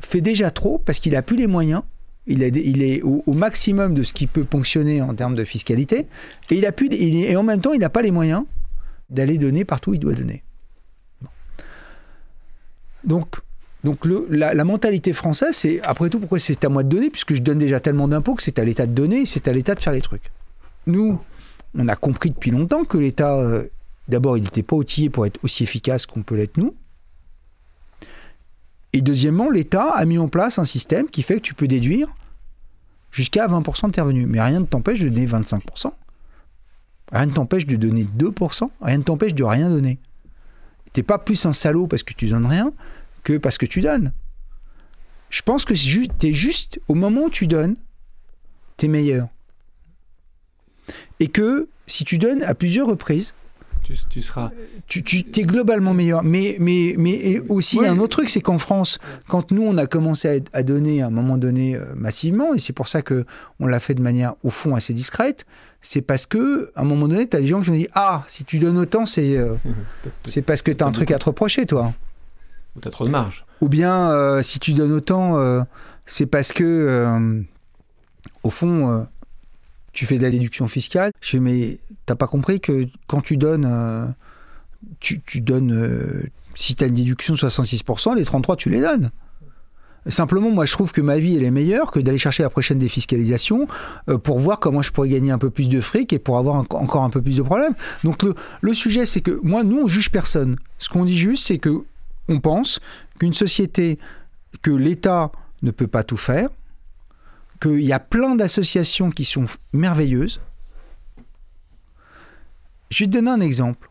fait 0.00 0.22
déjà 0.22 0.50
trop 0.50 0.78
parce 0.78 1.00
qu'il 1.00 1.12
n'a 1.12 1.20
plus 1.20 1.36
les 1.36 1.46
moyens. 1.46 1.82
Il, 2.26 2.42
est 2.42 3.02
au, 3.02 3.32
maximum 3.34 3.92
de 3.92 4.02
ce 4.02 4.14
qui 4.14 4.26
peut 4.26 4.44
ponctionner 4.44 5.02
en 5.02 5.12
termes 5.12 5.34
de 5.34 5.44
fiscalité. 5.44 6.06
Et 6.48 7.36
en 7.36 7.42
même 7.42 7.60
temps, 7.60 7.74
il 7.74 7.80
n'a 7.80 7.90
pas 7.90 8.00
les 8.00 8.12
moyens 8.12 8.44
d'aller 9.12 9.38
donner 9.38 9.64
partout 9.64 9.90
où 9.90 9.94
il 9.94 10.00
doit 10.00 10.14
donner. 10.14 10.42
Donc, 13.04 13.36
la, 14.30 14.64
mentalité 14.64 15.12
française, 15.12 15.54
c'est 15.54 15.80
après 15.82 16.08
tout 16.08 16.18
pourquoi 16.20 16.38
c'est 16.38 16.64
à 16.64 16.68
moi 16.68 16.82
de 16.82 16.88
donner, 16.88 17.10
puisque 17.10 17.34
je 17.34 17.42
donne 17.42 17.58
déjà 17.58 17.80
tellement 17.80 18.08
d'impôts 18.08 18.34
que 18.34 18.42
c'est 18.42 18.58
à 18.58 18.64
l'État 18.64 18.86
de 18.86 18.92
donner, 18.92 19.26
c'est 19.26 19.48
à 19.48 19.52
l'État 19.52 19.74
de 19.74 19.80
faire 19.80 19.92
les 19.92 20.00
trucs. 20.00 20.30
Nous, 20.86 21.18
on 21.76 21.88
a 21.88 21.96
compris 21.96 22.30
depuis 22.30 22.50
longtemps 22.50 22.84
que 22.84 22.98
l'État, 22.98 23.36
euh, 23.36 23.64
d'abord, 24.08 24.36
il 24.36 24.44
n'était 24.44 24.62
pas 24.62 24.76
outillé 24.76 25.10
pour 25.10 25.26
être 25.26 25.38
aussi 25.42 25.62
efficace 25.62 26.06
qu'on 26.06 26.22
peut 26.22 26.36
l'être 26.36 26.56
nous. 26.56 26.74
Et 28.92 29.00
deuxièmement, 29.00 29.50
l'État 29.50 29.90
a 29.90 30.04
mis 30.04 30.18
en 30.18 30.28
place 30.28 30.58
un 30.58 30.64
système 30.64 31.08
qui 31.08 31.22
fait 31.22 31.36
que 31.36 31.40
tu 31.40 31.54
peux 31.54 31.66
déduire 31.66 32.08
jusqu'à 33.10 33.46
20% 33.46 33.88
de 33.88 33.92
tes 33.92 34.00
revenus. 34.00 34.26
Mais 34.28 34.40
rien 34.40 34.60
ne 34.60 34.66
t'empêche 34.66 35.00
de 35.00 35.08
donner 35.08 35.26
25%. 35.26 35.92
Rien 37.12 37.26
ne 37.26 37.32
t'empêche 37.32 37.66
de 37.66 37.76
donner 37.76 38.04
2%. 38.04 38.70
Rien 38.80 38.98
ne 38.98 39.02
t'empêche 39.02 39.34
de 39.34 39.44
rien 39.44 39.68
donner. 39.68 39.98
Tu 40.92 41.00
n'es 41.00 41.04
pas 41.04 41.18
plus 41.18 41.44
un 41.46 41.52
salaud 41.52 41.86
parce 41.86 42.02
que 42.02 42.14
tu 42.14 42.26
donnes 42.28 42.46
rien 42.46 42.72
que 43.22 43.36
parce 43.36 43.58
que 43.58 43.66
tu 43.66 43.80
donnes. 43.80 44.12
Je 45.30 45.42
pense 45.42 45.64
que 45.64 45.74
tu 45.74 46.08
es 46.26 46.34
juste, 46.34 46.80
au 46.88 46.94
moment 46.94 47.24
où 47.24 47.30
tu 47.30 47.46
donnes, 47.46 47.76
tu 48.76 48.86
es 48.86 48.88
meilleur. 48.88 49.28
Et 51.20 51.28
que 51.28 51.68
si 51.86 52.04
tu 52.04 52.18
donnes 52.18 52.42
à 52.42 52.54
plusieurs 52.54 52.88
reprises, 52.88 53.34
tu, 53.82 54.22
seras. 54.22 54.50
Tu, 54.86 55.02
tu 55.02 55.18
es 55.18 55.42
globalement 55.42 55.94
meilleur. 55.94 56.22
Mais, 56.22 56.56
mais, 56.60 56.94
mais 56.98 57.40
aussi, 57.48 57.76
il 57.76 57.82
y 57.82 57.86
a 57.86 57.92
un 57.92 57.98
autre 57.98 58.16
truc, 58.16 58.28
c'est 58.28 58.40
qu'en 58.40 58.58
France, 58.58 58.98
quand 59.28 59.50
nous, 59.50 59.62
on 59.62 59.76
a 59.76 59.86
commencé 59.86 60.42
à, 60.52 60.62
donner 60.62 61.02
à 61.02 61.06
un 61.06 61.10
moment 61.10 61.36
donné 61.36 61.76
euh, 61.76 61.84
massivement, 61.94 62.54
et 62.54 62.58
c'est 62.58 62.72
pour 62.72 62.88
ça 62.88 63.02
que 63.02 63.24
on 63.60 63.66
l'a 63.66 63.80
fait 63.80 63.94
de 63.94 64.02
manière, 64.02 64.34
au 64.42 64.50
fond, 64.50 64.74
assez 64.74 64.94
discrète, 64.94 65.46
c'est 65.82 66.00
parce 66.00 66.26
que 66.26 66.70
à 66.76 66.82
un 66.82 66.84
moment 66.84 67.08
donné, 67.08 67.28
tu 67.28 67.36
as 67.36 67.40
des 67.40 67.48
gens 67.48 67.60
qui 67.60 67.70
ont 67.70 67.74
dit 67.74 67.88
Ah, 67.94 68.22
si 68.28 68.44
tu 68.44 68.58
donnes 68.58 68.78
autant, 68.78 69.04
c'est 69.04 69.36
euh, 69.36 69.54
c'est 70.24 70.42
parce 70.42 70.62
que 70.62 70.70
tu 70.70 70.82
as 70.82 70.86
un 70.86 70.92
truc 70.92 71.10
à 71.10 71.18
te 71.18 71.26
reprocher, 71.26 71.66
toi. 71.66 71.92
Ou 72.76 72.80
tu 72.80 72.88
as 72.88 72.90
trop 72.90 73.04
de 73.04 73.10
marge. 73.10 73.44
Ou 73.60 73.68
bien, 73.68 74.10
euh, 74.10 74.42
si 74.42 74.60
tu 74.60 74.72
donnes 74.72 74.92
autant, 74.92 75.38
euh, 75.38 75.60
c'est 76.06 76.26
parce 76.26 76.52
que, 76.52 77.42
au 78.42 78.50
fond, 78.50 79.06
tu 79.92 80.06
fais 80.06 80.18
de 80.18 80.22
la 80.22 80.30
déduction 80.30 80.68
fiscale. 80.68 81.12
Je 81.20 81.30
fais, 81.30 81.40
mais 81.40 81.76
t'as 82.06 82.14
pas 82.14 82.26
compris 82.26 82.60
que 82.60 82.86
quand 83.06 83.20
tu 83.20 83.36
donnes, 83.36 84.14
tu, 85.00 85.20
tu, 85.22 85.40
donnes, 85.40 86.30
si 86.54 86.74
tu 86.74 86.84
as 86.84 86.86
une 86.86 86.94
déduction 86.94 87.34
66%, 87.34 88.16
les 88.16 88.24
33, 88.24 88.56
tu 88.56 88.70
les 88.70 88.80
donnes. 88.80 89.10
Simplement, 90.08 90.50
moi, 90.50 90.66
je 90.66 90.72
trouve 90.72 90.90
que 90.90 91.00
ma 91.00 91.18
vie, 91.18 91.36
elle 91.36 91.44
est 91.44 91.52
meilleure 91.52 91.92
que 91.92 92.00
d'aller 92.00 92.18
chercher 92.18 92.42
la 92.42 92.50
prochaine 92.50 92.78
défiscalisation 92.78 93.68
pour 94.24 94.40
voir 94.40 94.58
comment 94.58 94.82
je 94.82 94.90
pourrais 94.90 95.08
gagner 95.08 95.30
un 95.30 95.38
peu 95.38 95.50
plus 95.50 95.68
de 95.68 95.80
fric 95.80 96.12
et 96.12 96.18
pour 96.18 96.38
avoir 96.38 96.56
encore 96.56 97.04
un 97.04 97.10
peu 97.10 97.22
plus 97.22 97.36
de 97.36 97.42
problèmes. 97.42 97.74
Donc, 98.02 98.24
le, 98.24 98.34
le 98.62 98.74
sujet, 98.74 99.06
c'est 99.06 99.20
que 99.20 99.38
moi, 99.44 99.62
nous, 99.62 99.82
on 99.82 99.86
juge 99.86 100.10
personne. 100.10 100.56
Ce 100.78 100.88
qu'on 100.88 101.04
dit 101.04 101.16
juste, 101.16 101.46
c'est 101.46 101.58
que 101.58 101.84
on 102.28 102.40
pense 102.40 102.80
qu'une 103.18 103.32
société, 103.32 103.98
que 104.62 104.70
l'État 104.70 105.30
ne 105.62 105.70
peut 105.70 105.86
pas 105.86 106.02
tout 106.02 106.16
faire, 106.16 106.48
qu'il 107.62 107.84
y 107.84 107.92
a 107.92 108.00
plein 108.00 108.34
d'associations 108.34 109.10
qui 109.10 109.24
sont 109.24 109.44
merveilleuses. 109.72 110.40
Je 112.90 113.04
vais 113.04 113.08
te 113.08 113.14
donner 113.14 113.30
un 113.30 113.40
exemple. 113.40 113.88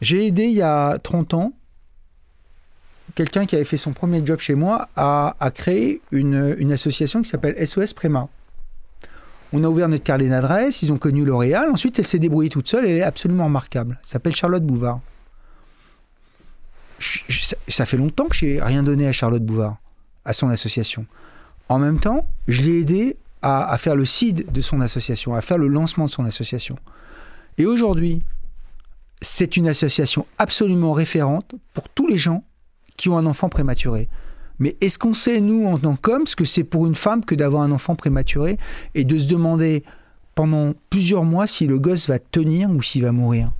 J'ai 0.00 0.26
aidé 0.26 0.44
il 0.44 0.54
y 0.54 0.62
a 0.62 0.98
30 0.98 1.34
ans 1.34 1.52
quelqu'un 3.14 3.46
qui 3.46 3.56
avait 3.56 3.64
fait 3.64 3.76
son 3.76 3.92
premier 3.92 4.24
job 4.24 4.40
chez 4.40 4.54
moi 4.54 4.88
à, 4.96 5.34
créer 5.54 6.00
une, 6.12 6.72
association 6.72 7.20
qui 7.22 7.28
s'appelle 7.28 7.54
SOS 7.66 7.92
Préma. 7.92 8.28
On 9.52 9.62
a 9.64 9.68
ouvert 9.68 9.88
notre 9.88 10.04
carnet 10.04 10.28
d'adresse, 10.28 10.80
ils 10.82 10.92
ont 10.92 10.96
connu 10.96 11.24
L'Oréal, 11.24 11.70
ensuite 11.70 11.98
elle 11.98 12.06
s'est 12.06 12.18
débrouillée 12.18 12.48
toute 12.48 12.68
seule, 12.68 12.86
elle 12.86 12.96
est 12.96 13.02
absolument 13.02 13.44
remarquable. 13.44 13.98
Elle 14.02 14.08
s'appelle 14.08 14.34
Charlotte 14.34 14.64
Bouvard 14.64 15.00
ça 17.68 17.86
fait 17.86 17.96
longtemps 17.96 18.26
que 18.26 18.36
j'ai 18.36 18.62
rien 18.62 18.82
donné 18.82 19.06
à 19.08 19.12
Charlotte 19.12 19.44
Bouvard, 19.44 19.76
à 20.24 20.32
son 20.32 20.48
association. 20.48 21.06
En 21.72 21.78
même 21.78 21.98
temps, 21.98 22.26
je 22.48 22.60
l'ai 22.60 22.80
aidé 22.80 23.16
à, 23.40 23.78
faire 23.78 23.96
le 23.96 24.04
seed 24.04 24.52
de 24.52 24.60
son 24.60 24.82
association, 24.82 25.34
à 25.34 25.40
faire 25.40 25.56
le 25.56 25.68
lancement 25.68 26.04
de 26.04 26.10
son 26.10 26.26
association. 26.26 26.76
Et 27.56 27.64
aujourd'hui, 27.64 28.20
c'est 29.22 29.56
une 29.56 29.66
association 29.66 30.26
absolument 30.36 30.92
référente 30.92 31.54
pour 31.72 31.88
tous 31.88 32.06
les 32.06 32.18
gens 32.18 32.44
qui 32.98 33.08
ont 33.08 33.16
un 33.16 33.24
enfant 33.24 33.48
prématuré. 33.48 34.10
Mais 34.58 34.76
est-ce 34.82 34.98
qu'on 34.98 35.14
sait, 35.14 35.40
nous, 35.40 35.64
en 35.64 35.78
tant 35.78 35.96
qu'hommes, 35.96 36.26
ce 36.26 36.36
que 36.36 36.44
c'est 36.44 36.62
pour 36.62 36.86
une 36.86 36.94
femme 36.94 37.24
que 37.24 37.34
d'avoir 37.34 37.62
un 37.62 37.72
enfant 37.72 37.94
prématuré 37.94 38.58
et 38.94 39.04
de 39.04 39.16
se 39.16 39.26
demander 39.26 39.82
pendant 40.34 40.74
plusieurs 40.90 41.24
mois 41.24 41.46
si 41.46 41.66
le 41.66 41.78
gosse 41.78 42.06
va 42.06 42.18
tenir 42.18 42.68
ou 42.68 42.82
s'il 42.82 43.00
va 43.00 43.12
mourir? 43.12 43.50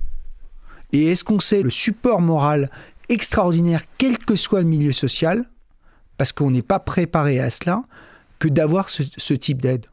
Et 0.91 1.07
est-ce 1.07 1.23
qu'on 1.23 1.39
sait 1.39 1.63
le 1.63 1.71
support 1.71 2.21
moral 2.21 2.69
extraordinaire, 3.09 3.81
quel 3.97 4.19
que 4.19 4.35
soit 4.35 4.61
le 4.61 4.67
milieu 4.67 4.91
social, 4.91 5.45
parce 6.23 6.31
qu'on 6.31 6.51
n'est 6.51 6.61
pas 6.61 6.79
préparé 6.79 7.41
à 7.41 7.49
cela, 7.49 7.83
que 8.39 8.47
d'avoir 8.47 8.87
ce, 8.87 9.33
type 9.33 9.61
d'aide. 9.61 9.87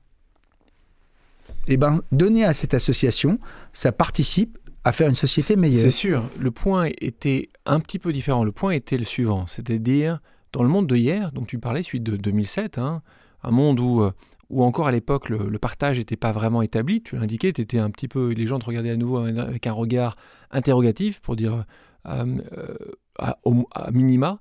Eh 1.66 1.77
ben, 1.77 2.03
donner 2.12 2.45
à 2.45 2.53
cette 2.53 2.73
association, 2.73 3.40
ça 3.73 3.90
participe 3.90 4.57
à 4.85 4.93
faire 4.93 5.09
une 5.09 5.16
société 5.16 5.57
meilleure. 5.57 5.83
C'est 5.83 5.90
sûr. 5.90 6.23
Le 6.38 6.53
point 6.53 6.87
était 7.01 7.49
un 7.66 7.81
petit 7.81 7.99
peu 7.99 8.12
différent. 8.12 8.45
Le 8.45 8.53
point 8.53 8.71
était 8.71 8.97
le 8.97 9.03
suivant, 9.03 9.49
c'est-à-dire 9.49 10.21
dans 10.53 10.62
le 10.62 10.69
monde 10.69 10.87
de 10.87 10.95
hier, 10.95 11.33
dont 11.33 11.45
tu 11.45 11.59
parlais, 11.59 11.83
celui 11.83 11.99
de 11.99 12.16
2007, 12.16 12.79
hein, 12.79 13.03
un 13.43 13.51
monde 13.51 13.81
où, 13.81 14.03
euh, 14.03 14.12
où 14.51 14.62
encore 14.62 14.87
à 14.87 14.93
l'époque 14.93 15.31
le, 15.31 15.59
partage 15.59 15.99
n'était 15.99 16.14
pas 16.14 16.31
vraiment 16.31 16.62
établi. 16.62 17.03
Tu 17.03 17.16
l'indiquais, 17.16 17.49
étais 17.49 17.81
un 17.81 17.90
petit 17.90 18.07
peu, 18.07 18.31
les 18.31 18.47
gens 18.47 18.61
te 18.61 18.66
regardaient 18.66 18.93
à 18.93 18.97
nouveau 18.97 19.17
avec 19.19 19.67
un 19.67 19.73
regard 19.73 20.15
interrogatif 20.52 21.19
pour 21.19 21.35
dire 21.35 21.65
euh, 22.07 22.38
euh, 22.52 22.77
à, 23.19 23.90
minima, 23.90 24.38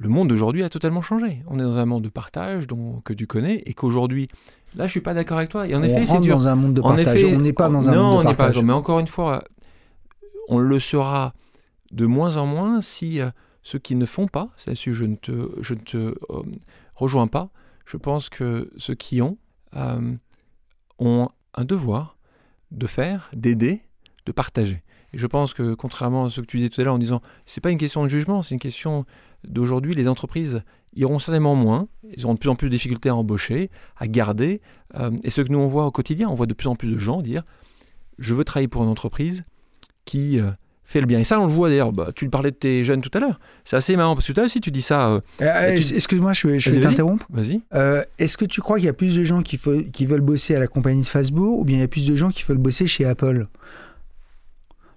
le 0.00 0.08
monde 0.08 0.28
d'aujourd'hui 0.28 0.64
a 0.64 0.70
totalement 0.70 1.02
changé. 1.02 1.42
On 1.46 1.58
est 1.58 1.62
dans 1.62 1.76
un 1.76 1.84
monde 1.84 2.02
de 2.02 2.08
partage 2.08 2.66
dont, 2.66 3.02
que 3.04 3.12
tu 3.12 3.26
connais 3.26 3.62
et 3.66 3.74
qu'aujourd'hui, 3.74 4.28
là 4.74 4.86
je 4.86 4.92
suis 4.92 5.02
pas 5.02 5.12
d'accord 5.12 5.36
avec 5.36 5.50
toi. 5.50 5.68
Et 5.68 5.74
en 5.74 5.80
on 5.80 5.82
effet, 5.82 6.06
dans 6.26 6.48
un 6.48 6.54
monde 6.54 6.72
de 6.72 6.80
partage. 6.80 7.24
on 7.24 7.38
n'est 7.38 7.52
pas 7.52 7.68
dans 7.68 7.90
un 7.90 7.94
monde 7.94 8.22
de 8.22 8.26
partage. 8.28 8.56
Non, 8.56 8.62
mais 8.62 8.72
encore 8.72 8.98
une 8.98 9.06
fois, 9.06 9.44
on 10.48 10.58
le 10.58 10.80
sera 10.80 11.34
de 11.92 12.06
moins 12.06 12.38
en 12.38 12.46
moins 12.46 12.80
si 12.80 13.20
euh, 13.20 13.28
ceux 13.62 13.78
qui 13.78 13.94
ne 13.94 14.06
font 14.06 14.26
pas, 14.26 14.48
c'est 14.56 14.74
je 14.74 15.04
ne 15.04 15.16
te, 15.16 15.50
je 15.60 15.74
ne 15.74 15.80
te 15.80 16.14
rejoins 16.94 17.26
pas. 17.26 17.50
Je 17.84 17.98
pense 17.98 18.30
que 18.30 18.70
ceux 18.78 18.94
qui 18.94 19.20
ont 19.20 19.36
ont 20.98 21.28
un 21.54 21.64
devoir 21.64 22.16
de 22.70 22.86
faire, 22.86 23.30
d'aider, 23.34 23.82
de 24.24 24.32
partager. 24.32 24.82
Et 25.12 25.18
je 25.18 25.26
pense 25.26 25.54
que 25.54 25.74
contrairement 25.74 26.24
à 26.24 26.30
ce 26.30 26.40
que 26.40 26.46
tu 26.46 26.56
disais 26.56 26.68
tout 26.70 26.80
à 26.80 26.84
l'heure 26.84 26.94
en 26.94 26.98
disant 26.98 27.20
c'est 27.46 27.60
pas 27.60 27.70
une 27.70 27.78
question 27.78 28.02
de 28.02 28.08
jugement, 28.08 28.42
c'est 28.42 28.54
une 28.54 28.60
question 28.60 29.04
d'aujourd'hui, 29.44 29.92
les 29.94 30.08
entreprises 30.08 30.62
iront 30.96 31.18
certainement 31.18 31.54
moins, 31.54 31.86
ils 32.16 32.24
auront 32.24 32.34
de 32.34 32.38
plus 32.38 32.48
en 32.50 32.56
plus 32.56 32.68
de 32.68 32.72
difficultés 32.72 33.08
à 33.08 33.14
embaucher, 33.14 33.70
à 33.96 34.06
garder. 34.08 34.60
Euh, 34.98 35.10
et 35.22 35.30
ce 35.30 35.40
que 35.40 35.50
nous 35.52 35.58
on 35.58 35.66
voit 35.66 35.86
au 35.86 35.90
quotidien, 35.92 36.28
on 36.28 36.34
voit 36.34 36.46
de 36.46 36.54
plus 36.54 36.68
en 36.68 36.74
plus 36.74 36.92
de 36.94 36.98
gens 36.98 37.22
dire 37.22 37.42
je 38.18 38.34
veux 38.34 38.44
travailler 38.44 38.68
pour 38.68 38.82
une 38.82 38.88
entreprise 38.88 39.44
qui 40.04 40.38
euh, 40.40 40.50
fait 40.84 41.00
le 41.00 41.06
bien. 41.06 41.20
Et 41.20 41.24
ça, 41.24 41.40
on 41.40 41.46
le 41.46 41.52
voit 41.52 41.68
d'ailleurs. 41.70 41.92
Bah, 41.92 42.08
tu 42.14 42.28
parlais 42.28 42.50
de 42.50 42.56
tes 42.56 42.82
jeunes 42.84 43.00
tout 43.00 43.10
à 43.14 43.20
l'heure. 43.20 43.38
C'est 43.64 43.76
assez 43.76 43.96
marrant 43.96 44.14
parce 44.14 44.26
que 44.26 44.32
toi 44.32 44.44
aussi, 44.44 44.60
tu 44.60 44.70
dis 44.70 44.82
ça. 44.82 45.08
euh, 45.08 45.20
Euh, 45.40 45.78
tu- 45.78 45.94
Excuse-moi, 45.94 46.32
je, 46.32 46.48
vais- 46.48 46.58
je 46.58 46.70
t'interrompre. 46.88 47.26
Vas-y. 47.30 47.62
Est-ce 48.18 48.36
que 48.36 48.44
tu 48.44 48.60
crois 48.60 48.76
qu'il 48.78 48.86
y 48.86 48.88
a 48.88 48.92
plus 48.92 49.14
de 49.16 49.24
gens 49.24 49.42
qui, 49.42 49.58
qui 49.92 50.06
veulent 50.06 50.20
bosser 50.20 50.54
à 50.56 50.58
la 50.58 50.66
compagnie 50.66 51.02
de 51.02 51.06
Facebook 51.06 51.60
ou 51.60 51.64
bien 51.64 51.76
il 51.76 51.80
y 51.80 51.84
a 51.84 51.88
plus 51.88 52.06
de 52.06 52.16
gens 52.16 52.30
qui 52.30 52.42
veulent 52.42 52.58
bosser 52.58 52.86
chez 52.86 53.04
Apple? 53.04 53.46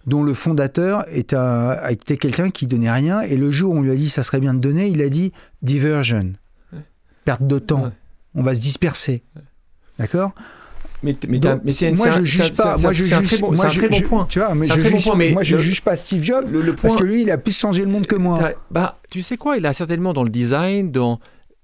Dont 0.06 0.24
le 0.24 0.34
fondateur 0.34 1.06
est 1.10 1.34
un- 1.34 1.78
était 1.88 2.18
quelqu'un 2.18 2.49
qui 2.49 2.68
donnait 2.68 2.91
rien 2.91 3.22
et 3.22 3.38
le 3.38 3.51
jour 3.51 3.74
où 3.74 3.78
on 3.78 3.82
lui 3.82 3.91
a 3.91 3.95
dit 3.95 4.10
ça 4.10 4.24
serait 4.24 4.39
bien 4.39 4.54
de 4.54 4.60
donner, 4.60 4.88
il 4.88 5.01
a 5.01 5.10
dit 5.10 5.32
diversion, 5.62 6.34
Ouais. 6.74 6.80
perte 7.26 7.45
de 7.47 7.60
temps, 7.60 7.84
Ouais. 7.86 7.89
on 8.36 8.43
va 8.43 8.54
se 8.56 8.62
disperser. 8.62 9.24
D'accord? 9.99 10.32
Mais, 11.04 11.14
mais, 11.28 11.38
Donc, 11.39 11.58
t'as- 11.58 11.62
mais 11.66 11.72
c'est 11.72 11.91
moi 11.91 12.10
je 12.12 12.24
juge 12.24 12.54
pas, 12.54 12.78
moi 12.78 12.93
je 12.93 13.04
juge, 13.04 13.28
très 13.28 13.38
bon, 13.38 13.47
moi, 13.47 13.58
c'est 13.58 13.66
un 13.66 13.70
je- 13.70 13.80
très 13.80 13.89
bon 13.89 13.97
je- 13.97 14.04
point. 14.06 14.26
Tu 14.30 14.39
vois, 14.39 14.56
mais 14.56 14.66
C'est 14.66 14.72
un 14.72 14.76
je 14.76 14.80
très 14.82 14.89
bon 14.91 14.97
juge, 14.97 15.06
point, 15.06 15.16
mais 15.18 15.32
moi 15.32 15.43
je 15.43 15.56
le- 15.58 15.62
juge 15.62 15.82
pas 15.82 15.95
Steve 15.97 16.24
Jobs 16.24 16.49
Le, 16.49 16.62
le 16.62 16.76
parce 16.76 16.95
que 16.95 17.04
lui 17.04 17.22
il 17.24 17.32
a 17.32 17.38
plus 17.38 17.58
changé 17.58 17.84
le 17.84 17.91
monde 17.91 18.08
que 18.08 18.16
moi. 18.16 18.54
Bah, 18.72 18.99
tu 19.10 19.22
sais 19.22 19.36
quoi, 19.38 19.58
il 19.58 19.66
a 19.66 19.74
certainement 19.74 20.14
dans 20.14 20.24
le 20.24 20.30
design, 20.30 20.91
dans 20.91 21.20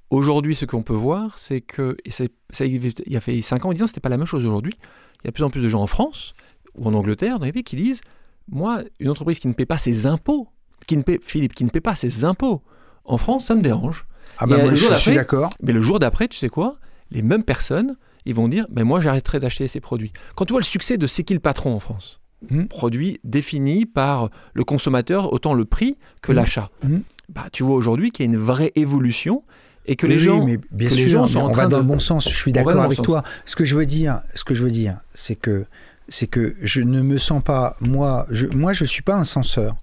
aujourd'hui, 0.09 0.55
ce 0.55 0.65
qu'on 0.65 0.81
peut 0.81 0.93
voir, 0.93 1.37
c'est 1.37 1.61
que 1.61 1.95
et 2.05 2.11
ça, 2.11 2.25
il 2.65 2.93
y 3.07 3.15
a 3.17 3.21
fait 3.21 3.41
5 3.41 3.63
ans, 3.65 3.71
10 3.73 3.83
ans, 3.83 3.87
c'était 3.87 3.99
pas 4.01 4.09
la 4.09 4.17
même 4.17 4.27
chose 4.27 4.45
aujourd'hui. 4.45 4.73
Il 5.23 5.25
y 5.25 5.27
a 5.27 5.31
de 5.31 5.33
plus 5.33 5.43
en 5.43 5.49
plus 5.49 5.61
de 5.61 5.69
gens 5.69 5.81
en 5.81 5.87
France 5.87 6.33
ou 6.75 6.85
en 6.87 6.93
Angleterre, 6.93 7.39
dans 7.39 7.45
les 7.45 7.53
pays, 7.53 7.63
qui 7.63 7.75
disent 7.77 8.01
Moi, 8.51 8.83
une 8.99 9.09
entreprise 9.09 9.39
qui 9.39 9.47
ne 9.47 9.53
paie 9.53 9.65
pas 9.65 9.77
ses 9.77 10.07
impôts, 10.07 10.47
qui 10.87 10.97
ne 10.97 11.03
paie, 11.03 11.19
Philippe, 11.23 11.53
qui 11.53 11.63
ne 11.63 11.69
paie 11.69 11.81
pas 11.81 11.95
ses 11.95 12.23
impôts 12.25 12.61
en 13.05 13.17
France, 13.17 13.45
ça 13.45 13.55
me 13.55 13.61
dérange. 13.61 14.05
Ah 14.37 14.45
bah 14.47 14.57
Et, 14.57 14.61
moi 14.61 14.69
le 14.71 14.75
jour 14.75 14.91
je 14.91 14.95
suis 14.95 15.11
d'après- 15.11 15.15
d'accord. 15.15 15.49
Mais 15.61 15.73
le 15.73 15.81
jour 15.81 15.99
d'après, 15.99 16.27
tu 16.27 16.37
sais 16.37 16.49
quoi? 16.49 16.77
Les 17.11 17.21
mêmes 17.21 17.43
personnes, 17.43 17.95
ils 18.25 18.35
vont 18.35 18.47
dire 18.47 18.65
Mais 18.71 18.83
moi, 18.83 19.01
j'arrêterai 19.01 19.39
d'acheter 19.39 19.67
ces 19.67 19.79
produits. 19.79 20.13
Quand 20.35 20.45
tu 20.45 20.53
vois 20.53 20.59
le 20.61 20.65
succès 20.65 20.97
de 20.97 21.07
C'est 21.07 21.23
qui 21.23 21.33
le 21.33 21.39
patron 21.39 21.73
en 21.75 21.79
France? 21.79 22.19
Hmm. 22.49 22.65
Produit 22.67 23.19
défini 23.25 23.85
par 23.85 24.29
le 24.53 24.63
consommateur, 24.63 25.33
autant 25.33 25.53
le 25.53 25.65
prix 25.65 25.97
que 26.21 26.31
Hmm. 26.31 26.35
l'achat. 26.35 26.69
Hmm. 26.83 26.99
Bah, 27.27 27.47
tu 27.51 27.63
vois 27.63 27.75
aujourd'hui 27.75 28.11
qu'il 28.11 28.25
y 28.25 28.29
a 28.29 28.31
une 28.31 28.39
vraie 28.39 28.71
évolution 28.75 29.43
et 29.85 29.95
que 29.95 30.07
Oui, 30.07 30.13
les 30.13 30.19
gens. 30.19 30.39
oui, 30.39 30.45
mais 30.53 30.57
bien 30.71 30.87
que 30.89 30.93
les 30.93 31.01
sûr, 31.01 31.09
gens 31.09 31.25
mais 31.25 31.31
sont 31.33 31.39
en 31.39 31.49
on 31.49 31.51
train 31.51 31.63
va 31.63 31.67
dans 31.67 31.77
de- 31.77 31.81
le 31.81 31.87
bon 31.87 31.99
sens. 31.99 32.29
Je 32.29 32.35
suis 32.35 32.53
d'accord 32.53 32.81
avec 32.81 33.01
toi. 33.01 33.23
Ce 33.45 33.55
que 33.57 33.65
je 33.65 33.75
veux 33.75 33.85
dire, 33.85 34.21
ce 34.35 34.43
que 34.45 34.53
je 34.53 34.63
veux 34.63 34.71
dire, 34.71 34.97
c'est 35.09 35.35
que 35.35 35.65
c'est 36.09 36.27
que 36.27 36.55
je 36.61 36.81
ne 36.81 37.01
me 37.01 37.17
sens 37.17 37.43
pas 37.43 37.75
moi. 37.87 38.25
Je, 38.29 38.45
moi, 38.47 38.73
je 38.73 38.85
suis 38.85 39.03
pas 39.03 39.15
un 39.15 39.23
censeur. 39.23 39.75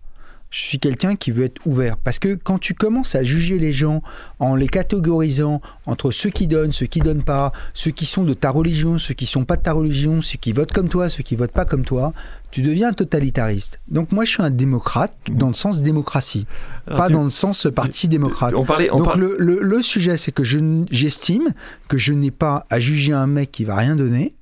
Je 0.48 0.60
suis 0.60 0.78
quelqu'un 0.78 1.16
qui 1.16 1.32
veut 1.32 1.44
être 1.44 1.60
ouvert. 1.66 1.96
Parce 1.96 2.20
que 2.20 2.34
quand 2.36 2.58
tu 2.58 2.72
commences 2.72 3.16
à 3.16 3.24
juger 3.24 3.58
les 3.58 3.72
gens 3.72 4.00
en 4.38 4.54
les 4.54 4.68
catégorisant 4.68 5.60
entre 5.86 6.12
ceux 6.12 6.30
qui 6.30 6.46
donnent, 6.46 6.70
ceux 6.70 6.86
qui 6.86 7.00
donnent 7.00 7.24
pas, 7.24 7.50
ceux 7.74 7.90
qui 7.90 8.06
sont 8.06 8.22
de 8.22 8.32
ta 8.32 8.50
religion, 8.50 8.96
ceux 8.96 9.12
qui 9.12 9.26
sont 9.26 9.44
pas 9.44 9.56
de 9.56 9.62
ta 9.62 9.72
religion, 9.72 10.20
ceux 10.20 10.38
qui 10.38 10.52
votent 10.52 10.70
comme 10.72 10.88
toi, 10.88 11.08
ceux 11.08 11.24
qui 11.24 11.34
votent 11.34 11.50
pas 11.52 11.64
comme 11.64 11.84
toi, 11.84 12.12
tu 12.52 12.62
deviens 12.62 12.90
un 12.90 12.92
totalitariste. 12.92 13.80
Donc 13.88 14.12
moi, 14.12 14.24
je 14.24 14.30
suis 14.30 14.42
un 14.42 14.50
démocrate 14.50 15.12
dans 15.28 15.48
le 15.48 15.54
sens 15.54 15.82
démocratie, 15.82 16.46
Alors, 16.86 16.98
pas 17.00 17.06
tu- 17.08 17.14
dans 17.14 17.24
le 17.24 17.30
sens 17.30 17.66
parti 17.74 18.06
démocrate. 18.06 18.54
On 18.54 18.64
parlait. 18.64 18.88
On 18.90 18.98
Donc 18.98 19.16
le, 19.16 19.36
le- 19.40 19.58
le 19.60 19.82
sujet, 19.82 20.16
c'est 20.16 20.32
que 20.32 20.44
je 20.44 20.60
j'estime 20.92 21.52
que 21.88 21.98
je 21.98 22.12
n'ai 22.12 22.30
pas 22.30 22.66
à 22.70 22.78
juger 22.78 23.12
un 23.12 23.26
mec 23.26 23.50
qui 23.50 23.64
va 23.64 23.74
rien 23.74 23.96
donner, 23.96 24.32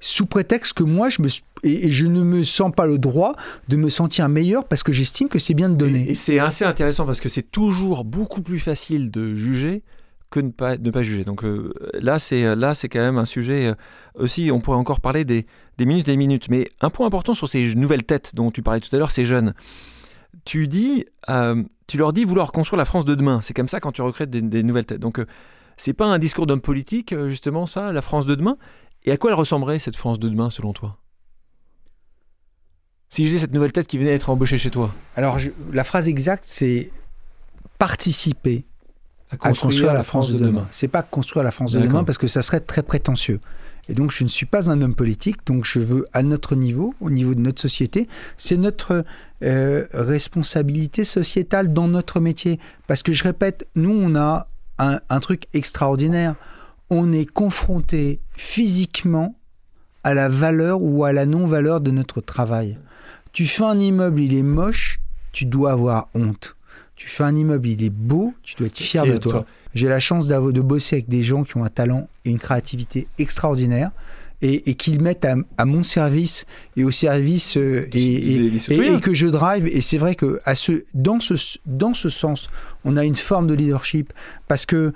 sous 0.00 0.26
prétexte 0.26 0.74
que 0.74 0.84
moi, 0.84 1.08
je 1.08 1.22
me 1.22 1.28
et, 1.64 1.86
et 1.86 1.92
je 1.92 2.06
ne 2.06 2.22
me 2.22 2.44
sens 2.44 2.72
pas 2.74 2.86
le 2.86 2.98
droit 2.98 3.34
de 3.68 3.76
me 3.76 3.88
sentir 3.88 4.28
meilleur 4.28 4.64
parce 4.64 4.82
que 4.82 4.92
j'estime 4.92 5.28
que 5.28 5.38
c'est 5.38 5.54
bien 5.54 5.68
de 5.68 5.74
donner. 5.74 6.02
Et, 6.02 6.10
et 6.12 6.14
c'est 6.14 6.38
assez 6.38 6.64
intéressant 6.64 7.04
parce 7.04 7.20
que 7.20 7.28
c'est 7.28 7.50
toujours 7.50 8.04
beaucoup 8.04 8.42
plus 8.42 8.60
facile 8.60 9.10
de 9.10 9.34
juger 9.34 9.82
que 10.30 10.40
ne 10.40 10.50
pas, 10.50 10.76
ne 10.76 10.90
pas 10.90 11.02
juger. 11.02 11.24
Donc 11.24 11.42
euh, 11.42 11.72
là, 11.94 12.18
c'est 12.18 12.54
là, 12.54 12.74
c'est 12.74 12.88
quand 12.88 13.00
même 13.00 13.18
un 13.18 13.24
sujet 13.24 13.66
euh, 13.66 13.74
aussi. 14.14 14.50
On 14.52 14.60
pourrait 14.60 14.76
encore 14.76 15.00
parler 15.00 15.24
des, 15.24 15.46
des 15.78 15.86
minutes 15.86 16.08
et 16.08 16.12
des 16.12 16.16
minutes. 16.16 16.48
Mais 16.50 16.66
un 16.80 16.90
point 16.90 17.06
important 17.06 17.34
sur 17.34 17.48
ces 17.48 17.74
nouvelles 17.74 18.04
têtes 18.04 18.34
dont 18.34 18.50
tu 18.50 18.62
parlais 18.62 18.80
tout 18.80 18.94
à 18.94 18.98
l'heure, 18.98 19.10
ces 19.10 19.24
jeunes. 19.24 19.54
Tu 20.44 20.68
dis, 20.68 21.06
euh, 21.28 21.62
tu 21.86 21.96
leur 21.96 22.12
dis 22.12 22.24
vouloir 22.24 22.52
construire 22.52 22.78
la 22.78 22.84
France 22.84 23.04
de 23.04 23.14
demain. 23.14 23.40
C'est 23.40 23.54
comme 23.54 23.68
ça 23.68 23.80
quand 23.80 23.92
tu 23.92 24.02
recrutes 24.02 24.30
des, 24.30 24.42
des 24.42 24.62
nouvelles 24.62 24.86
têtes. 24.86 25.00
Donc 25.00 25.24
c'est 25.76 25.94
pas 25.94 26.06
un 26.06 26.18
discours 26.18 26.46
d'homme 26.46 26.60
politique 26.60 27.14
justement 27.28 27.66
ça, 27.66 27.92
la 27.92 28.02
France 28.02 28.26
de 28.26 28.34
demain? 28.34 28.58
Et 29.04 29.12
à 29.12 29.16
quoi 29.16 29.30
elle 29.30 29.36
ressemblerait 29.36 29.78
cette 29.78 29.96
France 29.96 30.18
de 30.18 30.28
demain 30.28 30.50
selon 30.50 30.72
toi? 30.72 30.98
Si 33.10 33.26
j'ai 33.26 33.38
cette 33.38 33.52
nouvelle 33.52 33.72
tête 33.72 33.86
qui 33.86 33.96
venait 33.98 34.10
d'être 34.10 34.28
embauchée 34.30 34.58
chez 34.58 34.70
toi, 34.70 34.92
Alors 35.16 35.38
je- 35.38 35.50
la 35.72 35.82
phrase 35.84 36.08
exacte, 36.08 36.44
c'est 36.46 36.90
participer 37.78 38.66
à 39.30 39.36
construire 39.36 39.92
la 39.94 40.02
France 40.02 40.30
de 40.32 40.38
demain. 40.38 40.66
C'est 40.70 40.88
pas 40.88 41.02
construire 41.02 41.42
la 41.44 41.50
France 41.50 41.72
de 41.72 41.80
demain 41.80 42.04
parce 42.04 42.18
que 42.18 42.26
ça 42.26 42.42
serait 42.42 42.60
très 42.60 42.82
prétentieux. 42.82 43.40
Et 43.90 43.94
donc 43.94 44.10
je 44.10 44.22
ne 44.24 44.28
suis 44.28 44.44
pas 44.44 44.70
un 44.70 44.82
homme 44.82 44.94
politique, 44.94 45.46
donc 45.46 45.64
je 45.64 45.78
veux 45.78 46.04
à 46.12 46.22
notre 46.22 46.54
niveau, 46.54 46.94
au 47.00 47.08
niveau 47.08 47.34
de 47.34 47.40
notre 47.40 47.62
société, 47.62 48.06
c'est 48.36 48.58
notre 48.58 49.04
euh, 49.42 49.86
responsabilité 49.94 51.04
sociétale 51.04 51.72
dans 51.72 51.88
notre 51.88 52.20
métier. 52.20 52.58
Parce 52.86 53.02
que 53.02 53.14
je 53.14 53.22
répète, 53.24 53.66
nous 53.74 53.90
on 53.90 54.14
a 54.16 54.48
un, 54.78 55.00
un 55.08 55.20
truc 55.20 55.44
extraordinaire. 55.54 56.34
On 56.90 57.12
est 57.12 57.24
confronté 57.26 58.20
physiquement 58.38 59.34
à 60.04 60.14
la 60.14 60.28
valeur 60.28 60.80
ou 60.80 61.04
à 61.04 61.12
la 61.12 61.26
non-valeur 61.26 61.80
de 61.80 61.90
notre 61.90 62.20
travail. 62.20 62.78
Tu 63.32 63.46
fais 63.46 63.64
un 63.64 63.78
immeuble, 63.78 64.20
il 64.20 64.34
est 64.34 64.44
moche, 64.44 65.00
tu 65.32 65.44
dois 65.44 65.72
avoir 65.72 66.08
honte. 66.14 66.56
Tu 66.94 67.08
fais 67.08 67.24
un 67.24 67.34
immeuble, 67.34 67.68
il 67.68 67.84
est 67.84 67.90
beau, 67.90 68.32
tu 68.42 68.54
dois 68.54 68.68
être 68.68 68.76
fier 68.76 69.04
de 69.04 69.16
toi. 69.16 69.32
toi? 69.32 69.46
J'ai 69.74 69.88
la 69.88 70.00
chance 70.00 70.28
de 70.28 70.60
bosser 70.60 70.96
avec 70.96 71.08
des 71.08 71.22
gens 71.22 71.44
qui 71.44 71.56
ont 71.56 71.64
un 71.64 71.68
talent 71.68 72.08
et 72.24 72.30
une 72.30 72.38
créativité 72.38 73.06
extraordinaire 73.18 73.90
et, 74.40 74.70
et 74.70 74.74
qu'ils 74.74 75.02
mettent 75.02 75.24
à, 75.24 75.34
à 75.56 75.64
mon 75.64 75.82
service 75.82 76.46
et 76.76 76.84
au 76.84 76.90
service 76.90 77.56
euh, 77.56 77.88
et, 77.92 78.50
que 79.02 79.14
je 79.14 79.26
drive. 79.26 79.66
Et 79.66 79.80
c'est 79.80 79.98
vrai 79.98 80.14
que 80.14 80.40
à 80.44 80.54
ce, 80.54 80.84
dans, 80.94 81.20
ce, 81.20 81.34
dans 81.66 81.92
ce 81.92 82.08
sens, 82.08 82.48
on 82.84 82.96
a 82.96 83.04
une 83.04 83.16
forme 83.16 83.48
de 83.48 83.54
leadership 83.54 84.12
parce 84.46 84.64
que 84.64 84.92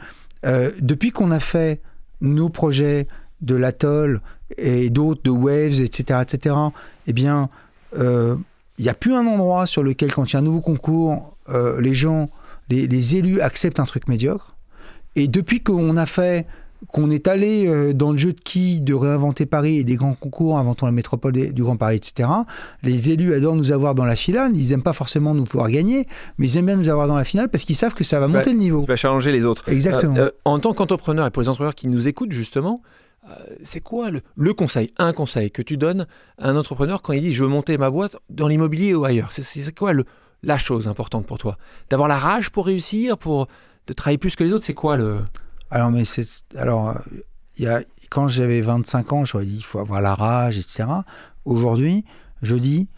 euh, 0.46 0.70
depuis 0.80 1.10
qu'on 1.10 1.30
a 1.32 1.40
fait 1.40 1.80
nos 2.20 2.48
projets 2.48 3.08
de 3.42 3.54
l'atoll 3.54 4.20
et 4.58 4.90
d'autres, 4.90 5.22
de 5.22 5.30
Waves, 5.30 5.80
etc., 5.80 6.20
etc., 6.22 6.54
eh 7.06 7.12
bien, 7.12 7.48
euh, 7.98 8.36
il 8.78 8.84
n'y 8.84 8.90
a 8.90 8.94
plus 8.94 9.14
un 9.14 9.26
endroit 9.26 9.66
sur 9.66 9.82
lequel, 9.82 10.12
quand 10.12 10.30
il 10.30 10.32
y 10.32 10.36
a 10.36 10.38
un 10.38 10.42
nouveau 10.42 10.60
concours, 10.60 11.36
euh, 11.48 11.80
les 11.80 11.94
gens, 11.94 12.28
les, 12.70 12.86
les 12.86 13.16
élus 13.16 13.40
acceptent 13.40 13.80
un 13.80 13.84
truc 13.84 14.08
médiocre. 14.08 14.54
Et 15.14 15.28
depuis 15.28 15.62
qu'on 15.62 15.96
a 15.96 16.06
fait, 16.06 16.46
qu'on 16.88 17.10
est 17.10 17.28
allé 17.28 17.66
euh, 17.66 17.92
dans 17.92 18.12
le 18.12 18.18
jeu 18.18 18.32
de 18.32 18.40
qui 18.40 18.80
de 18.80 18.94
réinventer 18.94 19.46
Paris 19.46 19.78
et 19.78 19.84
des 19.84 19.96
grands 19.96 20.14
concours, 20.14 20.58
inventons 20.58 20.86
la 20.86 20.92
métropole 20.92 21.32
du 21.32 21.62
Grand 21.62 21.76
Paris, 21.76 21.96
etc., 21.96 22.28
les 22.82 23.10
élus 23.10 23.34
adorent 23.34 23.56
nous 23.56 23.72
avoir 23.72 23.94
dans 23.94 24.04
la 24.04 24.16
finale. 24.16 24.52
Ils 24.54 24.70
n'aiment 24.70 24.82
pas 24.82 24.92
forcément 24.92 25.34
nous 25.34 25.44
pouvoir 25.44 25.70
gagner, 25.70 26.06
mais 26.38 26.46
ils 26.46 26.56
aiment 26.56 26.66
bien 26.66 26.76
nous 26.76 26.88
avoir 26.88 27.06
dans 27.06 27.16
la 27.16 27.24
finale 27.24 27.48
parce 27.48 27.64
qu'ils 27.64 27.76
savent 27.76 27.94
que 27.94 28.04
ça 28.04 28.18
va 28.20 28.26
Bah, 28.26 28.38
monter 28.38 28.52
le 28.52 28.58
niveau. 28.58 28.82
Tu 28.82 28.88
vas 28.88 28.96
challenger 28.96 29.32
les 29.32 29.44
autres. 29.44 29.68
Exactement. 29.68 30.16
Euh, 30.16 30.30
en 30.44 30.58
tant 30.58 30.72
qu'entrepreneur 30.72 31.26
et 31.26 31.30
pour 31.30 31.42
les 31.42 31.48
entrepreneurs 31.48 31.74
qui 31.74 31.88
nous 31.88 32.08
écoutent 32.08 32.32
justement, 32.32 32.82
c'est 33.62 33.80
quoi 33.80 34.10
le, 34.10 34.54
conseil, 34.54 34.92
un 34.98 35.12
conseil 35.12 35.50
que 35.50 35.62
tu 35.62 35.76
donnes 35.76 36.06
à 36.38 36.48
un 36.48 36.56
entrepreneur 36.56 37.02
quand 37.02 37.12
il 37.12 37.20
dit 37.20 37.34
je 37.34 37.44
veux 37.44 37.48
monter 37.48 37.78
ma 37.78 37.90
boîte 37.90 38.16
dans 38.30 38.48
l'immobilier 38.48 38.94
ou 38.94 39.04
ailleurs? 39.04 39.32
C'est- 39.32 39.74
quoi 39.74 39.92
la 40.42 40.58
chose 40.58 40.88
importante 40.88 41.26
pour 41.26 41.38
toi? 41.38 41.56
D'avoir 41.88 42.08
la 42.08 42.18
rage 42.18 42.50
pour 42.50 42.66
réussir, 42.66 43.18
pour 43.18 43.46
de 43.86 43.92
travailler 43.92 44.18
plus 44.18 44.36
que 44.36 44.44
les 44.44 44.52
autres, 44.52 44.64
c'est 44.64 44.74
quoi 44.74 44.96
le? 44.96 45.24
Alors, 45.70 45.90
mais 45.90 46.04
c'est. 46.04 46.26
Alors, 46.56 46.90
euh, 46.90 46.94
y 47.58 47.66
a, 47.66 47.82
quand 48.10 48.28
j'avais 48.28 48.60
25 48.60 49.12
ans, 49.12 49.24
j'aurais 49.24 49.46
dit 49.46 49.56
il 49.56 49.64
faut 49.64 49.78
avoir 49.78 50.00
la 50.00 50.14
rage, 50.14 50.58
etc. 50.58 50.84
Aujourd'hui, 51.44 52.04
je 52.42 52.56
dis 52.56 52.88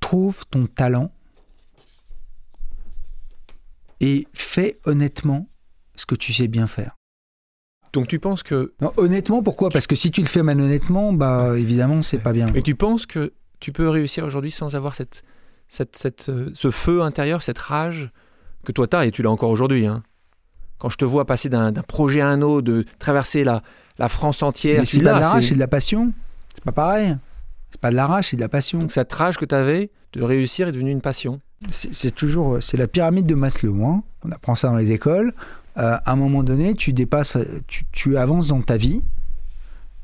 trouve 0.00 0.46
ton 0.46 0.66
talent 0.66 1.10
et 4.00 4.26
fais 4.32 4.78
honnêtement 4.84 5.48
ce 5.96 6.06
que 6.06 6.14
tu 6.14 6.32
sais 6.32 6.48
bien 6.48 6.66
faire. 6.66 6.95
Donc 7.96 8.08
tu 8.08 8.18
penses 8.18 8.42
que 8.42 8.74
Non, 8.82 8.92
honnêtement, 8.98 9.42
pourquoi? 9.42 9.70
Parce 9.70 9.86
que 9.86 9.96
si 9.96 10.10
tu 10.10 10.20
le 10.20 10.26
fais 10.26 10.42
malhonnêtement, 10.42 11.12
bah 11.14 11.54
évidemment, 11.56 12.02
c'est 12.02 12.18
pas 12.18 12.32
bien. 12.34 12.46
mais 12.52 12.60
tu 12.60 12.74
penses 12.74 13.06
que 13.06 13.32
tu 13.58 13.72
peux 13.72 13.88
réussir 13.88 14.24
aujourd'hui 14.26 14.50
sans 14.50 14.76
avoir 14.76 14.94
cette, 14.94 15.22
cette, 15.66 15.96
cette, 15.96 16.28
euh, 16.28 16.50
ce 16.52 16.70
feu 16.70 17.00
intérieur, 17.00 17.40
cette 17.40 17.58
rage 17.58 18.10
que 18.66 18.72
toi 18.72 18.86
tu 18.86 18.96
as 18.96 19.06
et 19.06 19.10
tu 19.10 19.22
l'as 19.22 19.30
encore 19.30 19.48
aujourd'hui. 19.48 19.86
hein? 19.86 20.02
Quand 20.78 20.90
je 20.90 20.98
te 20.98 21.06
vois 21.06 21.24
passer 21.24 21.48
d'un 21.48 21.72
projet 21.72 22.20
à 22.20 22.28
un 22.28 22.42
autre, 22.42 22.66
de 22.66 22.84
traverser 22.98 23.44
la, 23.44 23.62
la 23.98 24.10
France 24.10 24.42
entière, 24.42 24.80
Mais 24.80 24.84
c'est 24.84 24.98
pas 25.00 25.14
de 25.14 25.20
la 25.20 25.28
rage, 25.30 25.44
c'est- 25.48 25.54
de 25.54 25.58
la 25.60 25.68
passion. 25.68 26.12
C'est 26.52 26.62
pas 26.64 26.72
pareil. 26.72 27.16
C'est 27.70 27.80
pas 27.80 27.90
de 27.90 27.96
la 27.96 28.06
rage, 28.06 28.28
c'est 28.28 28.36
de 28.36 28.42
la 28.42 28.50
passion. 28.50 28.78
Donc 28.80 28.92
cette 28.92 29.12
rage 29.12 29.38
que 29.38 29.46
tu 29.46 29.54
avais 29.54 29.90
de 30.12 30.22
réussir 30.22 30.68
est 30.68 30.72
devenue 30.72 30.90
une 30.90 31.00
passion. 31.00 31.40
C'est 31.70 31.94
c'est 31.94 32.10
toujours, 32.10 32.58
c'est 32.62 32.76
la 32.76 32.88
pyramide 32.88 33.24
de 33.24 33.34
Maslow. 33.34 33.82
hein. 33.86 34.02
On 34.22 34.30
apprend 34.32 34.54
ça 34.54 34.68
dans 34.68 34.76
les 34.76 34.92
écoles. 34.92 35.32
Euh, 35.78 35.96
à 36.04 36.12
un 36.12 36.16
moment 36.16 36.42
donné, 36.42 36.74
tu 36.74 36.92
dépasses, 36.92 37.36
tu, 37.92 38.16
avances 38.16 38.48
dans 38.48 38.62
ta 38.62 38.76
vie 38.76 39.02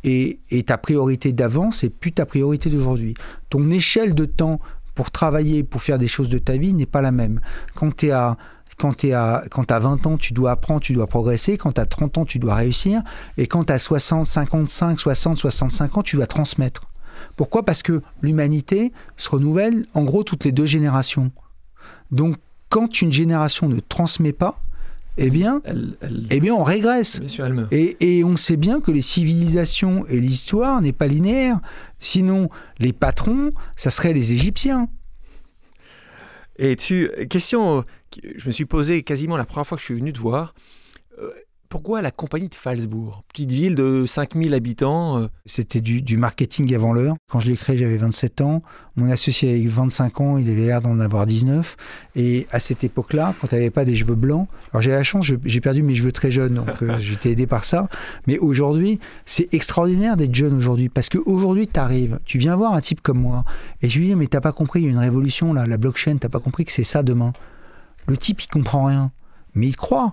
et, 0.05 0.41
et 0.51 0.63
ta 0.65 0.77
priorité 0.77 1.33
d'avant, 1.33 1.71
c'est 1.71 1.89
plus 1.89 2.13
ta 2.13 2.27
priorité 2.27 2.69
d'aujourd'hui. 2.69 3.15
Ton 3.49 3.71
échelle 3.71 4.15
de 4.15 4.25
temps 4.25 4.61
pour 4.95 5.11
travailler, 5.11 5.63
pour 5.63 5.83
faire 5.83 5.99
des 5.99 6.09
choses 6.09 6.29
de 6.29 6.39
ta 6.39 6.57
vie 6.57 6.75
n'est 6.75 6.87
pas 6.87 7.01
la 7.01 7.13
même. 7.13 7.41
Quand 7.75 8.05
à 8.05 8.37
quand 8.79 8.95
tu 8.95 9.13
as 9.13 9.49
20 9.79 10.07
ans, 10.07 10.17
tu 10.17 10.33
dois 10.33 10.53
apprendre, 10.53 10.81
tu 10.81 10.93
dois 10.93 11.07
progresser. 11.07 11.57
Quand 11.57 11.73
tu 11.73 11.81
as 11.81 11.87
30 11.87 12.19
ans, 12.19 12.25
tu 12.25 12.39
dois 12.39 12.55
réussir. 12.55 13.03
Et 13.37 13.47
quand 13.47 13.65
tu 13.65 13.73
as 13.73 13.79
60, 13.79 14.27
55, 14.27 14.99
60, 14.99 15.39
65 15.39 15.99
ans, 15.99 16.03
tu 16.03 16.17
dois 16.17 16.27
transmettre. 16.27 16.91
Pourquoi? 17.37 17.65
Parce 17.65 17.83
que 17.83 18.03
l'humanité 18.23 18.93
se 19.17 19.31
renouvelle 19.31 19.85
en 19.95 20.03
gros 20.05 20.25
toutes 20.25 20.45
les 20.45 20.53
deux 20.53 20.67
générations. 20.67 21.31
Donc 22.11 22.37
quand 22.69 23.03
une 23.03 23.13
génération 23.13 23.69
ne 23.69 23.79
transmet 23.79 24.33
pas, 24.33 24.61
eh 25.17 25.31
bien, 25.31 25.63
eh 26.31 26.41
bien 26.41 26.55
on 26.55 26.65
régresse. 26.65 27.21
et, 27.71 28.19
et, 28.19 28.25
on 28.25 28.37
sait 28.37 28.57
bien 28.57 28.81
que 28.81 28.91
les 28.91 29.03
civilisations 29.03 30.07
et 30.07 30.21
l'histoire 30.21 30.81
n'est 30.81 30.93
pas 30.93 31.07
linéaire. 31.07 31.61
Sinon, 31.99 32.49
les 32.79 32.93
patrons, 32.93 33.51
ça 33.77 33.91
serait 33.91 34.13
les 34.13 34.33
Égyptiens. 34.33 34.89
Et 36.57 36.77
tu, 36.77 37.11
question, 37.29 37.85
je 38.37 38.47
me 38.47 38.53
suis 38.53 38.65
posée 38.65 39.03
quasiment 39.03 39.37
la 39.37 39.45
première 39.45 39.67
fois 39.67 39.77
que 39.77 39.81
je 39.81 39.87
suis 39.87 39.95
venu 39.95 40.13
te 40.13 40.19
voir. 40.19 40.55
Pourquoi 41.73 42.03
la 42.03 42.11
compagnie 42.11 42.51
de 42.51 42.55
Falsbourg? 42.55 43.23
Petite 43.33 43.51
ville 43.51 43.77
de 43.77 44.05
5000 44.05 44.53
habitants. 44.53 45.17
Euh. 45.17 45.29
C'était 45.47 45.81
du, 45.81 46.19
marketing 46.19 46.75
avant 46.75 46.93
l'heure. 46.93 47.17
Quand 47.31 47.41
je 47.41 47.49
l'ai 47.49 47.57
créé, 47.57 47.79
j'avais 47.79 47.97
27 47.97 48.43
ans. 48.43 48.63
Mon 48.97 49.11
associé 49.11 49.55
avait 49.55 49.67
25 49.67 50.21
ans, 50.21 50.37
il 50.37 50.51
avait 50.51 50.67
l'air 50.67 50.83
d'en 50.83 51.01
avoir 51.01 51.25
19. 51.25 51.79
Et 52.15 52.47
à 52.53 52.61
cette 52.61 52.85
époque-là, 52.85 53.35
quand 53.41 53.47
tu 53.47 53.55
n'avais 53.55 53.71
pas 53.71 53.87
des 53.87 53.95
cheveux 53.95 54.17
blancs, 54.17 54.49
alors 54.71 54.83
j'ai 54.83 54.91
la 54.91 55.03
chance, 55.03 55.25
j'ai 55.43 55.61
perdu 55.63 55.83
mes 55.83 55.95
cheveux 55.95 56.13
très 56.13 56.31
jeunes, 56.31 56.57
donc 56.57 56.83
euh, 56.83 56.99
j'étais 57.01 57.31
aidé 57.31 57.47
par 57.47 57.65
ça. 57.65 57.89
Mais 58.27 58.37
aujourd'hui, 58.37 59.01
c'est 59.25 59.49
extraordinaire 59.55 60.19
d'être 60.19 60.35
jeune 60.35 60.53
aujourd'hui. 60.53 60.91
Parce 60.91 61.09
qu'aujourd'hui, 61.09 61.69
tu 61.69 61.81
arrives, 61.81 62.19
tu 62.27 62.37
viens 62.37 62.55
voir 62.55 62.75
un 62.75 62.83
type 62.83 63.01
comme 63.01 63.21
moi, 63.21 63.47
et 63.81 63.89
je 63.89 63.99
lui 63.99 64.09
dis, 64.09 64.15
mais 64.15 64.27
t'as 64.27 64.43
pas 64.43 64.53
compris, 64.53 64.83
il 64.83 64.85
y 64.85 64.89
a 64.89 64.91
une 64.91 64.99
révolution 64.99 65.55
là, 65.55 65.67
la 65.67 65.79
blockchain, 65.79 66.19
t'as 66.19 66.29
pas 66.29 66.41
compris 66.41 66.67
que 66.67 66.73
c'est 66.73 66.85
ça 66.85 67.03
demain. 67.03 67.33
Le 68.09 68.19
type, 68.19 68.43
il 68.43 68.49
comprend 68.49 68.85
rien. 68.85 69.11
Mais 69.55 69.69
il 69.69 69.77
croit 69.77 70.13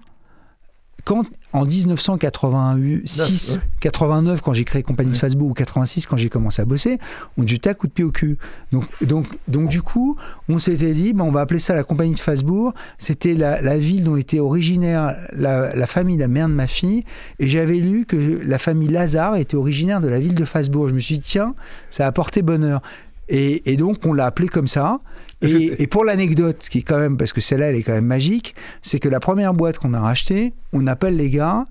quand 1.05 1.23
en 1.51 1.65
1986, 1.65 3.59
89, 3.79 4.41
quand 4.41 4.53
j'ai 4.53 4.63
créé 4.65 4.83
compagnie 4.83 5.11
de 5.11 5.15
Facebook, 5.15 5.49
ou 5.49 5.53
86, 5.53 6.05
quand 6.05 6.17
j'ai 6.17 6.29
commencé 6.29 6.61
à 6.61 6.65
bosser, 6.65 6.99
on 7.37 7.47
jetait 7.47 7.71
à 7.71 7.73
coup 7.73 7.87
de 7.87 7.91
pied 7.91 8.03
au 8.03 8.11
cul. 8.11 8.37
Donc, 8.71 8.85
donc, 9.01 9.25
donc 9.47 9.69
du 9.69 9.81
coup, 9.81 10.15
on 10.47 10.59
s'était 10.59 10.93
dit, 10.93 11.13
on 11.17 11.31
va 11.31 11.41
appeler 11.41 11.59
ça 11.59 11.73
la 11.73 11.83
compagnie 11.83 12.13
de 12.13 12.19
Facebook. 12.19 12.75
C'était 12.97 13.33
la, 13.33 13.77
ville 13.77 14.03
dont 14.03 14.15
était 14.15 14.39
originaire 14.39 15.15
la, 15.33 15.87
famille, 15.87 16.17
la 16.17 16.27
mère 16.27 16.47
de 16.47 16.53
ma 16.53 16.67
fille. 16.67 17.03
Et 17.39 17.47
j'avais 17.47 17.77
lu 17.77 18.05
que 18.05 18.41
la 18.45 18.59
famille 18.59 18.89
Lazare 18.89 19.35
était 19.37 19.57
originaire 19.57 20.01
de 20.01 20.07
la 20.07 20.19
ville 20.19 20.35
de 20.35 20.45
Facebook. 20.45 20.89
Je 20.89 20.93
me 20.93 20.99
suis 20.99 21.15
dit, 21.15 21.25
tiens, 21.25 21.55
ça 21.89 22.05
a 22.05 22.11
porté 22.11 22.41
bonheur. 22.41 22.81
Et, 23.27 23.71
et 23.71 23.77
donc, 23.77 24.05
on 24.05 24.13
l'a 24.13 24.25
appelé 24.25 24.47
comme 24.47 24.67
ça. 24.67 24.99
Et, 25.41 25.87
pour 25.87 26.03
l'anecdote, 26.03 26.67
qui 26.69 26.79
est 26.79 26.83
quand 26.83 26.99
même, 26.99 27.17
parce 27.17 27.31
que 27.31 27.41
celle-là, 27.41 27.69
elle 27.69 27.75
est 27.75 27.83
quand 27.83 27.93
même 27.93 28.05
magique, 28.05 28.55
c'est 28.81 28.99
que 28.99 29.07
la 29.07 29.19
première 29.19 29.53
boîte 29.53 29.77
qu'on 29.77 29.93
a 29.93 29.99
rachetée, 29.99 30.53
on 30.73 30.85
appelle 30.85 31.15
les 31.15 31.29
gars, 31.29 31.65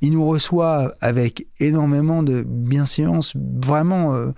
ils 0.00 0.12
nous 0.12 0.26
reçoivent 0.26 0.94
avec 1.00 1.46
énormément 1.58 2.22
de 2.22 2.42
bienséance, 2.46 3.34
vraiment 3.36 4.14
euh, 4.14 4.30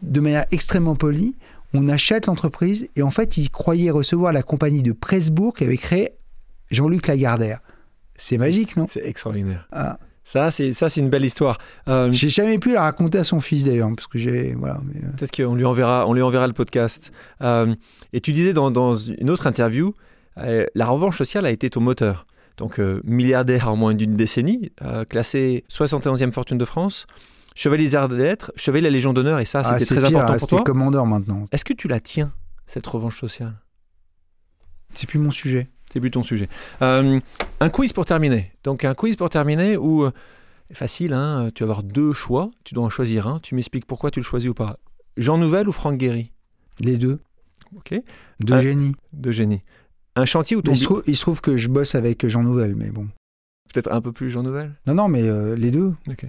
de 0.00 0.20
manière 0.20 0.46
extrêmement 0.50 0.96
polie. 0.96 1.36
On 1.74 1.88
achète 1.88 2.26
l'entreprise 2.26 2.88
et 2.96 3.02
en 3.02 3.10
fait, 3.10 3.36
ils 3.36 3.50
croyaient 3.50 3.90
recevoir 3.90 4.32
la 4.32 4.42
compagnie 4.42 4.82
de 4.82 4.92
Presbourg 4.92 5.54
qui 5.54 5.64
avait 5.64 5.76
créé 5.76 6.12
Jean-Luc 6.70 7.06
Lagardère. 7.06 7.60
C'est 8.16 8.38
magique, 8.38 8.76
non? 8.76 8.86
C'est 8.88 9.06
extraordinaire. 9.06 9.68
Ah. 9.72 9.98
Ça, 10.24 10.50
c'est 10.50 10.72
ça, 10.72 10.88
c'est 10.88 11.00
une 11.00 11.10
belle 11.10 11.24
histoire. 11.24 11.58
Euh, 11.88 12.10
j'ai 12.12 12.28
jamais 12.28 12.58
pu 12.58 12.72
la 12.72 12.82
raconter 12.82 13.18
à 13.18 13.24
son 13.24 13.40
fils 13.40 13.64
d'ailleurs, 13.64 13.90
parce 13.94 14.06
que 14.06 14.18
j'ai 14.18 14.54
voilà. 14.54 14.76
Euh. 14.76 15.08
Peut-être 15.16 15.36
qu'on 15.36 15.54
lui 15.54 15.64
enverra, 15.64 16.06
on 16.06 16.12
lui 16.12 16.22
enverra 16.22 16.46
le 16.46 16.52
podcast. 16.52 17.12
Euh, 17.42 17.74
et 18.12 18.20
tu 18.20 18.32
disais 18.32 18.52
dans, 18.52 18.70
dans, 18.70 18.94
une 18.94 19.30
autre 19.30 19.46
interview, 19.46 19.94
la 20.36 20.86
revanche 20.86 21.18
sociale 21.18 21.46
a 21.46 21.50
été 21.50 21.70
ton 21.70 21.80
moteur. 21.80 22.26
Donc 22.58 22.78
milliardaire 23.04 23.68
en 23.68 23.76
moins 23.76 23.94
d'une 23.94 24.14
décennie, 24.14 24.70
classé 25.08 25.64
71e 25.70 26.32
fortune 26.32 26.58
de 26.58 26.64
France, 26.64 27.06
chevalier 27.54 27.88
des 27.88 28.16
lettres, 28.16 28.52
chevalier 28.56 28.82
de 28.82 28.86
la 28.86 28.92
Légion 28.92 29.12
d'honneur, 29.12 29.40
et 29.40 29.44
ça, 29.44 29.62
ah, 29.64 29.78
c'était 29.78 30.00
très 30.00 30.04
important 30.04 30.36
pour 30.36 30.48
toi. 30.48 30.62
commandeur 30.62 31.06
maintenant. 31.06 31.44
Est-ce 31.50 31.64
que 31.64 31.72
tu 31.72 31.88
la 31.88 31.98
tiens 32.00 32.32
cette 32.66 32.86
revanche 32.86 33.18
sociale? 33.18 33.54
C'est 34.92 35.08
plus 35.08 35.18
mon 35.18 35.30
sujet. 35.30 35.70
C'est 35.92 36.00
plus 36.00 36.10
ton 36.10 36.22
sujet. 36.22 36.48
Euh, 36.80 37.20
un 37.60 37.68
quiz 37.68 37.92
pour 37.92 38.06
terminer. 38.06 38.50
Donc 38.64 38.86
un 38.86 38.94
quiz 38.94 39.14
pour 39.14 39.28
terminer 39.28 39.76
où, 39.76 40.04
euh, 40.04 40.10
facile, 40.72 41.12
hein, 41.12 41.50
tu 41.54 41.64
vas 41.64 41.70
avoir 41.70 41.82
deux 41.82 42.14
choix, 42.14 42.50
tu 42.64 42.72
dois 42.72 42.84
en 42.84 42.88
choisir 42.88 43.26
un, 43.26 43.40
tu 43.40 43.54
m'expliques 43.54 43.84
pourquoi 43.84 44.10
tu 44.10 44.18
le 44.18 44.24
choisis 44.24 44.48
ou 44.48 44.54
pas. 44.54 44.78
Jean 45.18 45.36
Nouvel 45.36 45.68
ou 45.68 45.72
Franck 45.72 45.98
Guéry? 45.98 46.32
Les 46.80 46.96
deux. 46.96 47.20
Ok. 47.76 47.94
De 48.40 48.58
génie. 48.58 48.94
De 49.12 49.32
génie. 49.32 49.62
Un 50.16 50.24
chantier 50.24 50.56
ou 50.56 50.62
ton... 50.62 50.72
Il 50.72 50.78
se, 50.78 50.84
trouve, 50.84 51.02
il 51.06 51.14
se, 51.14 51.20
trouve, 51.20 51.42
que 51.42 51.58
je 51.58 51.68
bosse 51.68 51.94
avec 51.94 52.26
Jean 52.26 52.42
Nouvel, 52.42 52.74
mais 52.74 52.90
bon. 52.90 53.08
Peut-être 53.70 53.92
un 53.92 54.00
peu 54.00 54.12
plus 54.12 54.30
Jean 54.30 54.42
Nouvel? 54.42 54.74
Non, 54.86 54.94
non, 54.94 55.08
mais 55.08 55.22
euh, 55.22 55.54
les 55.56 55.70
deux. 55.70 55.92
Ok. 56.08 56.24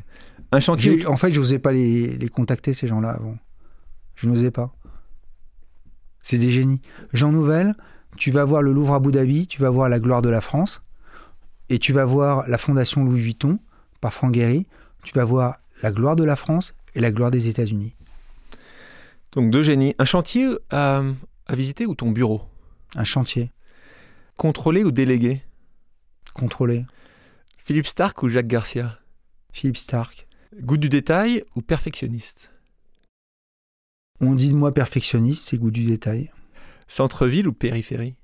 Un 0.51 0.59
chantier... 0.59 1.05
En 1.07 1.15
fait, 1.15 1.31
je 1.31 1.39
n'osais 1.39 1.59
pas 1.59 1.71
les, 1.71 2.17
les 2.17 2.27
contacter, 2.27 2.73
ces 2.73 2.87
gens-là, 2.87 3.11
avant. 3.11 3.37
Je 4.15 4.27
n'osais 4.27 4.51
pas. 4.51 4.75
C'est 6.21 6.37
des 6.37 6.51
génies. 6.51 6.81
Jean 7.13 7.31
Nouvel, 7.31 7.75
tu 8.17 8.31
vas 8.31 8.45
voir 8.45 8.61
le 8.61 8.71
Louvre 8.71 8.93
à 8.93 8.97
Abu 8.97 9.11
Dhabi, 9.11 9.47
tu 9.47 9.61
vas 9.61 9.69
voir 9.69 9.89
la 9.89 9.99
gloire 9.99 10.21
de 10.21 10.29
la 10.29 10.41
France, 10.41 10.81
et 11.69 11.79
tu 11.79 11.93
vas 11.93 12.05
voir 12.05 12.47
la 12.47 12.57
fondation 12.57 13.03
Louis 13.03 13.21
Vuitton 13.21 13.59
par 14.01 14.13
Franck 14.13 14.33
Guéry, 14.33 14.67
tu 15.03 15.13
vas 15.13 15.25
voir 15.25 15.57
la 15.81 15.91
gloire 15.91 16.15
de 16.15 16.23
la 16.23 16.35
France 16.35 16.73
et 16.95 17.01
la 17.01 17.11
gloire 17.11 17.31
des 17.31 17.47
États-Unis. 17.47 17.95
Donc 19.31 19.49
deux 19.49 19.63
génies. 19.63 19.95
Un 19.97 20.05
chantier 20.05 20.55
à, 20.69 21.03
à 21.47 21.55
visiter 21.55 21.85
ou 21.85 21.95
ton 21.95 22.11
bureau? 22.11 22.43
Un 22.95 23.03
chantier. 23.03 23.51
Contrôlé 24.37 24.83
ou 24.83 24.91
délégué 24.91 25.41
Contrôlé. 26.33 26.85
Philippe 27.57 27.87
Stark 27.87 28.21
ou 28.23 28.29
Jacques 28.29 28.47
Garcia? 28.47 28.99
Philippe 29.51 29.77
Stark. 29.77 30.27
Goût 30.61 30.77
du 30.77 30.89
détail 30.89 31.43
ou 31.55 31.61
perfectionniste? 31.61 32.51
On 34.19 34.35
dit 34.35 34.51
de 34.51 34.55
moi 34.55 34.73
perfectionniste, 34.73 35.47
c'est 35.47 35.57
goût 35.57 35.71
du 35.71 35.83
détail. 35.85 36.31
Centre-ville 36.87 37.47
ou 37.47 37.53
périphérie? 37.53 38.15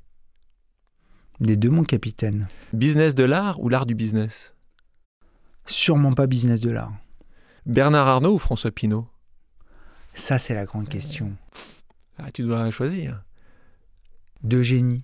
Les 1.40 1.56
deux, 1.56 1.70
mon 1.70 1.84
capitaine. 1.84 2.48
Business 2.74 3.16
de 3.16 3.24
l'art 3.24 3.60
ou 3.62 3.70
l'art 3.70 3.86
du 3.86 3.96
business? 3.96 4.54
Sûrement 5.66 6.14
pas 6.14 6.28
business 6.28 6.62
de 6.62 6.72
l'art. 6.72 6.94
Bernard 7.66 8.08
Arnault 8.08 8.34
ou 8.34 8.40
François 8.40 8.72
Pinault? 8.72 9.08
Ça, 10.14 10.38
c'est 10.38 10.54
la 10.54 10.66
grande 10.66 10.90
question. 10.90 11.36
Ah, 12.18 12.32
tu 12.32 12.44
dois 12.44 12.70
choisir. 12.72 13.24
Deux 14.44 14.62
génies. 14.62 15.04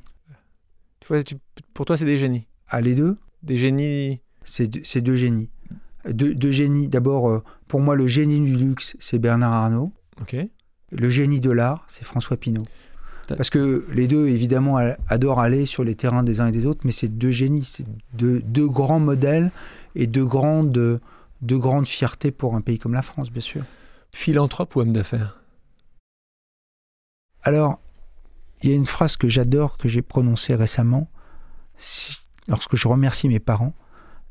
pour 1.74 1.86
toi, 1.86 1.96
c'est 1.96 2.06
des 2.06 2.18
génies 2.18 2.48
Ah, 2.68 2.82
les 2.82 2.96
deux? 2.96 3.18
Des 3.44 3.58
génies 3.58 4.22
C'est 4.44 4.68
deux 5.02 5.16
génies. 5.16 5.50
Deux, 6.06 6.52
génies. 6.52 6.88
D'abord, 6.88 7.30
euh, 7.30 7.44
pour 7.68 7.80
moi, 7.80 7.96
le 7.96 8.08
génie 8.08 8.40
du 8.40 8.56
luxe, 8.56 8.96
c'est 9.00 9.20
Bernard 9.20 9.54
Arnault. 9.54 9.94
Ok. 10.22 10.36
Le 10.92 11.10
génie 11.10 11.40
de 11.40 11.50
l'art, 11.50 11.86
c'est 11.88 12.04
François 12.04 12.38
Pinault. 12.38 12.66
Parce 13.28 13.50
que 13.50 13.86
les 13.94 14.08
deux, 14.08 14.28
évidemment, 14.28 14.78
adorent 15.08 15.40
aller 15.40 15.66
sur 15.66 15.84
les 15.84 15.96
terrains 15.96 16.24
des 16.24 16.42
uns 16.42 16.48
et 16.48 16.52
des 16.52 16.66
autres, 16.66 16.82
mais 16.84 16.92
c'est 16.92 17.08
deux 17.08 17.32
génies, 17.32 17.66
c'est 17.66 17.86
deux, 18.14 18.42
deux, 18.42 18.68
grands 18.68 19.00
modèles 19.00 19.52
et 19.96 20.06
deux 20.06 20.26
grandes, 20.26 21.02
deux 21.42 21.58
grandes 21.58 21.88
fiertés 21.88 22.32
pour 22.32 22.56
un 22.56 22.62
pays 22.62 22.78
comme 22.78 22.94
la 22.94 23.02
France, 23.02 23.32
bien 23.32 23.42
sûr. 23.42 23.64
Philanthrope 24.12 24.76
ou 24.76 24.82
homme 24.82 24.94
d'affaires? 24.94 25.42
Alors, 27.42 27.80
il 28.62 28.70
y 28.70 28.74
a 28.74 28.76
une 28.76 28.86
phrase 28.86 29.18
que 29.18 29.28
j'adore, 29.28 29.78
que 29.78 29.90
j'ai 29.90 30.02
prononcée 30.02 30.56
récemment, 30.56 31.10
lorsque 32.48 32.76
je 32.76 32.88
remercie 32.88 33.28
mes 33.28 33.40
parents. 33.40 33.74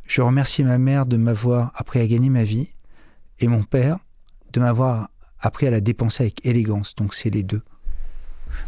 Je 0.06 0.20
remercie 0.20 0.64
ma 0.64 0.78
mère 0.78 1.06
de 1.06 1.16
m'avoir 1.16 1.72
appris 1.74 2.00
à 2.00 2.06
gagner 2.06 2.30
ma 2.30 2.44
vie 2.44 2.72
et 3.40 3.48
mon 3.48 3.62
père 3.62 3.98
de 4.52 4.60
m'avoir 4.60 5.08
appris 5.40 5.66
à 5.66 5.70
la 5.70 5.80
dépenser 5.80 6.24
avec 6.24 6.44
élégance. 6.46 6.94
Donc 6.94 7.14
c'est 7.14 7.30
les 7.30 7.42
deux. 7.42 7.62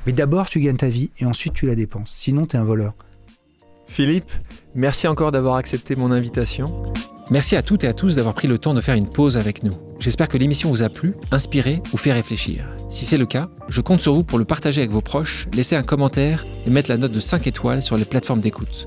Mais 0.06 0.12
d'abord, 0.12 0.48
tu 0.48 0.60
gagnes 0.60 0.76
ta 0.76 0.88
vie 0.88 1.10
et 1.18 1.26
ensuite 1.26 1.52
tu 1.52 1.66
la 1.66 1.74
dépenses. 1.74 2.14
Sinon, 2.16 2.46
tu 2.46 2.56
es 2.56 2.58
un 2.58 2.64
voleur. 2.64 2.94
Philippe, 3.86 4.30
merci 4.74 5.06
encore 5.06 5.32
d'avoir 5.32 5.56
accepté 5.56 5.96
mon 5.96 6.10
invitation. 6.10 6.92
Merci 7.30 7.56
à 7.56 7.62
toutes 7.62 7.82
et 7.82 7.88
à 7.88 7.92
tous 7.92 8.16
d'avoir 8.16 8.34
pris 8.34 8.46
le 8.46 8.58
temps 8.58 8.74
de 8.74 8.80
faire 8.80 8.94
une 8.94 9.08
pause 9.08 9.36
avec 9.36 9.64
nous. 9.64 9.72
J'espère 9.98 10.28
que 10.28 10.38
l'émission 10.38 10.68
vous 10.68 10.82
a 10.82 10.88
plu, 10.88 11.14
inspiré 11.32 11.82
ou 11.92 11.96
fait 11.96 12.12
réfléchir. 12.12 12.68
Si 12.88 13.04
c'est 13.04 13.18
le 13.18 13.26
cas, 13.26 13.48
je 13.68 13.80
compte 13.80 14.00
sur 14.00 14.14
vous 14.14 14.22
pour 14.22 14.38
le 14.38 14.44
partager 14.44 14.80
avec 14.80 14.92
vos 14.92 15.00
proches, 15.00 15.48
laisser 15.54 15.74
un 15.74 15.82
commentaire 15.82 16.44
et 16.66 16.70
mettre 16.70 16.90
la 16.90 16.98
note 16.98 17.12
de 17.12 17.20
5 17.20 17.46
étoiles 17.46 17.82
sur 17.82 17.96
les 17.96 18.04
plateformes 18.04 18.40
d'écoute. 18.40 18.86